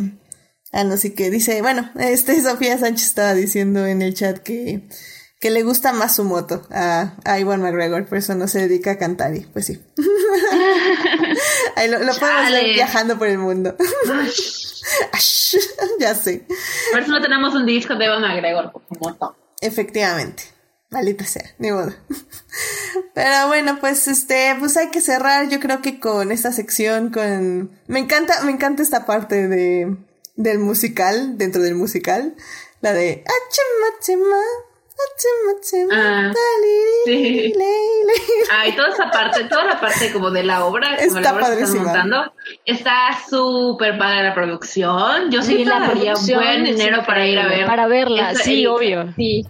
[0.72, 1.30] Ah, no sé qué.
[1.30, 4.88] Dice, bueno, este Sofía Sánchez estaba diciendo en el chat que,
[5.40, 8.92] que le gusta más su moto a, a Iwan McGregor, por eso no se dedica
[8.92, 9.82] a cantar y pues sí.
[11.76, 13.76] Ahí lo, lo podemos ver viajando por el mundo.
[16.00, 16.46] ya sé.
[16.92, 19.36] Por eso no tenemos un disco de Iwan McGregor por su moto.
[19.62, 20.44] Efectivamente.
[20.92, 21.94] Maldita sea, ni modo.
[23.14, 27.70] Pero bueno, pues este, pues hay que cerrar, yo creo que con esta sección, con...
[27.86, 29.96] Me encanta, me encanta esta parte de,
[30.40, 32.34] del musical, dentro del musical,
[32.82, 33.24] la de
[35.92, 36.32] Ah,
[37.06, 37.54] sí.
[38.52, 41.38] ah, y toda esa parte, toda la parte como de la obra, como está la
[41.38, 42.34] obra que están montando,
[42.66, 42.94] está
[43.30, 45.30] súper padre la producción.
[45.32, 47.66] Yo sí, Sí, la producción buen dinero para ir a ver.
[47.66, 49.14] Para verla, Esa- sí, el- obvio.
[49.16, 49.46] Sí,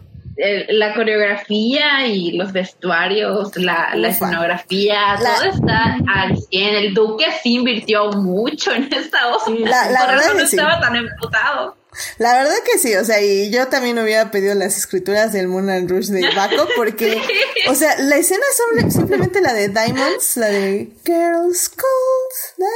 [0.70, 6.76] la coreografía y los vestuarios, la, la escenografía, La- todo está al 100.
[6.76, 9.70] El Duque sí invirtió mucho en esta obra.
[9.90, 10.56] La- Por verdad eso no sí.
[10.56, 11.76] estaba tan emputado.
[12.20, 15.70] La verdad que sí, o sea, y yo también hubiera pedido las escrituras del Moon
[15.70, 17.20] and Rush de Baco porque,
[17.68, 18.44] o sea, la escena
[18.78, 22.68] es simplemente la de Diamonds, la de Girls Cold,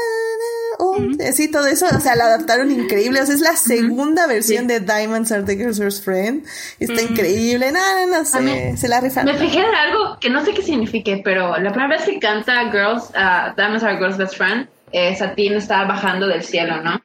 [0.79, 0.97] oh,
[1.33, 4.79] sí, todo eso, o sea, la adaptaron increíble, o sea, es la segunda versión de
[4.79, 6.43] Diamonds Are the Girl's First Friend,
[6.79, 9.31] está increíble, no, no, no, A mí- sé, se la rifaron.
[9.31, 12.71] Me fijé en algo que no sé qué signifique, pero la primera vez que canta
[12.71, 17.02] Girls, uh, Diamonds Are Girls Best Friend, eh, Satín está bajando del cielo, ¿no?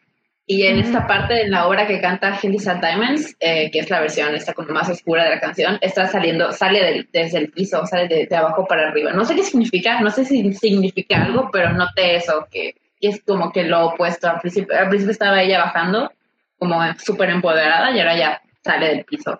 [0.50, 3.90] Y en esta parte de la obra que canta Hilly Sad Diamonds, eh, que es
[3.90, 7.50] la versión esta como más oscura de la canción, está saliendo, sale del- desde el
[7.50, 9.12] piso, sale de, de abajo para arriba.
[9.12, 13.22] No sé qué significa, no sé si significa algo, pero noté eso, que, que es
[13.26, 14.26] como que lo opuesto.
[14.30, 16.10] Al principio, al principio estaba ella bajando,
[16.58, 19.38] como súper empoderada, y ahora ya sale del piso.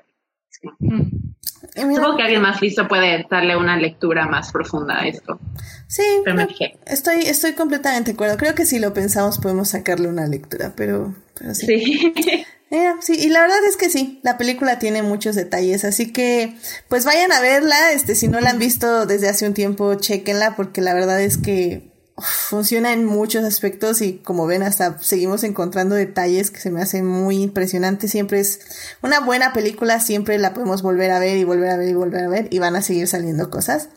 [1.74, 5.38] Supongo que alguien más listo puede darle una lectura más profunda a esto.
[5.86, 6.78] sí, Pero me creo- fijé.
[6.86, 11.14] estoy, estoy completamente de acuerdo, creo que si lo pensamos podemos sacarle una lectura, pero,
[11.38, 11.66] pero sí.
[11.66, 12.44] Sí.
[12.70, 16.54] Eh, sí, y la verdad es que sí, la película tiene muchos detalles, así que
[16.88, 20.54] pues vayan a verla, este, si no la han visto desde hace un tiempo, chequenla,
[20.54, 21.87] porque la verdad es que
[22.20, 27.06] funciona en muchos aspectos y como ven hasta seguimos encontrando detalles que se me hacen
[27.06, 28.60] muy impresionantes, siempre es
[29.02, 32.24] una buena película, siempre la podemos volver a ver y volver a ver y volver
[32.24, 33.88] a ver y van a seguir saliendo cosas.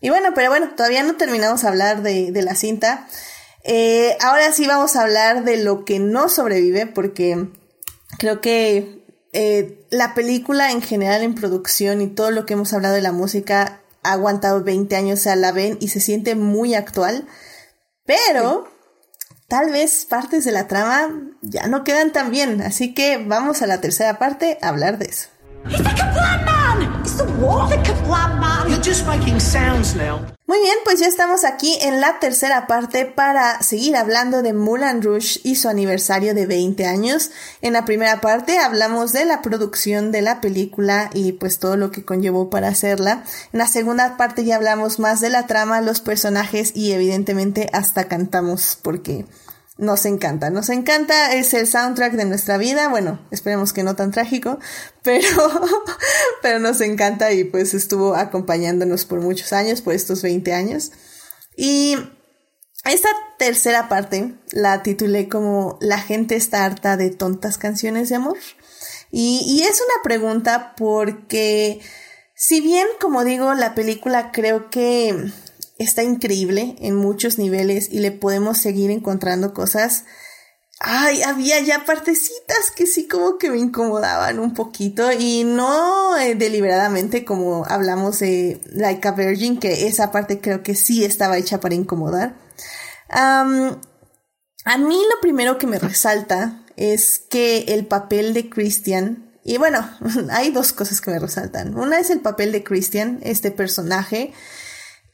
[0.00, 3.08] Y bueno, pero bueno, todavía no terminamos a hablar de, de la cinta.
[3.64, 7.48] Eh, ahora sí vamos a hablar de lo que no sobrevive, porque
[8.18, 12.94] creo que eh, la película en general en producción y todo lo que hemos hablado
[12.94, 16.74] de la música ha aguantado 20 años, o sea, la ven y se siente muy
[16.74, 17.26] actual,
[18.06, 18.68] pero
[19.48, 21.10] tal vez partes de la trama
[21.42, 25.06] ya no quedan tan bien, así que vamos a la tercera parte a hablar de
[25.06, 25.28] eso.
[25.68, 26.55] He's
[30.48, 35.02] Muy bien, pues ya estamos aquí en la tercera parte para seguir hablando de Moulin
[35.02, 37.30] Rouge y su aniversario de 20 años.
[37.62, 41.92] En la primera parte hablamos de la producción de la película y pues todo lo
[41.92, 43.22] que conllevó para hacerla.
[43.52, 48.08] En la segunda parte ya hablamos más de la trama, los personajes y evidentemente hasta
[48.08, 49.26] cantamos porque
[49.78, 54.10] nos encanta, nos encanta, es el soundtrack de nuestra vida, bueno, esperemos que no tan
[54.10, 54.58] trágico,
[55.02, 55.28] pero,
[56.42, 60.92] pero nos encanta y pues estuvo acompañándonos por muchos años, por estos 20 años.
[61.56, 61.96] Y
[62.84, 63.08] esta
[63.38, 68.38] tercera parte la titulé como La gente está harta de tontas canciones de amor.
[69.10, 71.80] Y, y es una pregunta porque,
[72.34, 75.30] si bien, como digo, la película creo que
[75.78, 80.04] está increíble en muchos niveles y le podemos seguir encontrando cosas,
[80.78, 86.34] Ay, había ya partecitas que sí como que me incomodaban un poquito y no eh,
[86.34, 91.60] deliberadamente como hablamos de Like a Virgin, que esa parte creo que sí estaba hecha
[91.60, 92.36] para incomodar.
[93.08, 99.88] a mí lo primero que me resalta es que el papel de Christian, y bueno,
[100.30, 101.74] hay dos cosas que me resaltan.
[101.74, 104.34] Una es el papel de Christian, este personaje,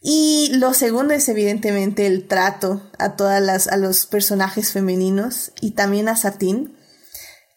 [0.04, 5.70] y lo segundo es evidentemente el trato a todas las, a los personajes femeninos y
[5.72, 6.76] también a Satín.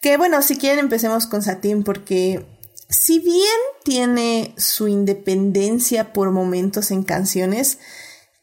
[0.00, 2.46] Que bueno, si quieren empecemos con Satín porque
[2.88, 3.42] si bien
[3.82, 7.78] tiene su independencia por momentos en canciones,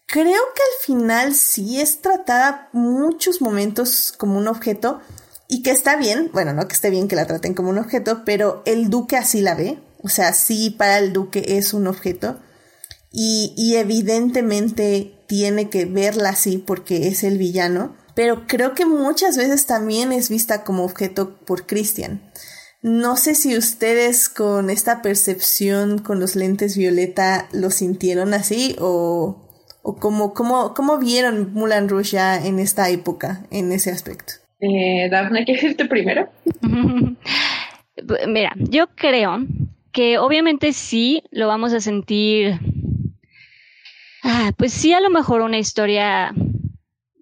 [0.05, 4.99] creo que al final sí es tratada muchos momentos como un objeto
[5.47, 8.23] y que está bien, bueno, no que esté bien que la traten como un objeto,
[8.25, 12.37] pero el duque así la ve, o sea, sí para el duque es un objeto
[13.15, 19.67] y, evidentemente tiene que verla así porque es el villano, pero creo que muchas veces
[19.67, 22.21] también es vista como objeto por Christian.
[22.81, 29.47] No sé si ustedes con esta percepción con los lentes violeta lo sintieron así o,
[29.83, 34.33] o cómo, cómo, vieron Mulan Rouge ya en esta época, en ese aspecto.
[34.59, 36.29] Eh, Daphne, ¿quieres irte primero?
[38.27, 39.45] Mira, yo creo
[39.91, 42.59] que obviamente sí lo vamos a sentir
[44.23, 46.33] Ah, pues sí, a lo mejor una historia,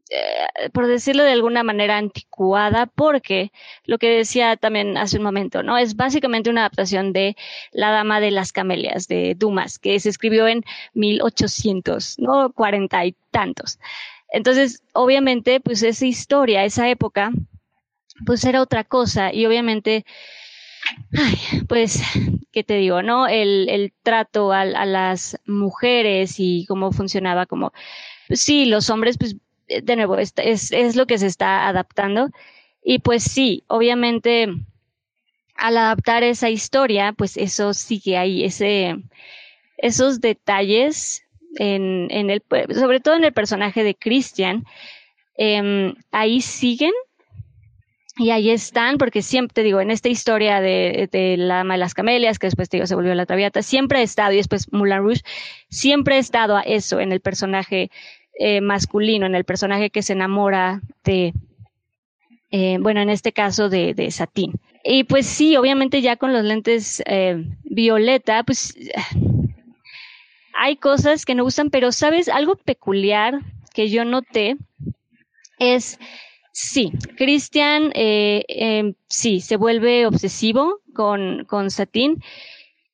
[0.10, 3.52] eh, por decirlo de alguna manera, anticuada, porque
[3.86, 5.78] lo que decía también hace un momento, ¿no?
[5.78, 7.36] Es básicamente una adaptación de
[7.72, 10.64] La Dama de las Camelias, de Dumas, que se escribió en
[10.94, 12.52] 1800, ¿no?
[12.54, 13.80] Cuarenta y tantos.
[14.32, 17.32] Entonces, obviamente, pues esa historia, esa época,
[18.26, 20.06] pues era otra cosa y obviamente
[21.18, 21.38] Ay,
[21.68, 22.02] pues,
[22.52, 23.02] ¿qué te digo?
[23.02, 23.28] ¿No?
[23.28, 27.74] El, trato a, las mujeres y cómo funcionaba como,
[28.28, 29.36] pues sí, los hombres, pues,
[29.68, 32.30] de nuevo, es, lo que se está adaptando.
[32.84, 34.48] Y pues sí, obviamente,
[35.56, 38.98] al adaptar esa historia, pues eso sigue ahí, ese,
[39.78, 41.24] esos detalles
[41.58, 42.44] en, en el,
[42.74, 44.66] sobre todo en el personaje de Christian,
[45.38, 46.92] eh, ahí siguen
[48.18, 51.94] y ahí están, porque siempre te digo, en esta historia de, la dama de las
[51.94, 54.98] camelias, que después te digo, se volvió la traviata, siempre ha estado, y después Moulin
[54.98, 55.22] Rouge,
[55.70, 57.90] siempre ha estado a eso en el personaje
[58.38, 61.34] eh, masculino, en el personaje que se enamora de,
[62.52, 64.60] eh, bueno, en este caso de, de Satín.
[64.84, 68.76] Y pues sí, obviamente ya con los lentes eh, violeta, pues
[70.54, 73.40] hay cosas que no gustan, pero sabes, algo peculiar
[73.74, 74.58] que yo noté
[75.60, 75.98] es
[76.54, 82.22] Sí, Cristian, eh, em, sí, se vuelve obsesivo con, con Satín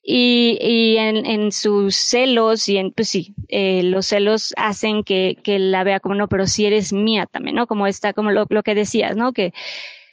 [0.04, 5.58] y, y en, sus celos y en, pues sí, eh, los celos hacen que, que
[5.60, 7.68] la vea como no, pero si eres mía también, ¿no?
[7.68, 9.34] Como está, como lo, lo que decías, ¿no?
[9.34, 9.54] Que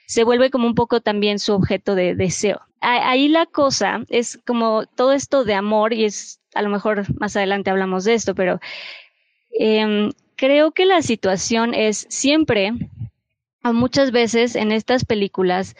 [0.06, 2.60] se vuelve como un poco también su objeto de deseo.
[2.80, 7.36] Ahí la cosa es como todo esto de amor y es, a lo mejor más
[7.36, 8.58] adelante hablamos de esto, pero
[9.58, 12.72] eh, creo que la situación es siempre
[13.72, 15.76] muchas veces en estas películas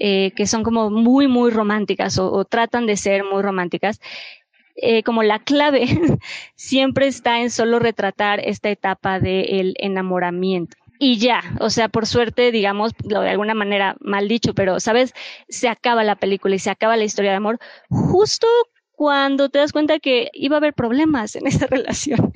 [0.00, 4.00] eh, que son como muy, muy románticas o, tratan de ser muy románticas,
[4.76, 5.86] eh, como la clave
[6.54, 10.76] siempre está en solo retratar esta etapa del enamoramiento.
[11.00, 15.14] Y ya, o sea, por suerte, digamos, de alguna manera mal dicho, pero, ¿sabes?
[15.48, 17.58] Se acaba la película y se acaba la historia de amor
[17.88, 18.46] justo
[18.98, 22.32] cuando te das cuenta que iba a haber problemas en esa relación.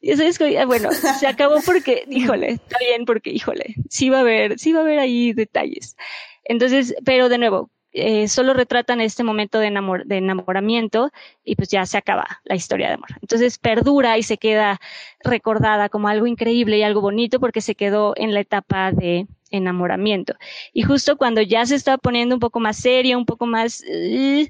[0.00, 4.20] y eso es bueno, se acabó porque, híjole, está bien porque, híjole, sí va a
[4.20, 5.98] haber, sí va a haber ahí detalles.
[6.44, 11.10] Entonces, pero de nuevo, eh, solo retratan este momento de, enamor de enamoramiento
[11.44, 13.10] y pues ya se acaba la historia de amor.
[13.20, 14.80] Entonces perdura y se queda
[15.22, 20.34] recordada como algo increíble y algo bonito porque se quedó en la etapa de enamoramiento.
[20.72, 24.46] Y justo cuando ya se está poniendo un poco más seria, un poco más, uh,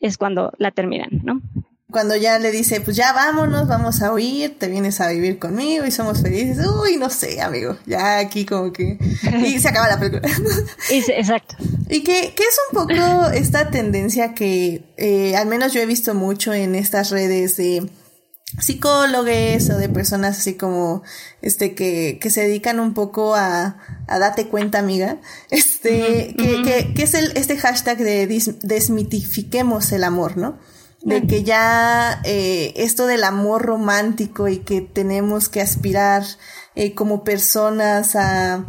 [0.00, 1.40] es cuando la terminan, ¿no?
[1.90, 5.84] Cuando ya le dice, pues ya vámonos, vamos a huir, te vienes a vivir conmigo
[5.84, 6.64] y somos felices.
[6.64, 7.76] Uy, no sé, amigo.
[7.84, 8.96] Ya aquí como que...
[9.44, 10.22] Y se acaba la película.
[10.90, 11.56] Exacto.
[11.88, 16.14] Y que, que, es un poco esta tendencia que eh, al menos yo he visto
[16.14, 17.90] mucho en estas redes de
[18.58, 21.02] psicólogos o de personas así como
[21.40, 23.76] este que, que se dedican un poco a,
[24.10, 25.18] a date cuenta amiga
[25.50, 28.26] este que, que, que, es el este hashtag de
[28.62, 30.58] desmitifiquemos el amor no
[31.02, 36.24] de que ya eh, esto del amor romántico y que tenemos que aspirar
[36.74, 38.66] eh, como personas a,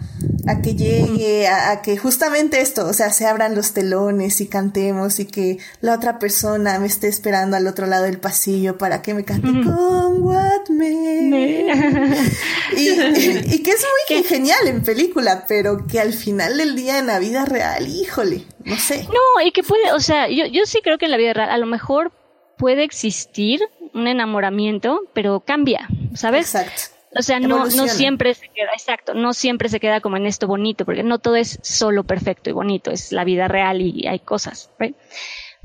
[0.48, 4.48] a que llegue, a, a, que justamente esto, o sea, se abran los telones y
[4.48, 9.02] cantemos y que la otra persona me esté esperando al otro lado del pasillo para
[9.02, 11.72] que me cante con what me.
[12.78, 17.08] y, y, que es muy genial en película, pero que al final del día en
[17.08, 19.08] la vida real, híjole, no sé.
[19.08, 21.50] No, y que puede, o sea, yo, yo sí creo que en la vida real
[21.50, 22.12] a lo mejor
[22.58, 23.62] puede existir
[23.94, 26.54] un enamoramiento, pero cambia, ¿sabes?
[26.54, 27.01] Exacto.
[27.14, 30.48] O sea, no, no siempre se queda, exacto, no siempre se queda como en esto
[30.48, 34.20] bonito, porque no todo es solo perfecto y bonito, es la vida real y hay
[34.20, 34.96] cosas, ¿right?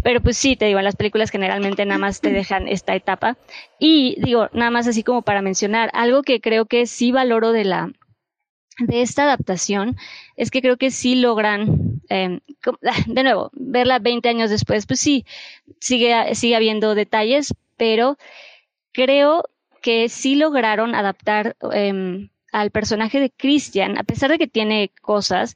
[0.02, 3.36] Pero pues sí, te digo, en las películas generalmente nada más te dejan esta etapa.
[3.78, 7.64] Y digo, nada más así como para mencionar, algo que creo que sí valoro de
[7.64, 7.90] la,
[8.78, 9.96] de esta adaptación
[10.36, 12.40] es que creo que sí logran, eh,
[13.08, 15.24] de nuevo, verla 20 años después, pues sí,
[15.80, 18.16] sigue, sigue habiendo detalles, pero
[18.92, 19.44] creo
[19.86, 25.54] que sí lograron adaptar eh, al personaje de Christian, a pesar de que tiene cosas,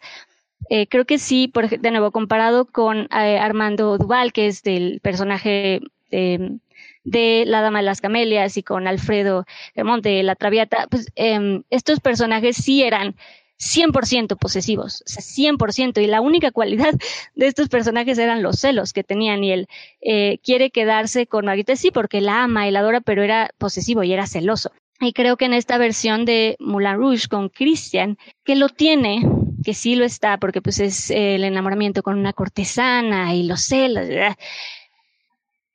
[0.68, 5.00] eh, creo que sí, por, de nuevo, comparado con eh, Armando Duval, que es del
[5.00, 5.80] personaje
[6.12, 6.58] eh,
[7.02, 11.98] de La Dama de las Camelias, y con Alfredo Monte, La Traviata, pues em, estos
[11.98, 13.16] personajes sí eran
[13.60, 16.94] 100% posesivos, o sea, 100%, y la única cualidad
[17.34, 19.68] de estos personajes eran los celos que tenían, y él
[20.00, 24.02] eh, quiere quedarse con Margarita, sí, porque la ama y la adora, pero era posesivo
[24.02, 24.72] y era celoso.
[25.00, 29.22] Y creo que en esta versión de Moulin Rouge con Christian, que lo tiene,
[29.64, 34.06] que sí lo está, porque pues es el enamoramiento con una cortesana y los celos,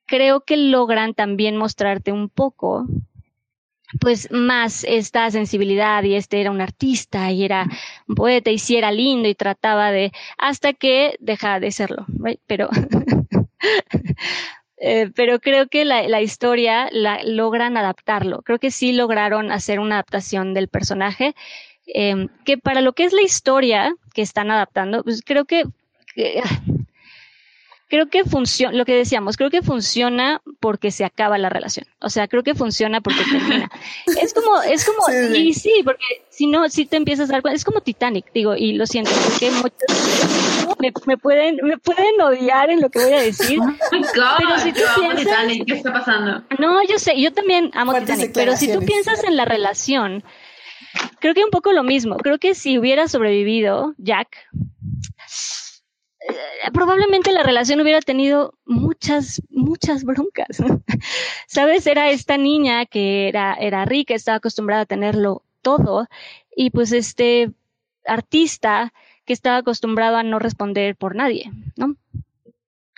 [0.05, 2.85] creo que logran también mostrarte un poco
[3.99, 7.67] pues más esta sensibilidad y este era un artista y era
[8.07, 12.39] un poeta y sí era lindo y trataba de hasta que deja de serlo, right?
[12.47, 12.69] pero
[14.77, 19.79] eh, pero creo que la, la, historia la logran adaptarlo, creo que sí lograron hacer
[19.79, 21.35] una adaptación del personaje
[21.87, 25.63] eh, que para lo que es la historia que están adaptando, pues creo que,
[26.15, 26.41] que
[27.95, 31.87] creo que funciona, lo que decíamos, creo que funciona porque se acaba la relación.
[32.01, 33.69] O sea, creo que funciona porque termina.
[34.21, 37.41] es como, es como, sí, y sí, porque si no, si te empiezas a dar
[37.41, 42.19] cuenta, es como Titanic, digo, y lo siento, porque muchos me, me, pueden, me pueden
[42.19, 43.59] odiar en lo que voy a decir.
[43.61, 46.43] Oh God, pero si tú yo piensas, amo Titanic, ¿qué está pasando?
[46.59, 50.21] No, yo sé, yo también amo Fuertes Titanic, pero si tú piensas en la relación,
[51.19, 52.17] creo que un poco lo mismo.
[52.17, 54.35] Creo que si hubiera sobrevivido Jack,
[56.73, 60.57] probablemente la relación hubiera tenido muchas, muchas broncas.
[61.47, 61.87] ¿Sabes?
[61.87, 66.07] Era esta niña que era, era rica, estaba acostumbrada a tenerlo todo,
[66.55, 67.51] y pues este
[68.05, 68.93] artista
[69.25, 71.95] que estaba acostumbrado a no responder por nadie, ¿no?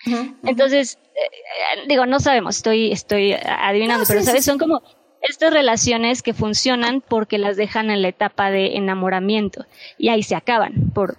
[0.05, 0.35] Uh -huh.
[0.43, 4.43] Entonces, eh, digo, no sabemos, estoy, estoy adivinando, no, pero sí, ¿sabes?
[4.43, 4.81] Sí, Son como
[5.21, 9.65] estas relaciones que funcionan porque las dejan en la etapa de enamoramiento
[9.97, 11.17] y ahí se acaban por,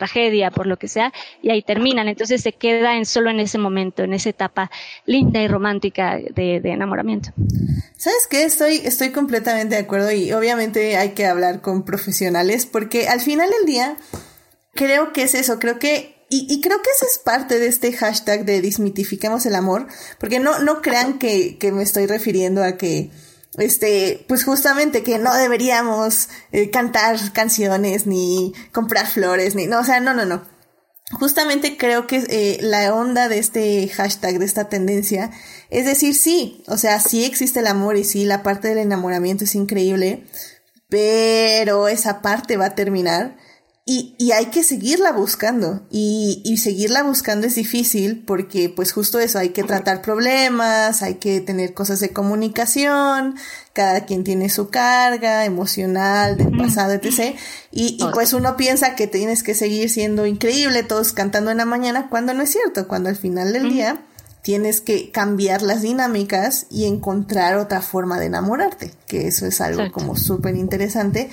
[0.00, 1.12] tragedia, por lo que sea,
[1.42, 2.08] y ahí terminan.
[2.08, 4.70] Entonces se queda en solo en ese momento, en esa etapa
[5.06, 7.30] linda y romántica de, enamoramiento.
[7.96, 8.44] ¿Sabes qué?
[8.44, 13.48] Estoy, estoy completamente de acuerdo y obviamente hay que hablar con profesionales porque al final
[13.50, 13.96] del día
[14.74, 18.44] creo que es eso, creo que y, creo que esa es parte de este hashtag
[18.44, 19.88] de desmitifiquemos el amor,
[20.20, 23.10] porque no, no crean que me estoy refiriendo a que,
[23.58, 29.84] este, pues justamente que no deberíamos eh, cantar canciones ni comprar flores ni, no, o
[29.84, 30.42] sea, no, no, no.
[31.12, 35.32] Justamente creo que eh, la onda de este hashtag, de esta tendencia,
[35.68, 39.42] es decir, sí, o sea, sí existe el amor y sí, la parte del enamoramiento
[39.42, 40.24] es increíble,
[40.88, 43.36] pero esa parte va a terminar
[43.92, 45.82] y, y hay que seguirla buscando.
[45.90, 51.16] Y, y seguirla buscando es difícil porque pues justo eso, hay que tratar problemas, hay
[51.16, 53.34] que tener cosas de comunicación,
[53.72, 57.34] cada quien tiene su carga emocional del pasado, etc.
[57.72, 61.64] Y, y pues uno piensa que tienes que seguir siendo increíble, todos cantando en la
[61.64, 64.04] mañana, cuando no es cierto, cuando al final del día
[64.42, 69.80] tienes que cambiar las dinámicas y encontrar otra forma de enamorarte, que eso es algo
[69.80, 69.98] Exacto.
[69.98, 71.28] como súper interesante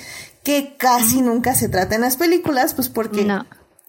[0.47, 3.45] que casi nunca se trata en las películas, pues porque no.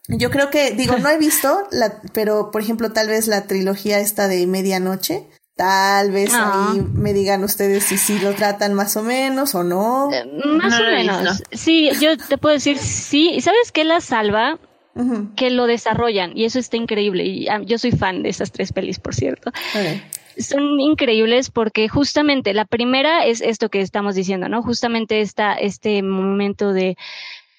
[0.09, 4.01] yo creo que, digo, no he visto, la, pero por ejemplo, tal vez la trilogía
[4.01, 6.73] esta de Medianoche, tal vez no.
[6.73, 10.11] ahí me digan ustedes si sí lo tratan más o menos o no.
[10.13, 11.45] Eh, más no, o menos.
[11.53, 13.35] Sí, yo te puedo decir sí.
[13.35, 14.59] ¿Y sabes qué la salva?
[14.97, 15.35] Uh -huh.
[15.37, 17.25] Que lo desarrollan y eso está increíble.
[17.25, 19.53] Y um, yo soy fan de esas tres pelis, por cierto.
[19.71, 20.03] Okay
[20.39, 24.63] son increíbles porque justamente la primera es esto que estamos diciendo, ¿no?
[24.63, 26.97] Justamente esta, este momento de,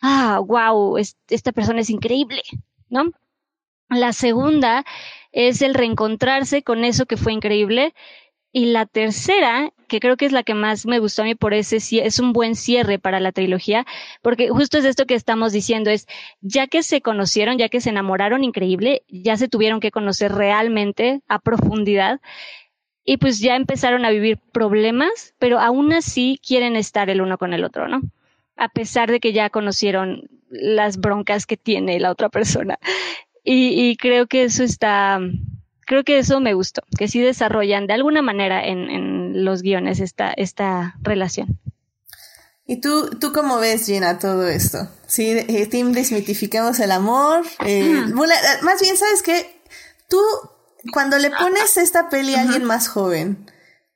[0.02, 2.42] ah, wow, es, esta persona es increíble,
[2.90, 3.12] ¿no?
[3.90, 4.86] La segunda
[5.32, 7.94] es el reencontrarse con eso que fue increíble
[8.52, 11.54] Y la tercera, que creo que es la que más me gustó a mí por
[11.54, 13.86] ese, es un buen cierre para la trilogía,
[14.24, 16.08] porque justo es esto que estamos diciendo, es
[16.42, 21.22] ya que se conocieron, ya que se enamoraron increíble, ya se tuvieron que conocer realmente
[21.28, 22.22] a profundidad,
[23.10, 27.56] y pues ya empezaron a vivir problemas, pero aún así quieren estar el uno con
[27.56, 28.02] el otro, ¿no?
[28.56, 32.78] A pesar de que ya conocieron las broncas que tiene la otra persona.
[33.44, 35.20] Y, y creo que eso está,
[35.88, 40.00] creo que eso me gustó, que sí desarrollan de alguna manera en, en los guiones
[40.02, 41.58] esta, esta relación.
[42.68, 44.88] ¿Y tú, tú cómo ves, Gina, todo esto?
[45.08, 47.44] Sí, eh, Tim, desmitificamos el amor.
[47.66, 48.04] Eh,
[48.62, 49.64] más bien, ¿sabes qué?
[50.08, 50.22] Tú,
[50.92, 53.46] cuando le pones esta peli a alguien más joven,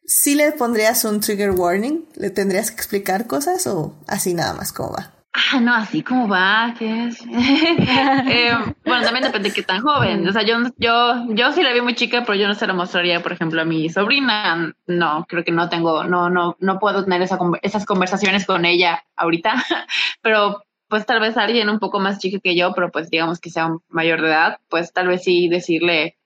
[0.06, 2.06] ¿sí le pondrías un trigger warning?
[2.16, 5.14] ¿Le tendrías que explicar cosas o así nada más cómo va?
[5.36, 7.20] Ah, no, así como va, ¿qué es?
[7.28, 8.52] eh,
[8.86, 10.28] bueno, también depende de qué tan joven.
[10.28, 12.74] O sea, yo, yo, yo sí la vi muy chica, pero yo no se la
[12.74, 14.76] mostraría, por ejemplo, a mi sobrina.
[14.86, 19.04] No, creo que no tengo, no, no, no puedo tener esa, esas conversaciones con ella
[19.16, 19.56] ahorita.
[20.22, 23.50] pero pues tal vez alguien un poco más chica que yo, pero pues digamos que
[23.50, 26.20] sea mayor de edad, pues tal vez sí decirle,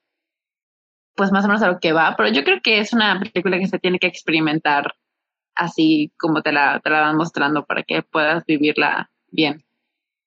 [1.18, 2.14] pues más o menos a lo que va.
[2.16, 4.94] Pero yo creo que es una película que se tiene que experimentar
[5.58, 9.64] así como te la, te la van mostrando para que puedas vivirla bien.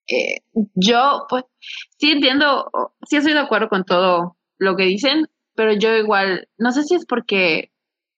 [0.07, 0.41] Eh,
[0.75, 1.45] yo, pues,
[1.97, 2.69] sí entiendo,
[3.07, 6.95] sí estoy de acuerdo con todo lo que dicen, pero yo igual, no sé si
[6.95, 7.71] es porque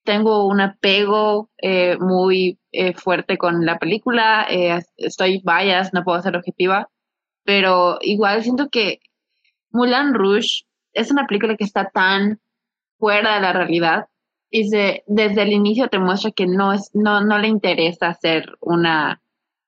[0.04, 4.48] tengo un apego eh, muy eh, fuerte con la película,
[4.98, 6.90] estoy bias, no puedo ser objetiva,
[7.44, 9.00] pero igual siento que
[9.70, 12.40] Mulan Rouge es una película que está tan
[13.04, 14.06] fuera de la realidad
[14.50, 19.22] y desde el inicio te muestra que no, es, no, no le interesa hacer una,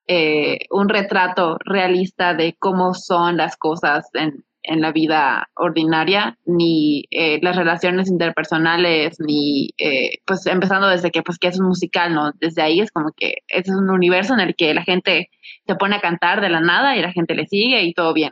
[0.07, 7.07] eh, un retrato realista de cómo son las cosas en, en la vida ordinaria, ni
[7.11, 12.13] eh, las relaciones interpersonales, ni eh, pues empezando desde que pues que es un musical,
[12.13, 12.31] ¿no?
[12.39, 15.29] Desde ahí es como que es un universo en el que la gente
[15.67, 18.31] se pone a cantar de la nada y la gente le sigue y todo bien.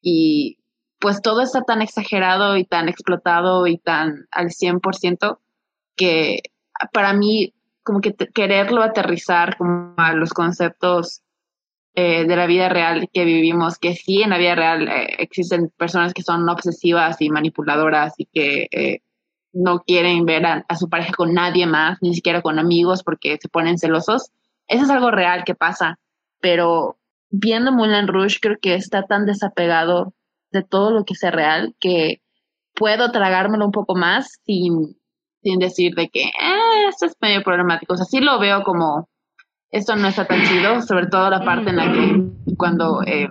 [0.00, 0.58] Y
[0.98, 5.38] pues todo está tan exagerado y tan explotado y tan al 100%
[5.96, 6.42] que
[6.92, 11.22] para mí como que quererlo aterrizar como a los conceptos
[11.94, 15.72] eh, de la vida real que vivimos, que sí en la vida real eh, existen
[15.76, 19.00] personas que son obsesivas y manipuladoras y que eh,
[19.52, 23.38] no quieren ver a, a, su pareja con nadie más, ni siquiera con amigos porque
[23.40, 24.30] se ponen celosos.
[24.68, 25.98] Eso es algo real que pasa,
[26.40, 26.98] pero
[27.30, 30.12] viendo Moulin Rouge creo que está tan desapegado
[30.52, 32.20] de todo lo que sea real que
[32.74, 34.96] puedo tragármelo un poco más sin
[35.42, 37.94] sin decir de que eh, esto es medio problemático.
[37.94, 39.08] O sea, sí lo veo como
[39.70, 43.28] esto no está tan chido, sobre todo la parte en la que cuando eh,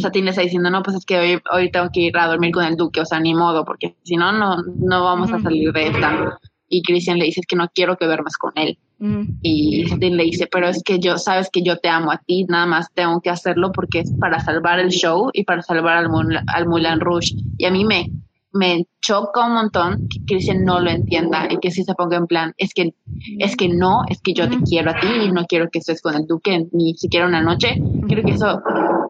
[0.00, 2.64] Satín está diciendo, no, pues es que hoy, hoy tengo que ir a dormir con
[2.64, 5.88] el duque, o sea, ni modo, porque si no, no, no vamos a salir de
[5.88, 6.38] esta.
[6.68, 8.78] Y Cristian le dice que no quiero que duermas con él.
[8.98, 12.44] Y Satín le dice, pero es que yo, sabes que yo te amo a ti,
[12.48, 16.08] nada más tengo que hacerlo porque es para salvar el show y para salvar al,
[16.46, 17.34] al Mulan Rouge.
[17.58, 18.10] Y a mí me
[18.56, 22.26] me choca un montón que Cristian no lo entienda y que si se ponga en
[22.26, 22.94] plan, es que,
[23.38, 26.00] es que no, es que yo te quiero a ti y no quiero que estés
[26.00, 27.80] con el duque ni siquiera una noche.
[28.08, 28.62] Creo que eso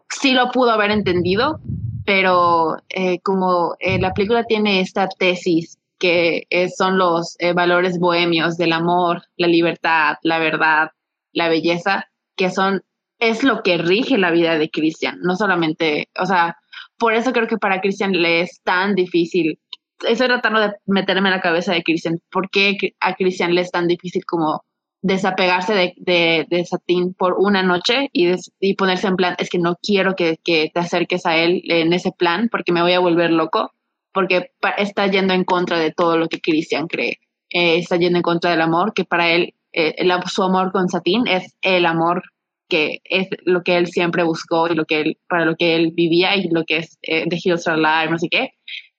[0.09, 1.59] sí lo pudo haber entendido,
[2.05, 7.99] pero eh, como eh, la película tiene esta tesis que eh, son los eh, valores
[7.99, 10.91] bohemios del amor, la libertad, la verdad,
[11.31, 12.83] la belleza, que son,
[13.19, 16.57] es lo que rige la vida de Cristian, no solamente, o sea,
[16.97, 19.59] por eso creo que para Christian le es tan difícil.
[20.07, 22.19] Estoy tratando de meterme en la cabeza de Christian.
[22.31, 24.63] ¿Por qué a Christian le es tan difícil como
[25.01, 29.77] desapegarse de, de, Satín por una noche y, y, ponerse en plan, es que no
[29.81, 33.71] quiero que, te acerques a él en ese plan porque me voy a volver loco,
[34.17, 34.49] porque
[34.79, 37.19] está yendo en contra de todo lo que Christian cree.
[37.51, 40.89] Eh, está yendo en contra del amor, que para él, eh, el, su amor con
[40.89, 42.23] Satín es el amor
[42.67, 45.91] que es lo que él siempre buscó y lo que él, para lo que él
[45.93, 48.53] vivía y lo que es eh, The Hills Are Alive, no sé qué.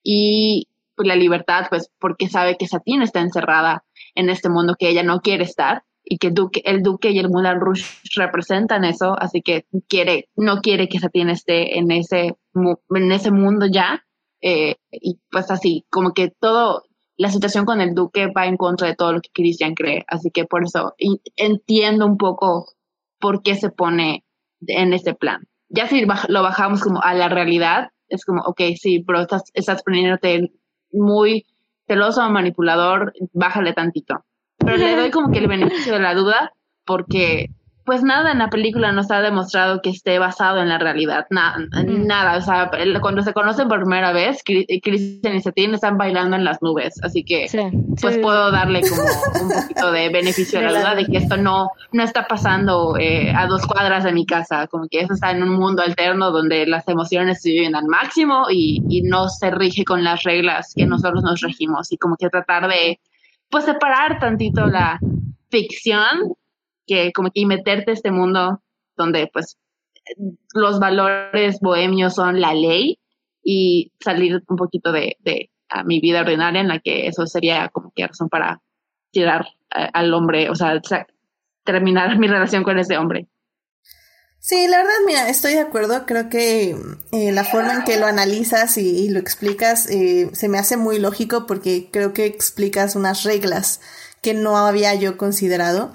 [0.05, 3.83] Y pues, la libertad, pues porque sabe que Satine está encerrada
[4.15, 7.59] en este mundo que ella no quiere estar y que el Duque y el Moulin
[7.59, 7.83] Rouge
[8.15, 13.67] representan eso, así que quiere, no quiere que Satine esté en ese, en ese mundo
[13.67, 14.05] ya.
[14.41, 16.85] Eh, y pues así, como que todo,
[17.17, 20.31] la situación con el Duque va en contra de todo lo que Christian cree, así
[20.31, 20.95] que por eso
[21.37, 22.67] entiendo un poco
[23.19, 24.25] por qué se pone
[24.67, 25.47] en ese plan.
[25.69, 29.83] Ya si lo bajamos como a la realidad, es como, ok, sí, pero estás, estás
[29.83, 30.53] poniéndote
[30.93, 31.45] muy
[31.87, 34.25] celoso o manipulador, bájale tantito.
[34.59, 36.53] Pero le doy como que el beneficio de la duda
[36.85, 37.51] porque
[37.89, 42.37] pues nada en la película nos ha demostrado que esté basado en la realidad, nada,
[42.37, 42.71] o sea,
[43.01, 47.25] cuando se conocen por primera vez, Christian y Satine están bailando en las nubes, así
[47.25, 47.47] que
[47.99, 49.01] pues puedo darle como
[49.43, 53.33] un poquito de beneficio de la duda de que esto no, no está pasando eh,
[53.35, 56.67] a dos cuadras de mi casa, como que eso está en un mundo alterno donde
[56.67, 60.85] las emociones se viven al máximo y, y no se rige con las reglas que
[60.85, 63.01] nosotros nos regimos y como que tratar de
[63.49, 65.01] pues separar tantito la
[65.49, 66.35] ficción
[66.89, 68.61] que como que meterte a este mundo
[68.97, 69.59] donde pues
[70.55, 72.99] los valores bohemios son la ley
[73.45, 75.51] y salir un poquito de, de
[75.85, 78.61] mi vida ordinaria en la que eso sería como que razón para
[79.11, 80.81] tirar al hombre, o sea,
[81.65, 83.29] terminar mi relación con ese hombre.
[84.41, 86.07] Sí, la verdad, mira, estoy de acuerdo.
[86.07, 86.77] Creo que
[87.13, 90.99] eh, la forma en que lo analizas y, lo explicas eh, se me hace muy
[90.99, 93.81] lógico porque creo que explicas unas reglas
[94.23, 95.93] que no había yo considerado.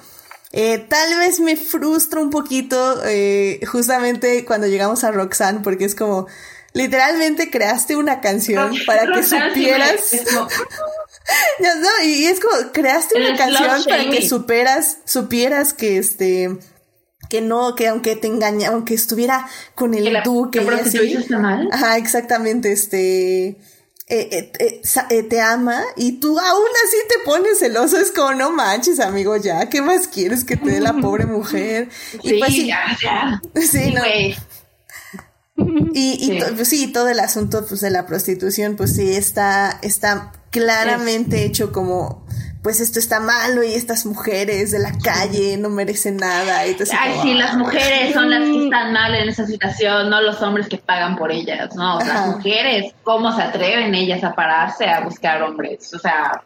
[0.56, 5.96] Eh, tal vez me frustra un poquito eh, justamente cuando llegamos a Roxanne porque es
[5.96, 6.28] como
[6.74, 10.12] literalmente creaste una canción para que supieras.
[11.60, 16.56] no, y es como creaste una canción para que superas supieras que este
[17.30, 21.26] que no, que aunque te engaña, aunque estuviera con el duque y así.
[21.72, 23.58] Ajá, exactamente, este
[24.08, 28.52] eh, eh, eh, te ama y tú aún así te pones celoso, es como no
[28.52, 31.90] manches, amigo, ya, ¿qué más quieres que te dé la pobre mujer?
[32.12, 33.42] Sí, y pues, sí, ya, ya.
[33.62, 34.02] Sí, no.
[35.94, 40.34] Y, y pues, sí, todo el asunto pues, de la prostitución, pues sí, está, está
[40.50, 42.26] claramente hecho como
[42.64, 46.66] pues esto está malo y estas mujeres de la calle no merecen nada.
[46.66, 50.42] Y Ay, sí, las mujeres son las que están mal en esa situación, no los
[50.42, 52.00] hombres que pagan por ellas, ¿no?
[52.00, 55.94] Las mujeres, ¿cómo se atreven ellas a pararse a buscar hombres?
[55.94, 56.42] O sea,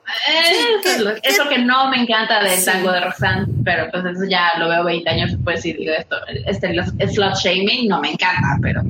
[0.84, 4.58] eso, es lo que no me encanta del tango de Roxanne, pero pues eso ya
[4.58, 6.16] lo veo 20 años después y digo esto,
[6.48, 6.74] este
[7.14, 8.82] slot shaming no me encanta, pero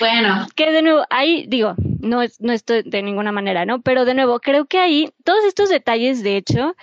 [0.00, 0.48] bueno.
[0.56, 3.80] Que de nuevo, ahí digo, no, es, no estoy de ninguna manera, ¿no?
[3.82, 6.74] Pero de nuevo, creo que ahí, todos estos detalles, de hecho,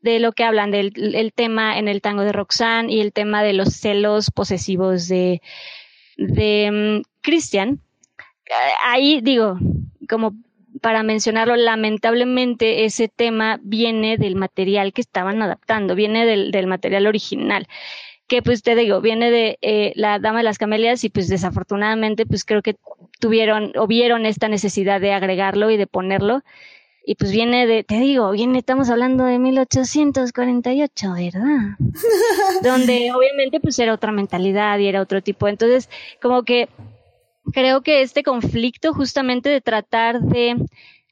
[0.00, 3.42] de lo que hablan del el tema en el tango de Roxanne y el tema
[3.42, 5.42] de los celos posesivos de,
[6.16, 7.80] de mm, Christian,
[8.46, 8.52] eh,
[8.84, 9.58] ahí digo,
[10.08, 10.34] como
[10.80, 17.06] para mencionarlo, lamentablemente ese tema viene del material que estaban adaptando, viene del, del material
[17.06, 17.66] original
[18.26, 22.26] que pues te digo, viene de eh, la Dama de las Camelias y pues desafortunadamente
[22.26, 22.76] pues creo que
[23.20, 26.42] tuvieron o vieron esta necesidad de agregarlo y de ponerlo.
[27.08, 31.76] Y pues viene de, te digo, viene, estamos hablando de 1848, ¿verdad?
[32.64, 35.46] Donde obviamente pues era otra mentalidad y era otro tipo.
[35.46, 35.88] Entonces,
[36.20, 36.68] como que
[37.52, 40.56] creo que este conflicto justamente de tratar de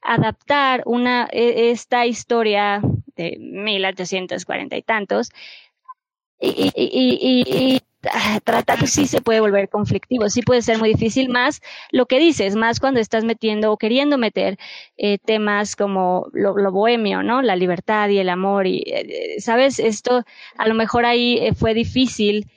[0.01, 2.81] adaptar una, e, esta historia
[3.15, 5.31] de 1840 y tantos,
[6.47, 7.81] y, y, y,
[8.11, 11.61] ah, tratar sí se puede volver conflictivo, sí puede ser muy difícil, más
[11.91, 14.57] lo que dices, más cuando estás metiendo o queriendo meter
[14.97, 17.41] eh, temas como lo, bohemio, ¿no?
[17.41, 19.79] La libertad y el amor y, eh, ¿sabes?
[19.79, 20.23] Esto
[20.57, 22.47] a lo mejor ahí eh, fue difícil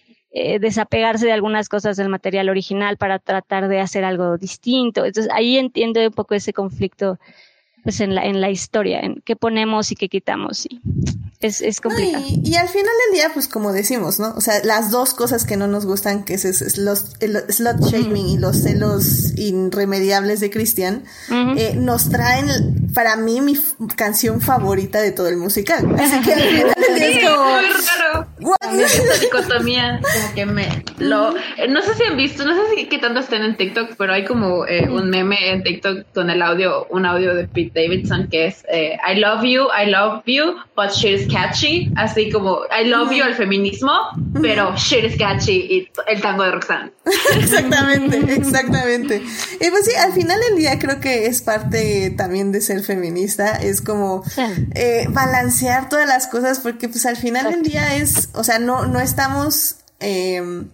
[0.61, 5.05] desapegarse de algunas cosas del material original para tratar de hacer algo distinto.
[5.05, 7.19] Entonces ahí entiendo un poco ese conflicto
[7.83, 10.67] pues en la, en la historia, en qué ponemos y qué quitamos.
[10.67, 10.81] Y
[11.41, 12.25] es, es complicado.
[12.27, 14.35] y, al final del día, pues como decimos, ¿no?
[14.37, 18.27] O sea, las dos cosas que no nos gustan, que es, los, el slot shaming
[18.27, 21.05] y los celos irremediables de Cristian,
[21.57, 23.57] eh, nos traen, para mí, mi
[23.95, 25.95] canción favorita de todo el musical.
[26.01, 27.59] Así que al final del día es como...
[28.81, 30.85] Esta dicotomía, como que me...
[30.99, 33.91] Lo, eh, no sé si han visto, no sé si qué tanto estén en TikTok,
[33.97, 37.83] pero hay como eh, un meme en TikTok con el audio, un audio de Pete
[37.83, 42.87] Davidson que es I love you, I love you, but she's catchy, así como I
[42.87, 43.93] love you el feminismo,
[44.41, 46.93] pero shit is catchy y el tango de Roxanne.
[47.37, 49.23] exactamente, exactamente.
[49.61, 53.57] Y pues sí, al final del día creo que es parte también de ser feminista,
[53.57, 54.23] es como
[54.75, 58.87] eh, balancear todas las cosas porque pues al final del día es, o sea, no,
[58.87, 60.65] no estamos, eh,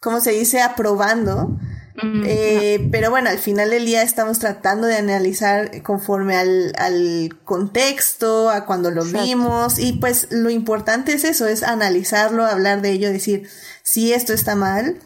[0.00, 1.58] ¿cómo se dice?, aprobando
[2.02, 8.50] eh, pero bueno, al final del día estamos tratando de analizar conforme al, al contexto,
[8.50, 13.10] a cuando lo vimos, y pues lo importante es eso, es analizarlo, hablar de ello,
[13.10, 13.48] decir
[13.82, 14.98] si esto está mal,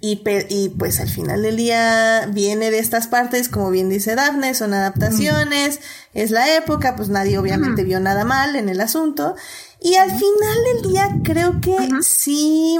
[0.00, 4.54] y, y, pues al final del día viene de estas partes, como bien dice Daphne,
[4.54, 5.80] son adaptaciones,
[6.12, 9.34] es la época, pues nadie obviamente vio nada mal en el asunto.
[9.80, 12.78] Y al final del día creo que sí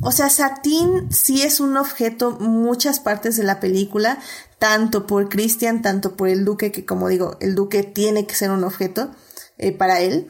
[0.00, 4.18] o sea, Satín sí es un objeto muchas partes de la película,
[4.58, 8.50] tanto por Christian, tanto por el duque, que como digo, el duque tiene que ser
[8.50, 9.10] un objeto
[9.58, 10.28] eh, para él.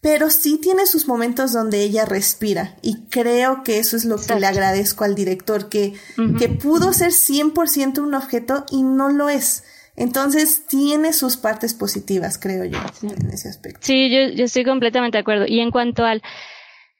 [0.00, 4.38] pero sí tiene sus momentos donde ella respira y creo que eso es lo que
[4.38, 5.94] le agradezco al director, que,
[6.38, 9.64] que pudo ser 100% un objeto y no lo es.
[9.96, 13.80] Entonces tiene sus partes positivas, creo yo, en ese aspecto.
[13.82, 15.46] Sí, yo, yo estoy completamente de acuerdo.
[15.48, 16.22] Y en cuanto al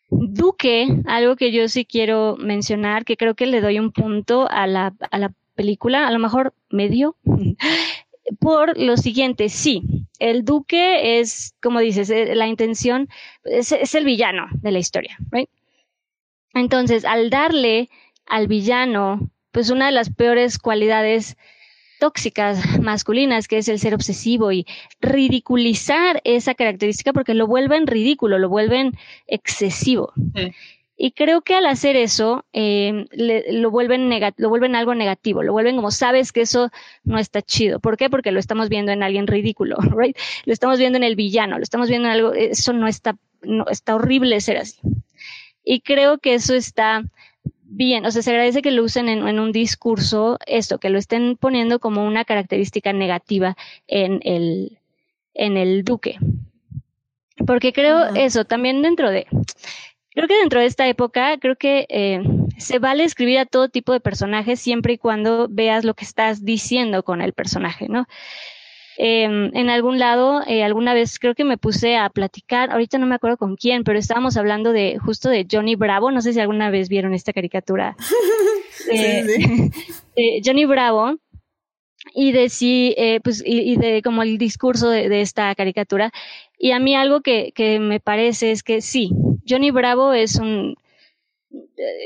[0.08, 4.66] Duque, algo que yo sí quiero mencionar, que creo que le doy un punto a
[4.66, 7.16] la, a la película, a lo mejor medio,
[8.40, 9.82] por lo siguiente, sí,
[10.18, 13.08] el duque es, como dices, eh, la intención,
[13.44, 15.48] es, es el villano de la historia, ¿right?
[16.54, 17.90] Entonces, al darle
[18.26, 21.36] al villano, pues una de las peores cualidades
[21.98, 24.66] tóxicas masculinas, que es el ser obsesivo y
[25.00, 28.92] ridiculizar esa característica porque lo vuelven ridículo, lo vuelven
[29.26, 30.12] excesivo.
[30.34, 30.52] Sí.
[30.98, 34.08] Y creo que al hacer eso, eh, lo, vuelven
[34.38, 36.70] lo vuelven algo negativo, lo vuelven como sabes que eso
[37.04, 37.80] no está chido.
[37.80, 38.08] ¿Por qué?
[38.08, 40.16] Porque lo estamos viendo en alguien ridículo, right?
[40.46, 43.66] Lo estamos viendo en el villano, lo estamos viendo en algo, eso no está, no,
[43.68, 44.78] está horrible ser así.
[45.62, 47.04] Y creo que eso está
[47.68, 50.98] bien, o sea, se agradece que lo usen en, en un discurso, esto, que lo
[50.98, 53.56] estén poniendo como una característica negativa
[53.86, 54.78] en el,
[55.34, 56.18] en el duque.
[57.46, 58.20] Porque creo uh -huh.
[58.20, 59.26] eso, también dentro de,
[60.16, 62.22] Creo que dentro de esta época, creo que eh,
[62.56, 66.42] se vale escribir a todo tipo de personajes siempre y cuando veas lo que estás
[66.42, 68.06] diciendo con el personaje, ¿no?
[68.98, 73.06] Eh, en algún lado, eh, alguna vez creo que me puse a platicar, ahorita no
[73.06, 76.40] me acuerdo con quién, pero estábamos hablando de justo de Johnny Bravo, no sé si
[76.40, 77.96] alguna vez vieron esta caricatura.
[78.70, 79.70] sí, sí.
[80.16, 81.16] de Johnny Bravo,
[82.14, 86.12] y de sí, eh, pues, y, y, de como el discurso de, de, esta caricatura.
[86.58, 89.10] Y a mí algo que, que me parece es que sí,
[89.48, 90.76] Johnny Bravo es un,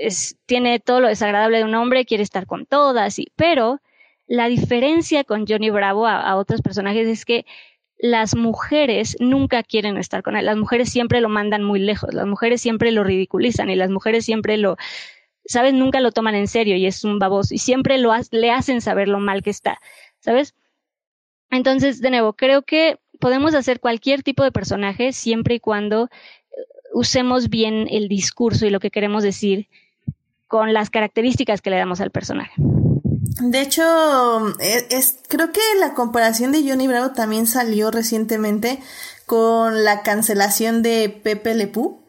[0.00, 3.80] es, tiene todo lo desagradable de un hombre, quiere estar con todas, y, pero
[4.30, 7.44] la diferencia con Johnny Bravo a, otros personajes es que
[7.98, 12.28] las mujeres nunca quieren estar con él, las mujeres siempre lo mandan muy lejos, las
[12.28, 14.76] mujeres siempre lo ridiculizan y las mujeres siempre lo,
[15.44, 15.74] ¿sabes?
[15.74, 18.80] Nunca lo toman en serio y es un baboso y siempre lo ha le hacen
[18.80, 19.80] saber lo mal que está,
[20.20, 20.54] ¿sabes?
[21.50, 26.08] Entonces, de nuevo, creo que podemos hacer cualquier tipo de personaje siempre y cuando
[26.94, 29.66] usemos bien el discurso y lo que queremos decir
[30.46, 32.52] con las características que le damos al personaje.
[33.22, 33.84] De hecho,
[34.60, 38.82] es, es, creo que la comparación de Johnny Bravo también salió recientemente
[39.26, 42.00] con la cancelación de Pepe Le Pew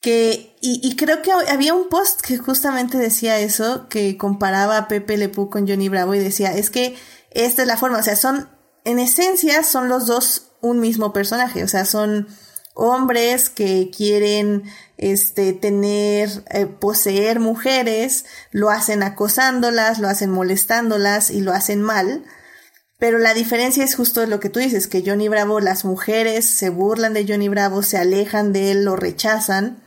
[0.00, 4.88] que y, y, creo que había un post que justamente decía eso, que comparaba a
[4.88, 6.96] Pepe Le Pew con Johnny Bravo y decía, es que
[7.30, 8.48] esta es la forma, o sea, son,
[8.84, 12.28] en esencia, son los dos un mismo personaje, o sea, son
[12.76, 14.64] hombres que quieren,
[14.98, 22.24] este, tener, eh, poseer mujeres, lo hacen acosándolas, lo hacen molestándolas y lo hacen mal,
[22.98, 26.68] pero la diferencia es justo lo que tú dices, que Johnny Bravo, las mujeres se
[26.68, 29.82] burlan de Johnny Bravo, se alejan de él, lo rechazan,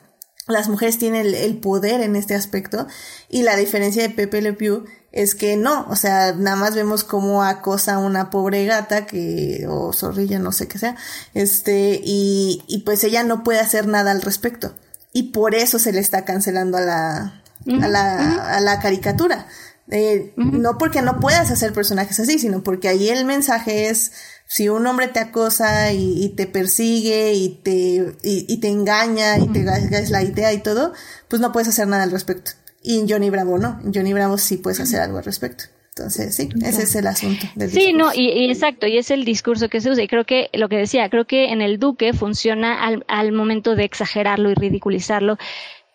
[0.47, 2.87] las mujeres tienen el, el, poder en este aspecto.
[3.29, 7.03] Y la diferencia de Pepe Le Pew es que no, o sea, nada más vemos
[7.03, 10.95] cómo acosa a una pobre gata que, o zorrilla, no sé qué sea,
[11.33, 14.73] este, y, y pues ella no puede hacer nada al respecto.
[15.11, 18.57] Y por eso se le está cancelando a la, uh -huh, a la, uh -huh.
[18.57, 19.47] a la caricatura.
[19.89, 20.51] Eh, uh -huh.
[20.51, 24.11] No porque no puedas hacer personajes así, sino porque ahí el mensaje es,
[24.47, 29.39] si un hombre te acosa y, y te persigue y te, y, y te engaña
[29.39, 30.93] y te hagas la idea y todo,
[31.27, 32.51] pues no puedes hacer nada al respecto.
[32.81, 35.65] Y en Johnny Bravo no, en Johnny Bravo sí puedes hacer algo al respecto.
[35.89, 37.45] Entonces, sí, ese es el asunto.
[37.55, 37.97] Del sí, discurso.
[37.97, 40.03] no, y, y, exacto, y es el discurso que se usa.
[40.03, 43.75] Y creo que lo que decía, creo que en el Duque funciona al, al momento
[43.75, 45.37] de exagerarlo y ridiculizarlo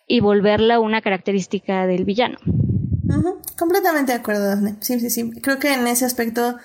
[0.07, 2.39] y volverla una característica del villano.
[2.45, 3.57] Uh -huh.
[3.57, 4.77] Completamente de acuerdo, Daphne.
[4.81, 5.31] Sí, sí, sí.
[5.41, 6.59] Creo que en ese aspecto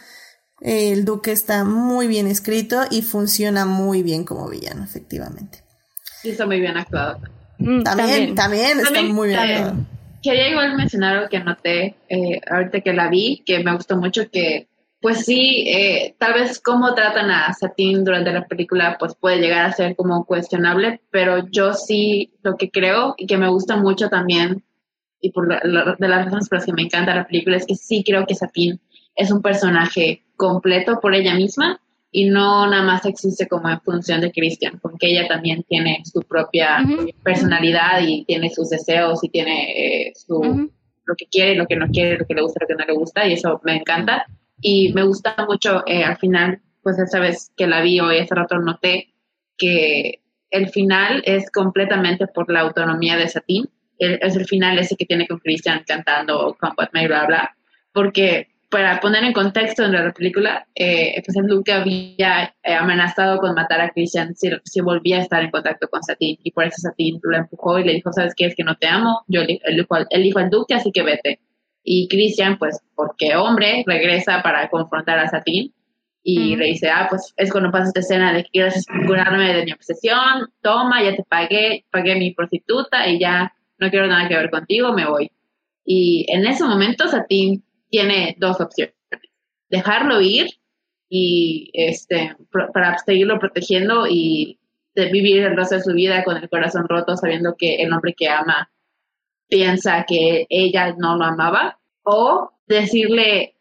[0.60, 5.64] el Duque está muy bien escrito y funciona muy bien como villano, efectivamente.
[6.24, 7.20] Y está muy bien actuado.
[7.60, 9.64] Mm, también, también, también, está muy bien también.
[9.64, 9.99] actuado.
[10.22, 14.30] Quería igual mencionar algo que anoté eh, ahorita que la vi, que me gustó mucho,
[14.30, 14.68] que
[15.02, 19.66] pues sí, eh, tal vez cómo tratan a Satine durante la película pues puede llegar
[19.66, 24.10] a ser como cuestionable, pero yo sí lo que creo y que me gusta mucho
[24.10, 24.64] también,
[25.22, 27.76] y por la, de las razones por las que me encanta la película, es que
[27.76, 28.80] sí creo que Satine
[29.16, 31.80] es un personaje completo por ella misma
[32.12, 36.22] y no nada más existe como en función de Christian, porque ella también tiene su
[36.22, 37.14] propia uh -huh.
[37.24, 40.72] personalidad y tiene sus deseos y tiene eh, su, uh -huh.
[41.06, 42.94] lo que quiere, lo que no quiere, lo que le gusta, lo que no le
[42.94, 44.26] gusta, y eso me encanta.
[44.62, 48.36] Y me gusta mucho eh, al final, pues esa vez que la vi hoy, hace
[48.36, 49.14] rato noté
[49.58, 50.20] que
[50.52, 53.70] el final es completamente por la autonomía de Satín.
[54.00, 57.56] es el final ese que tiene con Christian cantando Combat Me, bla, bla,
[57.94, 63.40] porque para poner en contexto en la película, eh, pues el Duque había eh, amenazado
[63.40, 66.38] con matar a Christian si, si, volvía a estar en contacto con Satín.
[66.44, 68.46] Y por eso Satín lo empujó y le dijo, ¿sabes qué?
[68.46, 71.40] Es que no te amo, yo elijo, elijo al Duque, así que vete.
[71.84, 75.74] Y Christian, pues, porque hombre, regresa para confrontar a Satín
[76.22, 79.66] y le dice, ah, pues es cuando pasa esta escena de que quieres curarme de
[79.66, 84.36] mi obsesión, toma, ya te pagué, pagué mi prostituta y ya no quiero nada que
[84.36, 85.32] ver contigo, me voy.
[85.86, 88.96] Y en ese momento Satín tiene dos opciones.
[89.70, 90.48] Dejarlo ir
[91.10, 92.36] y este
[92.74, 94.60] para seguirlo protegiendo y
[94.96, 98.14] de vivir el resto de su vida con el corazón roto sabiendo que el hombre
[98.16, 98.72] que ama
[99.48, 103.56] piensa que ella no lo amaba o decirle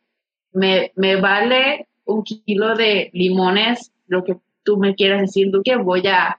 [0.53, 6.07] me, me vale un kilo de limones lo que tú me quieras decir Duque voy
[6.07, 6.39] a,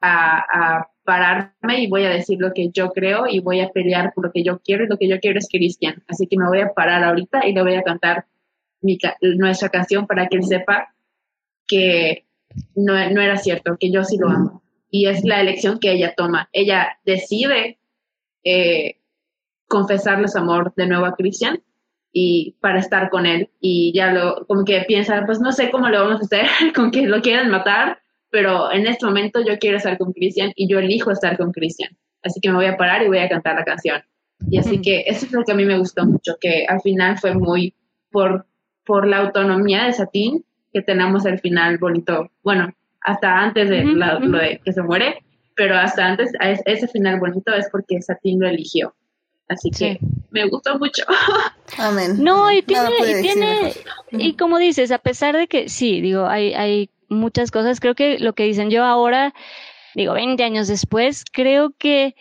[0.00, 4.26] a pararme y voy a decir lo que yo creo y voy a pelear por
[4.26, 6.04] lo que yo quiero y lo que yo quiero es Cristian.
[6.06, 8.26] Así que me voy a parar ahorita y le voy a cantar
[8.82, 10.94] mi, nuestra canción para que él sepa
[11.66, 12.26] que
[12.76, 14.62] no, no era cierto, que yo sí lo amo.
[14.90, 16.50] Y es la elección que ella toma.
[16.52, 17.78] Ella decide
[18.44, 18.98] eh,
[20.36, 21.62] amor de nuevo a Cristian
[22.12, 25.88] y para estar con él y ya lo como que piensa pues no sé cómo
[25.88, 27.97] lo vamos a hacer con que lo quieran matar
[28.30, 31.96] pero en este momento yo quiero estar con Cristian y yo elijo estar con Cristian.
[32.22, 34.02] Así que me voy a parar y voy a cantar la canción.
[34.50, 37.18] Y así que eso es lo que a mí me gustó mucho, que al final
[37.18, 37.74] fue muy
[38.10, 38.46] por,
[38.84, 44.38] por la autonomía de Satín, que tenemos el final bonito, bueno, hasta antes de, lo
[44.38, 45.24] de que se muere,
[45.56, 46.30] pero hasta antes,
[46.66, 48.94] ese final bonito es porque Satín lo eligió.
[49.48, 49.98] Así que
[50.30, 51.02] me gustó mucho.
[51.78, 52.22] Amén.
[52.22, 53.72] No, y tiene, y tiene,
[54.12, 57.80] y como dices, a pesar de que sí, digo, hay, hay muchas cosas.
[57.80, 59.34] Creo que lo que dicen yo ahora,
[59.94, 62.14] digo, 20 años después, creo que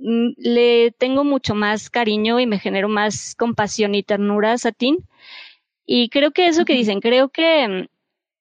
[0.00, 4.98] mm, le tengo mucho más cariño y me genero más compasión y ternura a Satín.
[5.86, 7.92] Y creo que eso que dicen, creo que mm,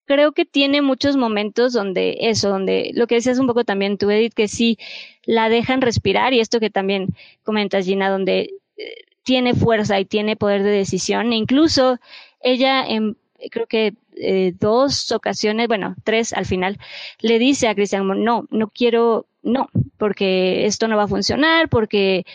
[0.06, 4.10] creo que tiene muchos momentos donde eso, donde lo que decías un poco también tú,
[4.11, 4.77] Edith, que sí
[5.23, 8.84] la dejan respirar y esto que también comentas, Gina, donde eh,
[9.23, 11.31] tiene fuerza y tiene poder de decisión.
[11.31, 11.98] E incluso
[12.41, 13.15] ella, en,
[13.49, 16.77] creo que eh, dos ocasiones, bueno, tres al final,
[17.19, 22.26] le dice a Cristian, no, no quiero, no, porque esto no va a funcionar, porque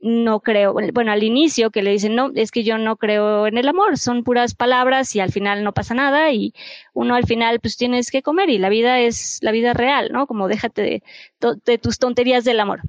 [0.00, 3.58] no creo, bueno, al inicio que le dicen, no, es que yo no creo en
[3.58, 6.54] el amor, son puras palabras y al final no pasa nada y
[6.92, 10.26] uno al final pues tienes que comer y la vida es la vida real, ¿no?
[10.26, 11.02] Como déjate de,
[11.64, 12.82] de tus tonterías del amor.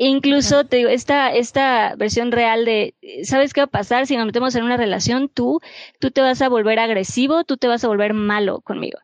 [0.00, 2.94] Incluso te digo, esta, esta versión real de,
[3.24, 5.28] ¿sabes qué va a pasar si nos metemos en una relación?
[5.28, 5.60] Tú,
[5.98, 9.00] tú te vas a volver agresivo, tú te vas a volver malo conmigo.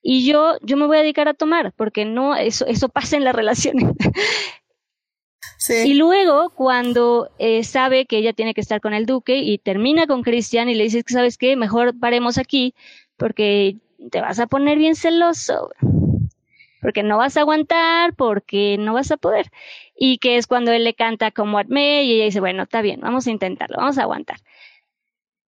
[0.00, 3.24] Y yo, yo me voy a dedicar a tomar, porque no, eso, eso pasa en
[3.24, 3.92] las relaciones.
[5.58, 5.74] Sí.
[5.84, 10.06] Y luego, cuando eh, sabe que ella tiene que estar con el duque y termina
[10.06, 11.56] con Cristian y le dice que, ¿sabes qué?
[11.56, 12.74] Mejor paremos aquí,
[13.18, 13.76] porque
[14.10, 15.68] te vas a poner bien celoso
[16.80, 19.50] porque no vas a aguantar, porque no vas a poder.
[19.98, 23.00] Y que es cuando él le canta como Adme y ella dice, bueno, está bien,
[23.00, 24.38] vamos a intentarlo, vamos a aguantar.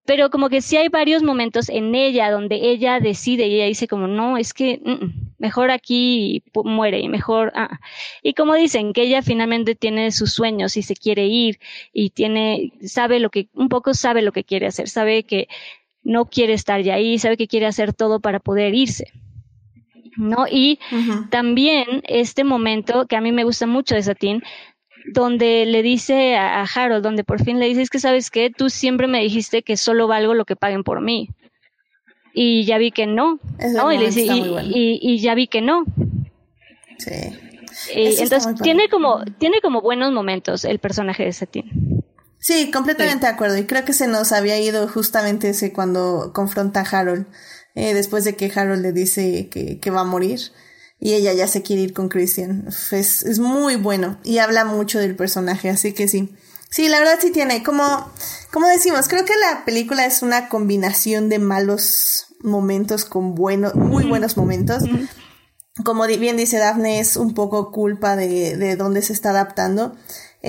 [0.09, 3.87] Pero como que sí hay varios momentos en ella donde ella decide y ella dice
[3.87, 7.53] como, no, es que mm, mm, mejor aquí muere y mejor...
[7.55, 7.79] Ah.
[8.23, 11.59] Y como dicen, que ella finalmente tiene sus sueños y se quiere ir
[11.93, 15.47] y tiene, sabe lo que, un poco sabe lo que quiere hacer, sabe que
[16.03, 19.13] no quiere estar ya ahí, sabe que quiere hacer todo para poder irse.
[20.19, 20.47] ¿No?
[20.51, 20.79] Y
[21.31, 24.43] también este momento que a mí me gusta mucho de Satín,
[25.13, 28.69] donde le dice a, Harold, donde por fin le dice, es que sabes qué, tú
[28.69, 31.31] siempre me dijiste que solo valgo lo que paguen por mí.
[32.35, 33.41] Y ya vi que no,
[33.75, 33.93] ¿no?
[33.93, 35.85] Y, y, ya vi que no.
[36.99, 37.13] Sí.
[37.95, 42.05] entonces tiene como, tiene como buenos momentos el personaje de Satín.
[42.39, 43.57] Sí, completamente de acuerdo.
[43.59, 47.27] Y creo que se nos había ido justamente ese cuando confronta a Harold.
[47.79, 50.41] Eh, después de que Harold le dice que, que, va a morir
[50.99, 52.67] y ella ya se quiere ir con Christian.
[52.91, 56.35] Es, es muy bueno y habla mucho del personaje, así que sí.
[56.71, 58.11] Sí, la verdad sí tiene, como,
[58.53, 64.03] como decimos, creo que la película es una combinación de malos momentos con buenos, muy
[64.07, 64.83] buenos momentos.
[65.85, 69.95] Como bien dice Daphne, es un poco culpa de, de dónde se está adaptando.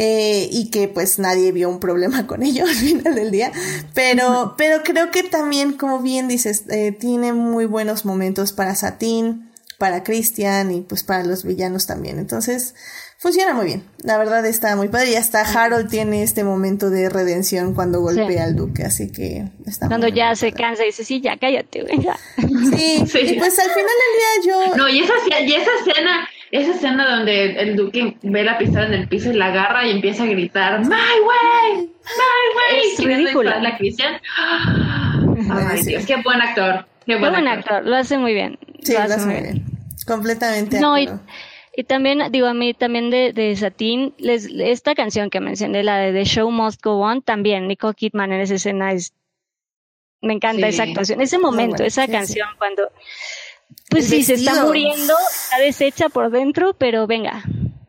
[0.02, 3.52] Eh, y que pues nadie vio un problema con ello al final del día.
[3.94, 9.52] Pero, pero creo que también, como bien dices, eh, tiene muy buenos momentos para Satín,
[9.78, 12.18] para Christian y pues para los villanos también.
[12.18, 12.76] Entonces,
[13.18, 13.84] funciona muy bien.
[13.98, 15.12] La verdad está muy padre.
[15.12, 19.90] Y hasta Harold tiene este momento de redención cuando golpea al duque, así que está
[19.90, 22.18] Cuando ya se cansa y dice, sí, ya cállate, venga.
[22.38, 24.76] Sí, sí, y pues al final del día yo...
[24.78, 28.94] No, y esa, y esa escena esa escena donde el duque ve la pistola en
[28.94, 31.86] el piso y la agarra y empieza a gritar My way, my
[32.56, 32.82] way.
[32.94, 33.60] Es ridícula.
[33.60, 34.20] La Cristian.
[35.52, 35.84] Ay.
[35.84, 36.86] Dios, qué buen actor.
[37.06, 37.74] Qué Qué buen, buen actor.
[37.76, 38.58] actor, lo hace muy bien.
[38.84, 39.64] Sí, lo lo hace muy bien.
[40.06, 40.80] Completamente.
[40.80, 41.08] No, y,
[41.88, 46.12] también, digo, a mí también de, de Satín, les, esta canción que mencioné, la de
[46.12, 49.14] The Show Must Go On, también Nicole Kidman en esa escena es,
[50.22, 50.74] me encanta Sí.
[50.74, 52.92] esa actuación, ese momento, esa sí, canción cuando,
[53.90, 55.14] pues sí, se está muriendo,
[55.44, 57.44] está deshecha por dentro, pero venga.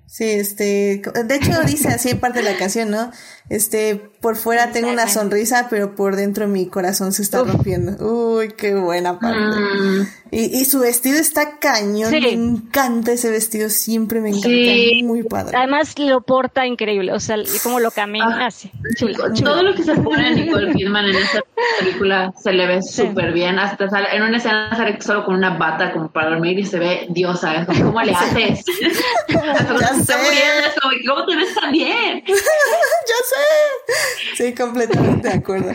[0.07, 3.13] Sí, este, de hecho dice así en parte de la canción, ¿no?
[3.49, 7.93] Este, por fuera tengo una sonrisa, pero por dentro mi corazón se está rompiendo.
[8.05, 9.39] Uy, qué buena parte.
[9.39, 12.21] Mm, Y, y su vestido está cañón, Sí.
[12.21, 15.03] me encanta ese vestido, siempre me encanta, Sí.
[15.03, 15.57] muy padre.
[15.57, 18.47] Además lo porta increíble, o sea, y como lo camina, Ah.
[18.47, 19.63] así, chula, Todo chula.
[19.63, 21.41] lo que se pone a Nicole Kidman en esta
[21.81, 23.59] película se le ve súper bien.
[23.59, 26.79] Hasta sale, en una escena sale solo con una bata como para dormir y se
[26.79, 27.67] ve diosa.
[27.67, 28.65] Como, ¿cómo le haces?
[29.29, 30.15] Ya sé.
[30.17, 32.23] muriendo, como, ¿cómo te ves tan bien?
[32.27, 33.91] ya sé.
[34.35, 35.71] Sí, completamente de acuerdo.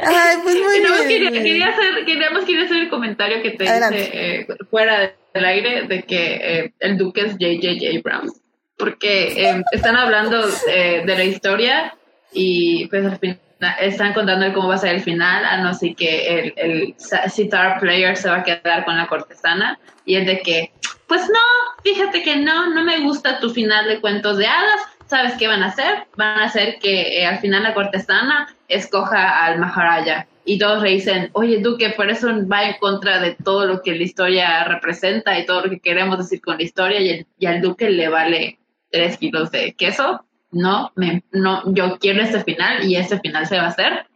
[0.00, 1.08] Ay, pues muy bien.
[1.08, 5.86] quería, quería hacer, queríamos quería hacer el comentario que te hice eh, fuera del aire
[5.86, 7.98] de que eh, el duque es J.J.
[7.98, 8.40] Abrams.
[8.76, 11.94] Porque eh, están hablando eh, de la historia
[12.32, 13.38] y pues al final
[13.80, 16.94] están contando cómo va a ser el final, a no ser que el, el
[17.30, 20.72] sitar player se va a quedar con la cortesana y es de que,
[21.06, 25.34] pues no, fíjate que no, no me gusta tu final de cuentos de hadas, ¿sabes
[25.38, 26.06] qué van a hacer?
[26.16, 30.26] Van a hacer que eh, al final la cortesana escoja al Maharaja.
[30.44, 33.94] Y todos le dicen, oye Duque, por eso va en contra de todo lo que
[33.94, 37.88] la historia representa y todo lo que queremos decir con la historia y, al Duque
[37.88, 38.58] le vale
[38.90, 40.24] tres kilos de queso.
[40.50, 40.92] No,
[41.32, 44.06] no, yo quiero este final y este final se va a hacer.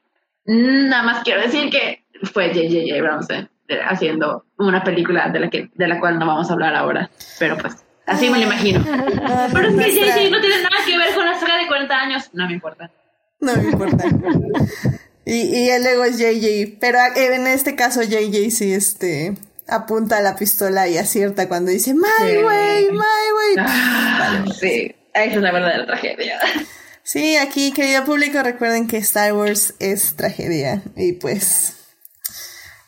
[0.45, 2.95] Nada más quiero decir que fue J.J.
[2.97, 6.75] Abrams eh, haciendo una película de la, que, de la cual no vamos a hablar
[6.75, 7.11] ahora.
[7.39, 8.85] Pero pues, así me lo imagino.
[9.23, 11.67] Ah, Pero es que nuestra- JJ no tiene nada que ver con la saga de
[11.67, 12.31] 40 años.
[12.33, 12.91] No me importa.
[13.41, 14.05] No me importa.
[15.25, 16.79] Y, y el luego es JJ.
[16.81, 19.35] Pero eh, en este caso JJ sí este
[19.69, 22.37] apunta la pistola y acierta cuando dice My Sí.
[22.39, 23.57] way, my way.
[23.59, 26.39] Ah, sí, esa es la verdadera tragedia.
[27.03, 30.83] Sí, aquí, querido público, recuerden que Star Wars es tragedia.
[30.97, 31.75] Y pues.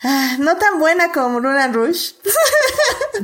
[0.02, 2.12] Ah, no tan buena como Roland Rush.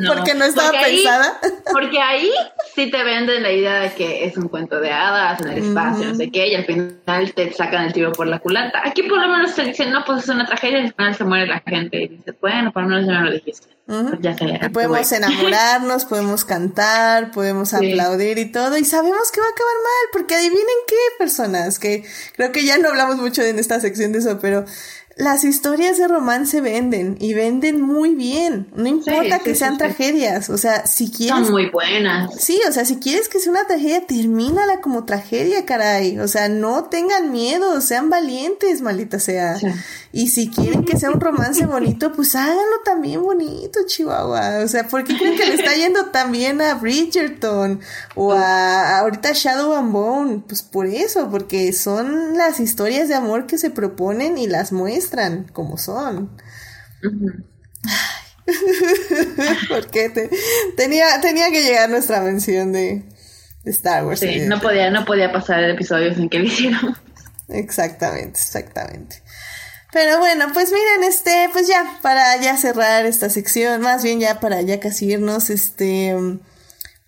[0.07, 1.41] porque no estaba porque ahí- pensada.
[1.73, 2.31] Porque ahí
[2.75, 6.07] sí te venden la idea de que es un cuento de hadas en el espacio,
[6.07, 8.83] no sé qué, y al final te sacan el tiro por la culata.
[8.85, 11.25] Aquí por lo menos te dicen, no, pues es una tragedia, y al final se
[11.25, 12.03] muere la gente.
[12.03, 13.69] Y dices, bueno, por lo menos ya me lo dijiste.
[13.87, 14.35] Pues ya.
[14.63, 17.77] Y podemos enamorarnos, podemos cantar, podemos Sí.
[17.77, 22.05] aplaudir y todo, y sabemos que va a acabar mal, porque adivinen qué, personas, que
[22.37, 24.65] creo que ya no hablamos mucho en esta sección de eso, pero
[25.17, 29.73] las historias de romance venden, y venden muy bien, no importa sí, que sí, sean
[29.73, 29.79] sí.
[29.79, 31.47] tragedias, o sea, si quieres...
[31.47, 32.35] Son muy buenas.
[32.39, 36.19] Sí, o sea, si quieres que sea una tragedia, termínala como tragedia, caray.
[36.19, 39.57] O sea, no tengan miedo, sean valientes, maldita sea.
[40.17, 44.61] Y si quieren que sea un romance bonito, pues háganlo también bonito, Chihuahua.
[44.65, 47.81] O sea, ¿por qué creen que le está yendo tan bien a Bridgerton?
[48.15, 50.43] O a, a ahorita Shadow and Bone?
[50.49, 55.45] Pues por eso, porque son las historias de amor que se proponen y las muestran
[55.53, 56.31] como son.
[59.69, 60.31] Porque te-
[60.77, 63.05] tenía, tenía que llegar nuestra mención de,
[63.65, 64.21] de Star Wars.
[64.21, 66.97] Sí, no podía, no podía pasar el episodio sin que lo hicieran.
[67.49, 69.23] Exactamente, exactamente.
[69.97, 74.41] Pero bueno, pues miren, este, pues ya, para ya cerrar esta sección, más bien ya
[74.41, 76.15] para ya casi irnos, este,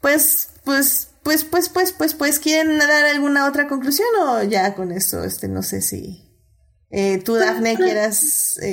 [0.00, 4.90] pues, pues, pues, pues, pues, pues, pues, ¿quieren dar alguna otra conclusión o ya con
[4.90, 6.24] esto, este, no sé si
[6.88, 8.72] eh, tú, Dafne, quieras eh,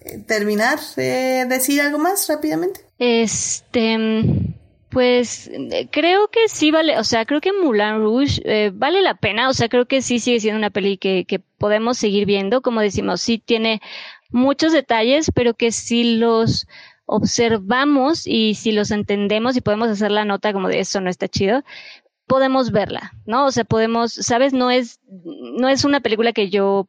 [0.00, 2.80] eh, terminar, eh, decir algo más rápidamente?
[2.98, 3.98] Este,
[4.94, 9.16] pues eh, creo que sí vale, o sea, creo que Moulin Rouge eh, vale la
[9.16, 11.26] pena, o sea, creo que sí sigue siendo una peli que,
[11.58, 13.80] podemos seguir viendo, como decimos, sí tiene
[14.30, 16.68] muchos detalles, pero que si los
[17.06, 21.26] observamos y si los entendemos y podemos hacer la nota como de eso no está
[21.26, 21.64] chido,
[22.26, 23.46] podemos verla, ¿no?
[23.46, 26.86] O sea, podemos, sabes, no es, no es una película que yo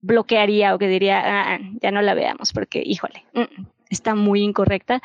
[0.00, 5.02] bloquearía o que diría, "Ah, ya no la veamos porque, híjole, mm, está muy incorrecta.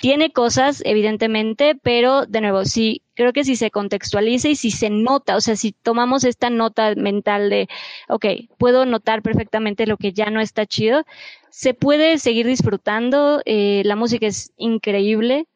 [0.00, 4.90] Tiene cosas, evidentemente, pero de nuevo, sí, creo que si se contextualiza y si se
[4.90, 7.68] nota, o sea, si tomamos esta nota mental de,
[8.08, 8.26] ok,
[8.58, 11.04] puedo notar perfectamente lo que ya no está chido,
[11.50, 15.46] se puede seguir disfrutando, eh, la música es increíble,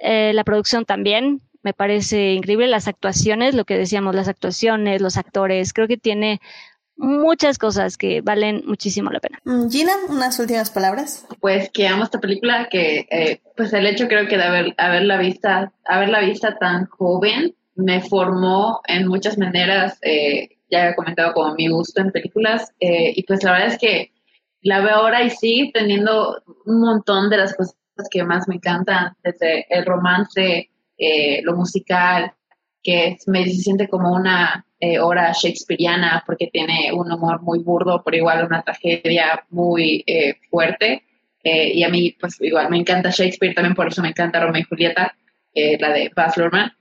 [0.00, 5.16] eh, la producción también, me parece increíble, las actuaciones, lo que decíamos, las actuaciones, los
[5.16, 6.40] actores, creo que tiene
[6.96, 9.40] muchas cosas que valen muchísimo la pena.
[9.44, 11.26] Mm, Gina, unas últimas palabras.
[11.40, 15.18] pues que amo esta película, que eh, pues el hecho creo que de haber, haberla
[15.18, 21.54] vista, haberla vista tan joven me formó en muchas maneras, eh, ya he comentado como
[21.54, 24.12] mi gusto en películas, eh, y pues la verdad es que
[24.62, 27.76] la veo ahora y sí teniendo un montón de las cosas
[28.10, 32.32] que más me encantan, desde el romance, eh, lo musical,
[32.86, 38.16] que me siente como una eh, obra shakespeariana porque tiene un humor muy burdo, pero
[38.16, 41.02] igual una tragedia muy eh, fuerte.
[41.42, 44.62] Eh, y a mí, pues igual me encanta Shakespeare, también por eso me encanta Romeo
[44.62, 45.16] y Julieta,
[45.54, 46.72] la de Baz Luhrmann.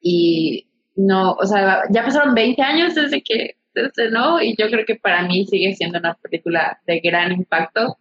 [0.00, 4.40] y no, o sea, ya pasaron 20 años desde que, desde, ¿no?
[4.42, 7.98] Y yo creo que para mí sigue siendo una película de gran impacto.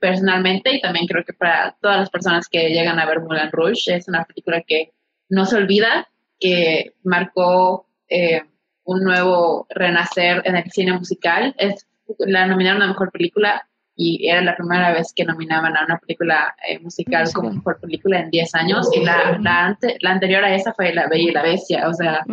[0.00, 3.94] personalmente y también creo que para todas las personas que llegan a ver Moulin Rouge
[3.96, 4.92] es una película que
[5.32, 8.42] no se olvida, que marcó eh,
[8.84, 11.54] un nuevo renacer en el cine musical.
[11.56, 11.86] Es,
[12.18, 16.54] la nominaron a Mejor Película y era la primera vez que nominaban a una película
[16.68, 18.90] eh, musical como Mejor Película en 10 años.
[18.94, 21.88] Y la, la, la, anterior a esa fue La Bella y la Bestia.
[21.88, 22.26] O sea,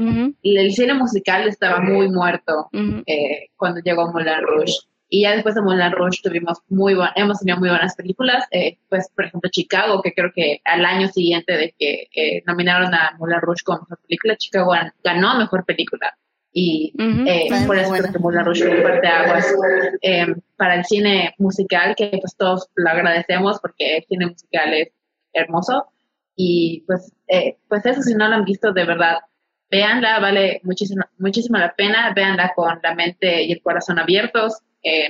[0.43, 2.67] el cine musical estaba muy muerto
[3.05, 4.75] eh, cuando llegó Moulin Rouge.
[5.11, 9.09] Y ya después de Moulin Rouge tuvimos muy hemos tenido muy buenas películas, eh, pues
[9.15, 13.41] por ejemplo Chicago, que creo que al año siguiente de que eh, nominaron a Moulin
[13.41, 14.71] Rouge como mejor película, Chicago
[15.03, 16.15] ganó mejor película.
[16.51, 16.93] Y
[17.27, 19.55] eh, por eso creo que Moulin Rouge fue parte de aguas
[20.57, 24.89] para el cine musical, que pues todos lo agradecemos porque el cine musical es
[25.33, 25.87] hermoso.
[26.35, 27.11] Y pues,
[27.67, 29.17] pues eso si no lo han visto de verdad,
[29.71, 34.61] véanla, vale muchísimo, muchísimo la pena, véanla con la mente y el corazón abiertos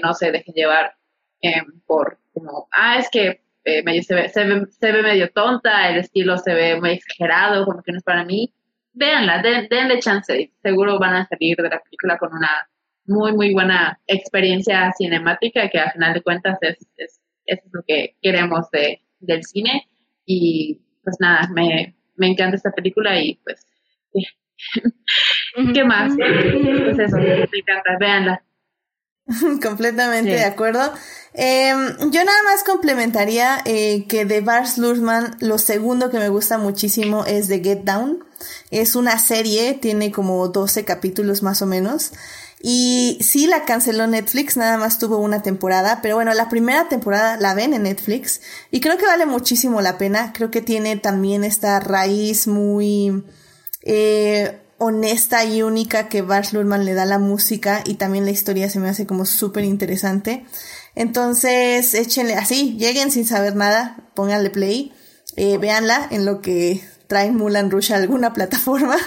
[0.01, 0.95] no se dejen llevar
[1.41, 5.97] eh, por como, ah, es que eh, medio se, ve, se, ve, medio tonta, el
[5.97, 8.53] estilo se ve muy exagerado, como que no es para mí.
[8.93, 12.67] Véanla, denle chance, seguro van a salir de la película con una
[13.05, 18.15] muy, muy buena experiencia cinemática, que al final de cuentas es, es, es lo que
[18.21, 19.87] queremos de, del cine.
[20.25, 23.65] Y pues nada, me, me encanta esta película y pues,
[25.73, 26.13] ¿qué más?
[26.15, 28.43] Pues eso, me encanta, véanla.
[29.63, 30.91] Completamente de acuerdo.
[31.33, 36.57] Eh, yo nada más complementaría eh, que de Bars Luhrmann lo segundo que me gusta
[36.57, 38.23] muchísimo es The Get Down.
[38.71, 42.11] Es una serie, tiene como 12 capítulos más o menos.
[42.61, 47.37] Y sí la canceló Netflix, nada más tuvo una temporada, pero bueno, la primera temporada
[47.37, 50.33] la ven en Netflix y creo que vale muchísimo la pena.
[50.33, 53.23] Creo que tiene también esta raíz muy...
[53.83, 58.69] Eh, honesta y única que Bars Luhrmann le da la música y también la historia
[58.69, 60.45] se me hace como súper interesante.
[60.95, 64.93] Entonces, échenle así, lleguen sin saber nada, pónganle play,
[65.35, 68.97] eh, véanla en lo que traen Mulan Rush a alguna plataforma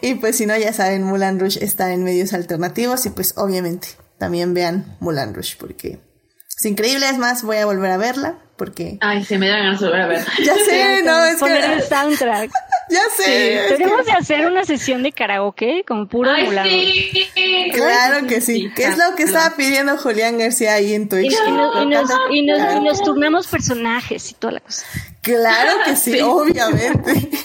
[0.00, 3.88] y pues si no ya saben Mulan Rush está en medios alternativos y pues obviamente
[4.18, 6.00] también vean Mulan Rush porque
[6.56, 8.96] es increíble, es más voy a volver a verla porque...
[9.02, 10.26] Ay, se me dan ganas de volver a ver.
[10.44, 12.50] Ya sé, no, es Poner el soundtrack.
[12.90, 13.60] Ya sé.
[13.76, 16.68] Tenemos de hacer una sesión de karaoke con puro Ay, Mulan.
[16.68, 17.26] sí.
[17.72, 18.70] Claro que sí.
[18.74, 21.32] ¿Qué es lo que estaba pidiendo Julián García ahí en Y, Twitch?
[21.32, 24.86] y nos, y nos- y nos- y nos turnamos personajes y toda la cosa.
[25.26, 27.28] Claro que sí, obviamente.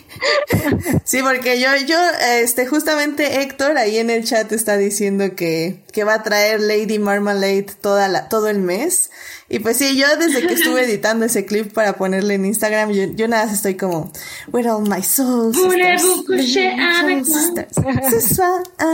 [1.03, 1.97] Sí, porque yo, yo,
[2.29, 6.99] este, justamente Héctor ahí en el chat está diciendo que, que va a traer Lady
[6.99, 9.09] Marmalade toda la, todo el mes.
[9.49, 13.05] Y pues sí, yo desde que estuve editando ese clip para ponerle en Instagram, yo,
[13.15, 14.11] yo nada más estoy como,
[14.51, 17.41] Where all my soul sisters, Voulez-vous coucher Where all avec my moi?
[17.41, 18.93] sisters, Ce soir, ah?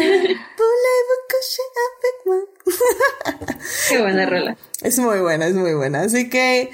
[3.89, 4.57] Qué buena rola.
[4.81, 6.01] Es muy buena, es muy buena.
[6.01, 6.71] Así que,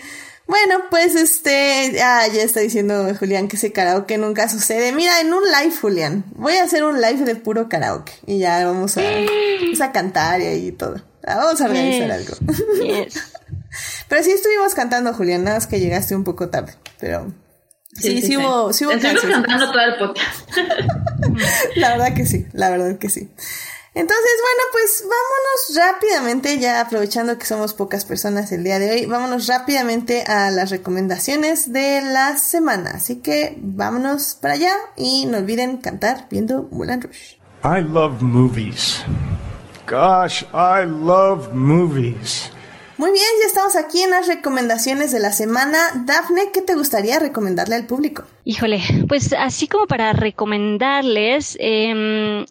[0.54, 4.92] bueno, pues este, ah, ya está diciendo Julián que ese karaoke nunca sucede.
[4.92, 8.64] Mira, en un live, Julián, voy a hacer un live de puro karaoke y ya
[8.64, 11.02] vamos a, vamos a cantar y ahí todo.
[11.26, 12.30] Ah, Vamos a organizar Yes.
[12.30, 12.54] algo.
[12.84, 13.34] Yes.
[14.08, 17.34] Pero sí estuvimos cantando, Julián, nada más que llegaste un poco tarde, pero
[18.00, 20.52] sí, sí, hubo, sí hubo Estuvimos cantando todo el podcast.
[21.78, 23.32] La verdad que sí, la verdad que sí.
[23.95, 29.06] Entonces, bueno, pues vámonos rápidamente, ya aprovechando que somos pocas personas el día de hoy,
[29.06, 32.94] vámonos rápidamente a las recomendaciones de la semana.
[32.95, 37.36] Así que vámonos para allá y no olviden cantar viendo Mulan Rush.
[37.64, 39.03] I love movies.
[39.88, 42.49] Gosh, I love movies.
[42.98, 45.78] Muy bien, ya estamos aquí en las recomendaciones de la semana.
[46.06, 48.24] Dafne, ¿qué te gustaría recomendarle al público?
[48.44, 52.45] Híjole, pues así como para recomendarles, eh,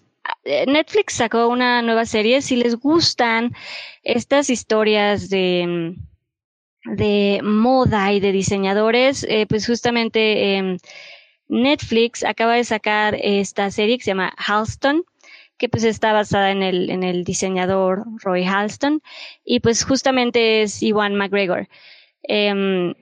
[0.44, 2.42] Netflix sacó una nueva serie.
[2.42, 3.54] Si les gustan
[4.02, 5.96] estas historias de, em,
[6.84, 10.78] de moda y de diseñadores, eh, pues justamente em,
[11.48, 15.04] Netflix acaba de sacar esta serie que se llama Halston,
[15.58, 19.02] que pues está basada en el, en el diseñador Roy Halston,
[19.44, 21.68] y pues justamente es Iwan McGregor.
[22.24, 22.94] Em,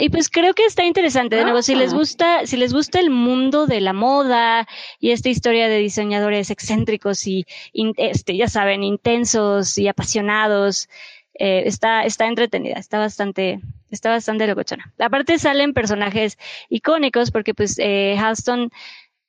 [0.00, 1.36] Y pues creo que está interesante.
[1.36, 1.96] De nuevo, si les Ah.
[1.96, 4.66] gusta, si les gusta el mundo de la moda
[4.98, 7.46] y esta historia de diseñadores excéntricos y
[7.96, 10.88] este, ya saben, intensos y apasionados,
[11.34, 13.60] eh, está, está entretenida, está bastante,
[13.90, 14.92] está bastante locochona.
[14.98, 18.70] Aparte salen personajes icónicos porque pues eh, Halston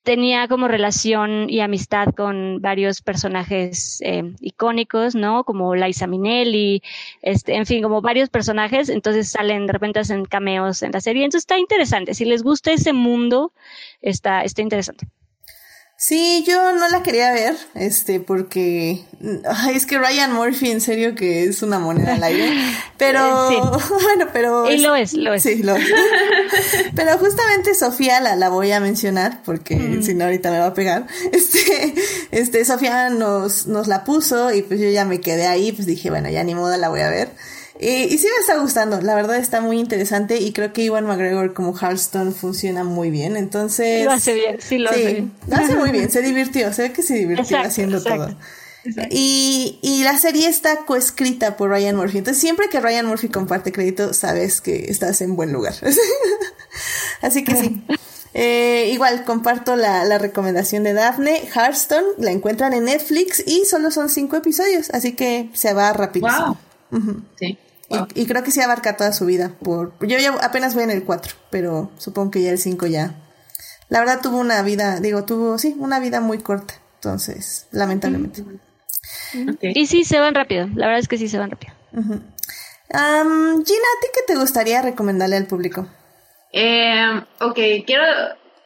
[0.03, 5.43] tenía como relación y amistad con varios personajes eh, icónicos, ¿no?
[5.43, 6.81] Como Liza Minnelli,
[7.21, 11.23] este, en fin, como varios personajes, entonces salen de repente hacen cameos en la serie,
[11.23, 12.13] entonces está interesante.
[12.13, 13.53] Si les gusta ese mundo,
[14.01, 15.07] está, está interesante.
[16.03, 19.03] Sí, yo no la quería ver, este, porque
[19.71, 22.49] es que Ryan Murphy en serio que es una moneda al aire,
[22.97, 23.55] pero Sí.
[24.03, 25.43] bueno, pero Y lo es, lo es.
[25.43, 25.85] Sí, lo es.
[26.95, 30.01] pero justamente Sofía la, la voy a mencionar porque Mm.
[30.01, 31.05] si no ahorita me va a pegar.
[31.31, 31.93] Este,
[32.31, 36.09] este Sofía nos nos la puso y pues yo ya me quedé ahí, pues dije,
[36.09, 37.29] bueno, ya ni modo la voy a ver.
[37.81, 41.07] Y, y sí me está gustando, la verdad está muy interesante y creo que Iwan
[41.07, 44.05] McGregor como Hearthstone funciona muy bien, entonces...
[44.05, 45.31] Lo hace bien, sí lo hace bien.
[45.47, 48.37] lo hace muy bien, se divirtió, se ve que se divirtió Exacto, haciendo exacto, todo.
[49.09, 53.71] Y, y la serie está coescrita por Ryan Murphy, entonces siempre que Ryan Murphy comparte
[53.71, 55.73] crédito, sabes que estás en buen lugar.
[57.23, 57.83] Así que sí.
[58.35, 61.49] Eh, igual comparto la, la recomendación de Daphne.
[61.53, 66.57] Hearthstone la encuentran en Netflix y solo son cinco episodios, así que se va rapidísimo.
[66.91, 67.21] Wow.
[67.37, 67.57] Sí.
[67.91, 68.07] Wow.
[68.15, 69.51] Y, y creo que sí abarca toda su vida.
[69.63, 73.15] Por, yo ya apenas voy en el 4, pero supongo que ya el 5 ya.
[73.89, 76.75] La verdad tuvo una vida, digo, tuvo, sí, una vida muy corta.
[76.95, 78.43] Entonces, lamentablemente.
[79.61, 81.73] Y sí, se van rápido, la verdad es que sí se van rápido.
[81.93, 85.87] Am, Gina, ¿a ti qué te gustaría recomendarle al público?
[86.53, 88.03] Eh, ok, quiero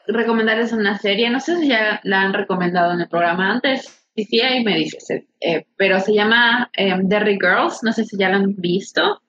[0.07, 1.29] recomendarles una serie.
[1.29, 4.04] No sé si ya la han recomendado en el programa antes.
[4.17, 5.23] Ahí me dices.
[5.41, 7.79] eh, pero se llama eh, Derry Girls.
[7.83, 9.21] No sé si ya la han visto.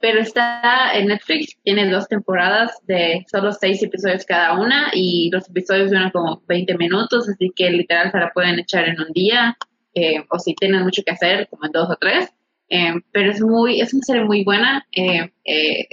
[0.00, 1.56] Pero está en Netflix.
[1.64, 4.90] Tiene dos temporadas de solo seis episodios cada una.
[4.94, 7.28] Y los episodios duran como 20 minutos.
[7.28, 9.56] Así que literal se la pueden echar en un día.
[9.94, 12.28] eh, o si tienen mucho que hacer, como en dos o tres.
[12.70, 14.86] Eh, pero es muy, es una serie muy buena.
[14.92, 15.88] Eh, eh,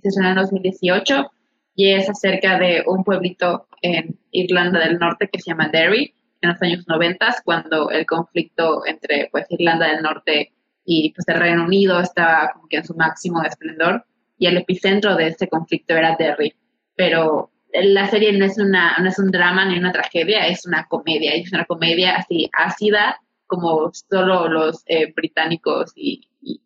[0.00, 1.30] se estrenó en 2018
[1.74, 6.50] y es acerca de un pueblito en Irlanda del Norte que se llama Derry en
[6.50, 10.52] los años 90 cuando el conflicto entre pues Irlanda del Norte
[10.84, 14.04] y pues el Reino Unido estaba como que en su máximo esplendor
[14.38, 16.54] y el epicentro de ese conflicto era Derry.
[16.96, 20.86] Pero la serie no es una no es un drama ni una tragedia es una
[20.86, 26.60] comedia es una comedia así ácida como solo los eh, británicos y, y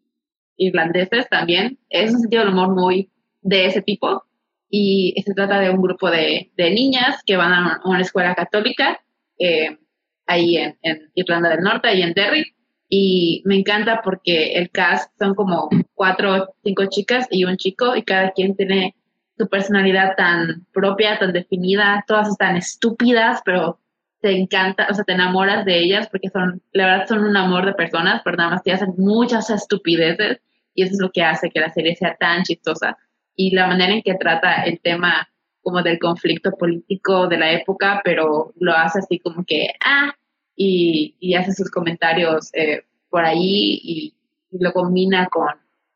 [0.56, 1.78] irlandeses también.
[1.88, 3.10] Es un sentido del humor muy
[3.42, 4.24] de ese tipo
[4.68, 9.00] y se trata de un grupo de, de niñas que van a una escuela católica
[9.38, 9.78] eh,
[10.26, 12.54] ahí en, en, Irlanda del Norte, ahí en Derry.
[12.88, 18.02] Y me encanta porque el cast son como cuatro, cinco chicas y un chico y
[18.02, 18.94] cada quien tiene
[19.36, 23.80] su personalidad tan propia, tan definida, todas están estúpidas, pero
[24.20, 27.66] te encanta, o sea, te enamoras de ellas porque son, la verdad son un amor
[27.66, 30.40] de personas, pero nada más que hacen muchas estupideces
[30.74, 32.96] y eso es lo que hace que la serie sea tan chistosa.
[33.36, 35.28] Y la manera en que trata el tema
[35.64, 40.14] como del conflicto político de la época, pero lo hace así como que, ah,
[40.54, 44.14] y, y hace sus comentarios eh, por ahí y,
[44.56, 45.48] lo combina con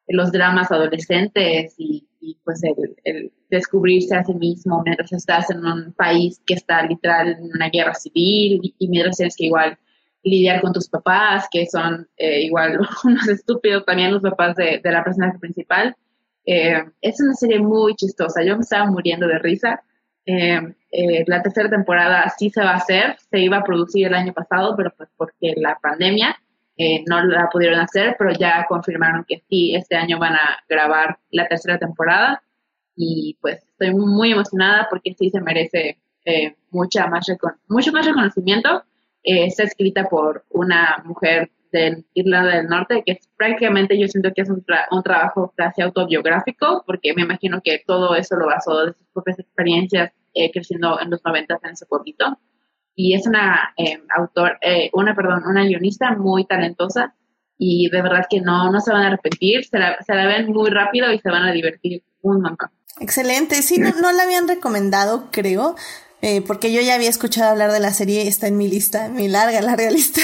[0.09, 2.05] los dramas adolescentes y,
[2.45, 7.29] pues el, el, descubrirse a sí mismo mientras estás en un país que está literal
[7.29, 9.79] en una guerra civil y, y mientras tienes que igual
[10.25, 14.93] lidiar con tus papás, que son eh, igual unos estúpidos también los papás de, de
[14.93, 15.97] la personaje principal.
[16.51, 18.43] Eh, es una serie muy chistosa.
[18.43, 19.83] Yo me estaba muriendo de risa.
[20.25, 20.59] Eh,
[20.91, 23.17] eh, la tercera temporada sí se va a hacer.
[23.31, 26.39] Se iba a producir el año pasado, pero pues porque la pandemia
[26.79, 31.19] eh, no la pudieron hacer, pero ya confirmaron que sí, este año van a grabar
[31.31, 32.43] la tercera temporada.
[32.97, 37.27] Y pues estoy muy emocionada porque sí se merece eh, mucha más
[37.69, 38.85] mucho más reconocimiento.
[39.23, 44.43] está escrita por una mujer de Irlanda del Norte, que es prácticamente yo siento que
[44.43, 48.87] es un, tra un, trabajo casi autobiográfico, porque me imagino que todo eso lo basó
[48.87, 52.39] de sus propias experiencias eh, creciendo en los 90 en ese pueblito.
[52.95, 57.15] Y es una eh, autor, eh, una, perdón, una guionista muy talentosa
[57.57, 60.47] y de verdad que no, no se van a arrepentir, se la, se la ven
[60.53, 62.71] muy rápido y se van a divertir un montón.
[63.01, 65.77] Excelente, sí, no, no la habían recomendado, creo,
[66.21, 69.29] eh, porque yo ya había escuchado hablar de la serie, está en mi lista, mi
[69.29, 70.21] larga, larga lista.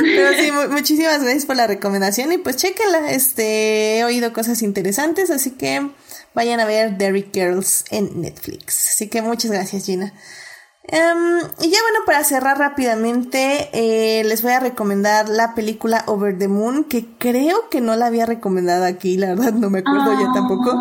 [0.00, 4.62] Pero sí, mu muchísimas gracias por la recomendación y pues chéquenla, este, he oído cosas
[4.62, 5.90] interesantes, así que
[6.34, 8.90] vayan a ver Derrick Girls en Netflix.
[8.90, 10.12] Así que muchas gracias, Gina.
[10.88, 16.38] Em, y ya bueno, para cerrar rápidamente, eh, les voy a recomendar la película Over
[16.38, 20.12] the Moon, que creo que no la había recomendado aquí, la verdad no me acuerdo
[20.12, 20.80] ya tampoco.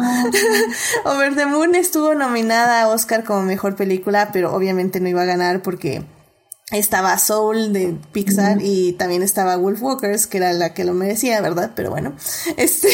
[1.06, 5.26] Over the Moon estuvo nominada a Oscar como mejor película, pero obviamente no iba a
[5.26, 6.03] ganar porque
[6.72, 11.40] estaba Soul de Pixar y también estaba Wolf Walkers, que era la que lo merecía,
[11.41, 11.72] ¿verdad?
[11.76, 12.14] Pero bueno,
[12.57, 12.90] este,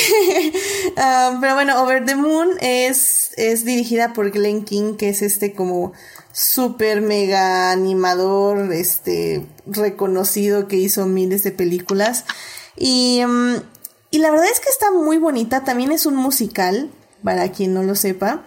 [0.97, 5.53] um, pero bueno, Over the Moon es, es dirigida por Glenn King, que es este
[5.53, 5.93] como
[6.33, 12.25] super mega animador, este, reconocido que hizo miles de películas.
[12.77, 13.55] Y, um,
[14.09, 16.89] y la verdad es que está muy bonita, también es un musical,
[17.23, 18.43] para quien no lo sepa.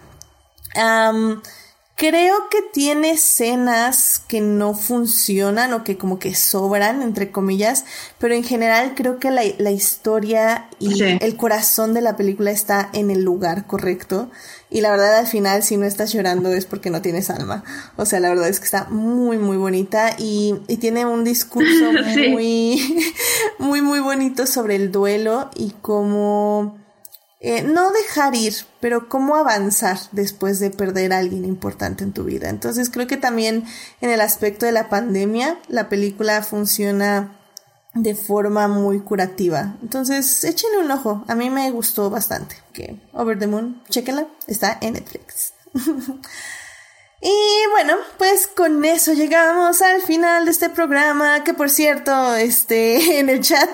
[1.97, 7.85] Creo que tiene escenas que no funcionan o que como que sobran, entre comillas,
[8.19, 11.19] pero en general creo que la, la historia y Sí.
[11.21, 14.29] el corazón de la película está en el lugar correcto.
[14.71, 17.63] Y la verdad al final si no estás llorando es porque no tienes alma.
[17.97, 21.93] O sea, la verdad es que está muy, muy bonita y, y tiene un discurso
[22.13, 22.29] Sí.
[22.31, 23.05] muy,
[23.61, 26.77] muy, muy bonito sobre el duelo y cómo...
[27.47, 32.25] Eh, no dejar ir, pero cómo avanzar después de perder a alguien importante en tu
[32.25, 32.49] vida.
[32.49, 33.67] Entonces creo que también
[34.01, 37.39] en el aspecto de la pandemia, la película funciona
[37.93, 39.77] de forma muy curativa.
[39.83, 41.23] Entonces, échenle un ojo.
[41.29, 42.57] A mí me gustó bastante.
[42.73, 45.53] Que Over the Moon, chéquenla, está en Netflix.
[47.27, 53.19] Y bueno, pues con eso llegamos al final de este programa, que por cierto, este,
[53.19, 53.71] en el chat,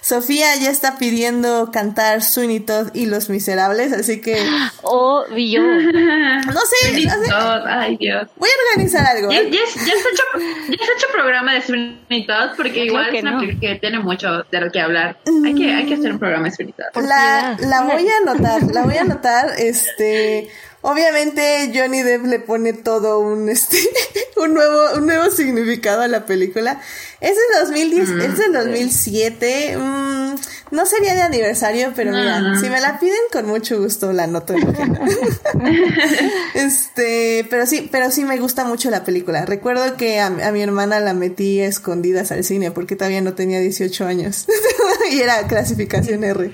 [0.00, 4.42] Sofía ya está pidiendo cantar Sweeney Todd y Los Miserables, así que,
[4.82, 5.60] Obvio.
[5.62, 8.26] no sé, Sweeney no sé, Todd, Ay, Dios.
[8.36, 9.30] voy a organizar algo.
[9.30, 9.50] Ya, ¿eh?
[9.50, 10.22] ya, es- ya se ha hecho,
[10.70, 13.40] ya se ha hecho programa de Sweeney Todd porque Creo igual que es una no.
[13.40, 15.18] película que tiene mucho de lo que hablar.
[15.44, 17.04] Hay que, hay que hacer un programa de Sweeney Todd.
[17.04, 20.48] La, la voy a anotar, la voy a anotar, este,
[20.86, 23.78] obviamente Johnny Depp le pone todo un, este,
[24.36, 26.80] un nuevo, un nuevo significado a la película.
[27.20, 30.34] Es de 2010, es del 2007, mm,
[30.72, 32.60] no sería de aniversario, pero mira, No.
[32.60, 35.00] si me la piden con mucho gusto la anoto en la agenda.
[36.54, 39.44] Este, pero sí, pero sí me gusta mucho la película.
[39.46, 43.34] Recuerdo que a, a mi hermana la metí a escondidas al cine porque todavía no
[43.34, 44.46] tenía 18 años
[45.10, 46.52] y era clasificación R.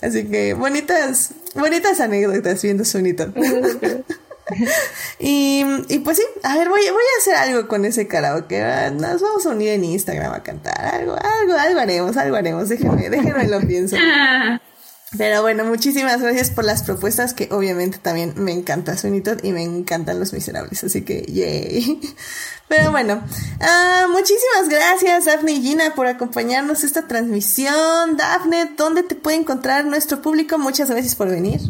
[0.00, 3.32] Así que bonitas, bonitas anécdotas viendo Sunito.
[5.18, 8.62] y, y pues sí, a ver, voy, voy a hacer algo con ese karaoke.
[8.92, 10.78] Nos vamos a unir en Instagram a cantar.
[10.94, 12.68] Algo, algo, algo haremos, algo haremos.
[12.68, 13.96] Déjenme, déjenme lo pienso.
[15.16, 19.62] Pero bueno, muchísimas gracias por las propuestas que obviamente también me encanta Sweeney y me
[19.62, 21.98] encantan Los Miserables, así que yay.
[22.68, 23.22] Pero bueno,
[23.62, 28.18] ah, muchísimas gracias Daphne y Gina por acompañarnos esta transmisión.
[28.18, 30.58] Daphne, ¿dónde te puede encontrar nuestro público?
[30.58, 31.60] Muchas gracias por venir.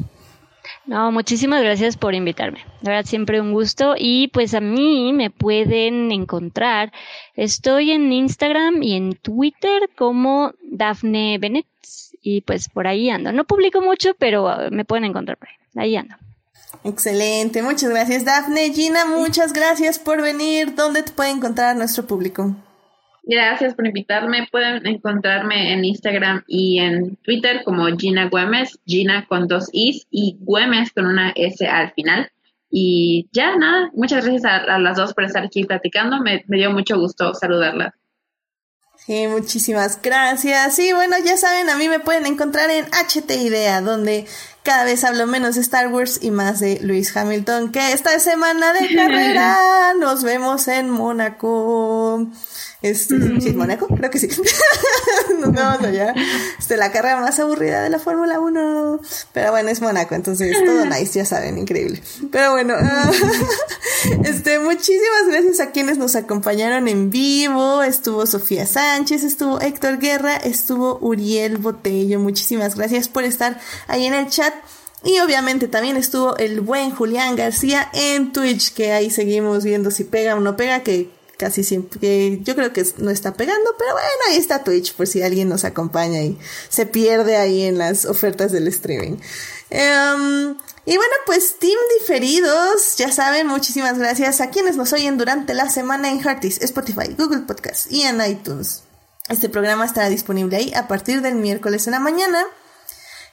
[0.86, 2.64] No, muchísimas gracias por invitarme.
[2.80, 3.94] De verdad, siempre un gusto.
[3.96, 6.92] Y pues a mí me pueden encontrar.
[7.34, 11.66] Estoy en Instagram y en Twitter como Dafne Bennett.
[12.22, 13.32] Y pues por ahí ando.
[13.32, 15.54] No publico mucho, pero uh, me pueden encontrar por ahí.
[15.76, 16.16] Ahí ando.
[16.84, 18.72] Excelente, muchas gracias Daphne.
[18.72, 20.74] Gina, muchas gracias por venir.
[20.74, 22.54] ¿Dónde te puede encontrar nuestro público?
[23.24, 24.48] Gracias por invitarme.
[24.50, 30.38] Pueden encontrarme en Instagram y en Twitter como Gina Güemes, Gina con dos Is y
[30.40, 32.30] Güemes con una S al final.
[32.70, 36.20] Y ya, nada, muchas gracias a, a las dos por estar aquí platicando.
[36.20, 37.94] Me, me dio mucho gusto saludarlas.
[39.08, 40.78] Sí, muchísimas gracias.
[40.78, 44.26] Y bueno, ya saben, a mí me pueden encontrar en HT Idea, donde
[44.62, 48.74] cada vez hablo menos de Star Wars y más de Luis Hamilton, que esta semana
[48.74, 52.26] de carrera nos vemos en Mónaco.
[52.80, 53.88] Este, ¿Sí es Mónaco?
[53.88, 54.28] Creo que sí.
[55.40, 56.14] nos vemos allá.
[56.58, 59.00] Este, la carrera más aburrida de la Fórmula 1.
[59.32, 62.02] Pero bueno, es Mónaco, entonces todo nice, ya saben, increíble.
[62.30, 63.10] Pero bueno, ah,
[64.24, 67.82] este, muchísimas gracias a quienes nos acompañaron en vivo.
[67.82, 72.20] Estuvo Sofía Sánchez, estuvo Héctor Guerra, estuvo Uriel Botello.
[72.20, 74.54] Muchísimas gracias por estar ahí en el chat.
[75.04, 80.02] Y obviamente también estuvo el buen Julián García en Twitch, que ahí seguimos viendo si
[80.02, 83.92] pega o no pega, que casi siempre, que yo creo que no está pegando, pero
[83.92, 86.38] bueno, ahí está Twitch por si alguien nos acompaña y
[86.68, 89.16] se pierde ahí en las ofertas del streaming.
[89.70, 95.54] Em, y bueno, pues Team Diferidos, ya saben, muchísimas gracias a quienes nos oyen durante
[95.54, 98.82] la semana en Heartis, Spotify, Google Podcast y en iTunes.
[99.28, 102.44] Este programa estará disponible ahí a partir del miércoles en la mañana.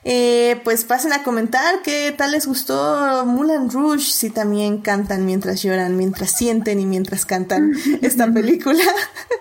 [0.07, 5.63] Eh, pues pasen a comentar qué tal les gustó Mulan Rouge, si también cantan mientras
[5.63, 7.73] lloran, mientras sienten y mientras cantan
[8.03, 8.83] esta película.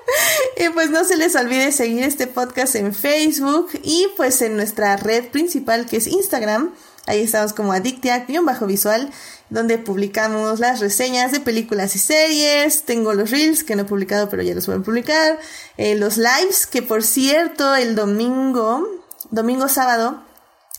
[0.57, 4.97] y pues no se les olvide seguir este podcast en Facebook y pues en nuestra
[4.97, 6.73] red principal que es Instagram.
[7.07, 9.11] Ahí estamos como adictia-visual,
[9.51, 12.85] donde publicamos las reseñas de películas y series.
[12.85, 15.39] Tengo los reels que no he publicado, pero ya los voy a publicar.
[15.77, 18.89] Eh, los lives, que por cierto, el domingo,
[19.31, 20.23] domingo sábado,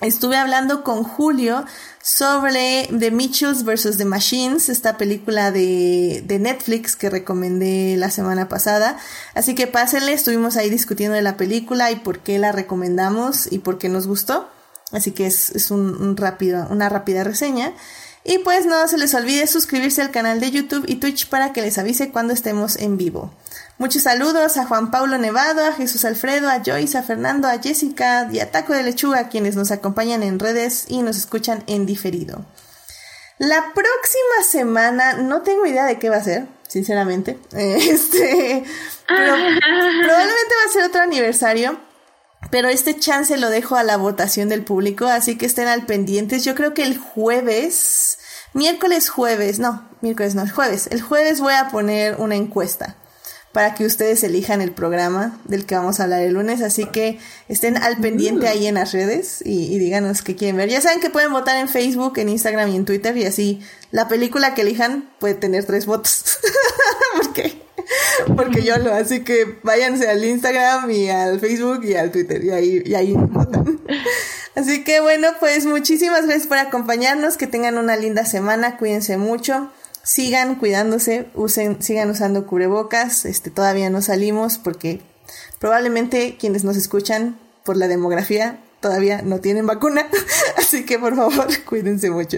[0.01, 1.65] estuve hablando con Julio
[2.01, 3.97] sobre The Mitchells vs.
[3.97, 8.97] The Machines, esta película de, de, Netflix que recomendé la semana pasada.
[9.33, 13.59] Así que pásenle, estuvimos ahí discutiendo de la película y por qué la recomendamos y
[13.59, 14.49] por qué nos gustó.
[14.91, 17.73] Así que es, es un, un rápido, una rápida reseña.
[18.23, 21.61] Y pues no se les olvide suscribirse al canal de YouTube y Twitch para que
[21.61, 23.31] les avise cuando estemos en vivo.
[23.77, 28.29] Muchos saludos a Juan Pablo Nevado, a Jesús Alfredo, a Joyce, a Fernando, a Jessica
[28.31, 32.45] y a Taco de Lechuga, quienes nos acompañan en redes y nos escuchan en diferido.
[33.37, 37.37] La próxima semana no tengo idea de qué va a ser, sinceramente.
[37.51, 38.63] Este,
[39.09, 39.33] pero
[40.03, 41.77] probablemente va a ser otro aniversario.
[42.51, 46.45] Pero este chance lo dejo a la votación del público, así que estén al pendientes.
[46.45, 48.19] Yo creo que el jueves,
[48.53, 50.87] miércoles jueves, no, miércoles no, jueves.
[50.91, 52.95] El jueves voy a poner una encuesta
[53.55, 56.61] para que ustedes elijan el programa del que vamos a hablar el lunes.
[56.61, 60.67] Así que estén al pendiente ahí en las redes y, y, díganos qué quieren ver.
[60.67, 63.61] Ya saben que pueden votar en Facebook, en Instagram y en Twitter y así
[63.91, 66.37] la película que elijan puede tener tres votos.
[67.15, 67.61] Porque
[68.35, 72.49] porque yo lo, así que váyanse al Instagram y al Facebook y al Twitter y
[72.49, 73.79] ahí, y ahí votan.
[74.55, 79.71] Así que bueno, pues muchísimas gracias por acompañarnos, que tengan una linda semana, cuídense mucho,
[80.05, 85.01] sigan cuidándose, usen, sigan usando cubrebocas, este, todavía no salimos porque
[85.59, 90.07] probablemente quienes nos escuchan por la demografía todavía no tienen vacuna,
[90.57, 92.37] así que por favor cuídense mucho.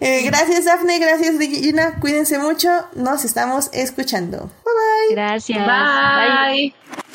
[0.00, 0.98] Eh, gracias, Daphne.
[0.98, 1.98] Gracias, Gina.
[2.00, 2.68] Cuídense mucho.
[2.94, 4.50] Nos estamos escuchando.
[4.64, 5.14] Bye bye.
[5.14, 5.58] Gracias.
[5.58, 6.74] Bye.
[6.92, 7.05] bye.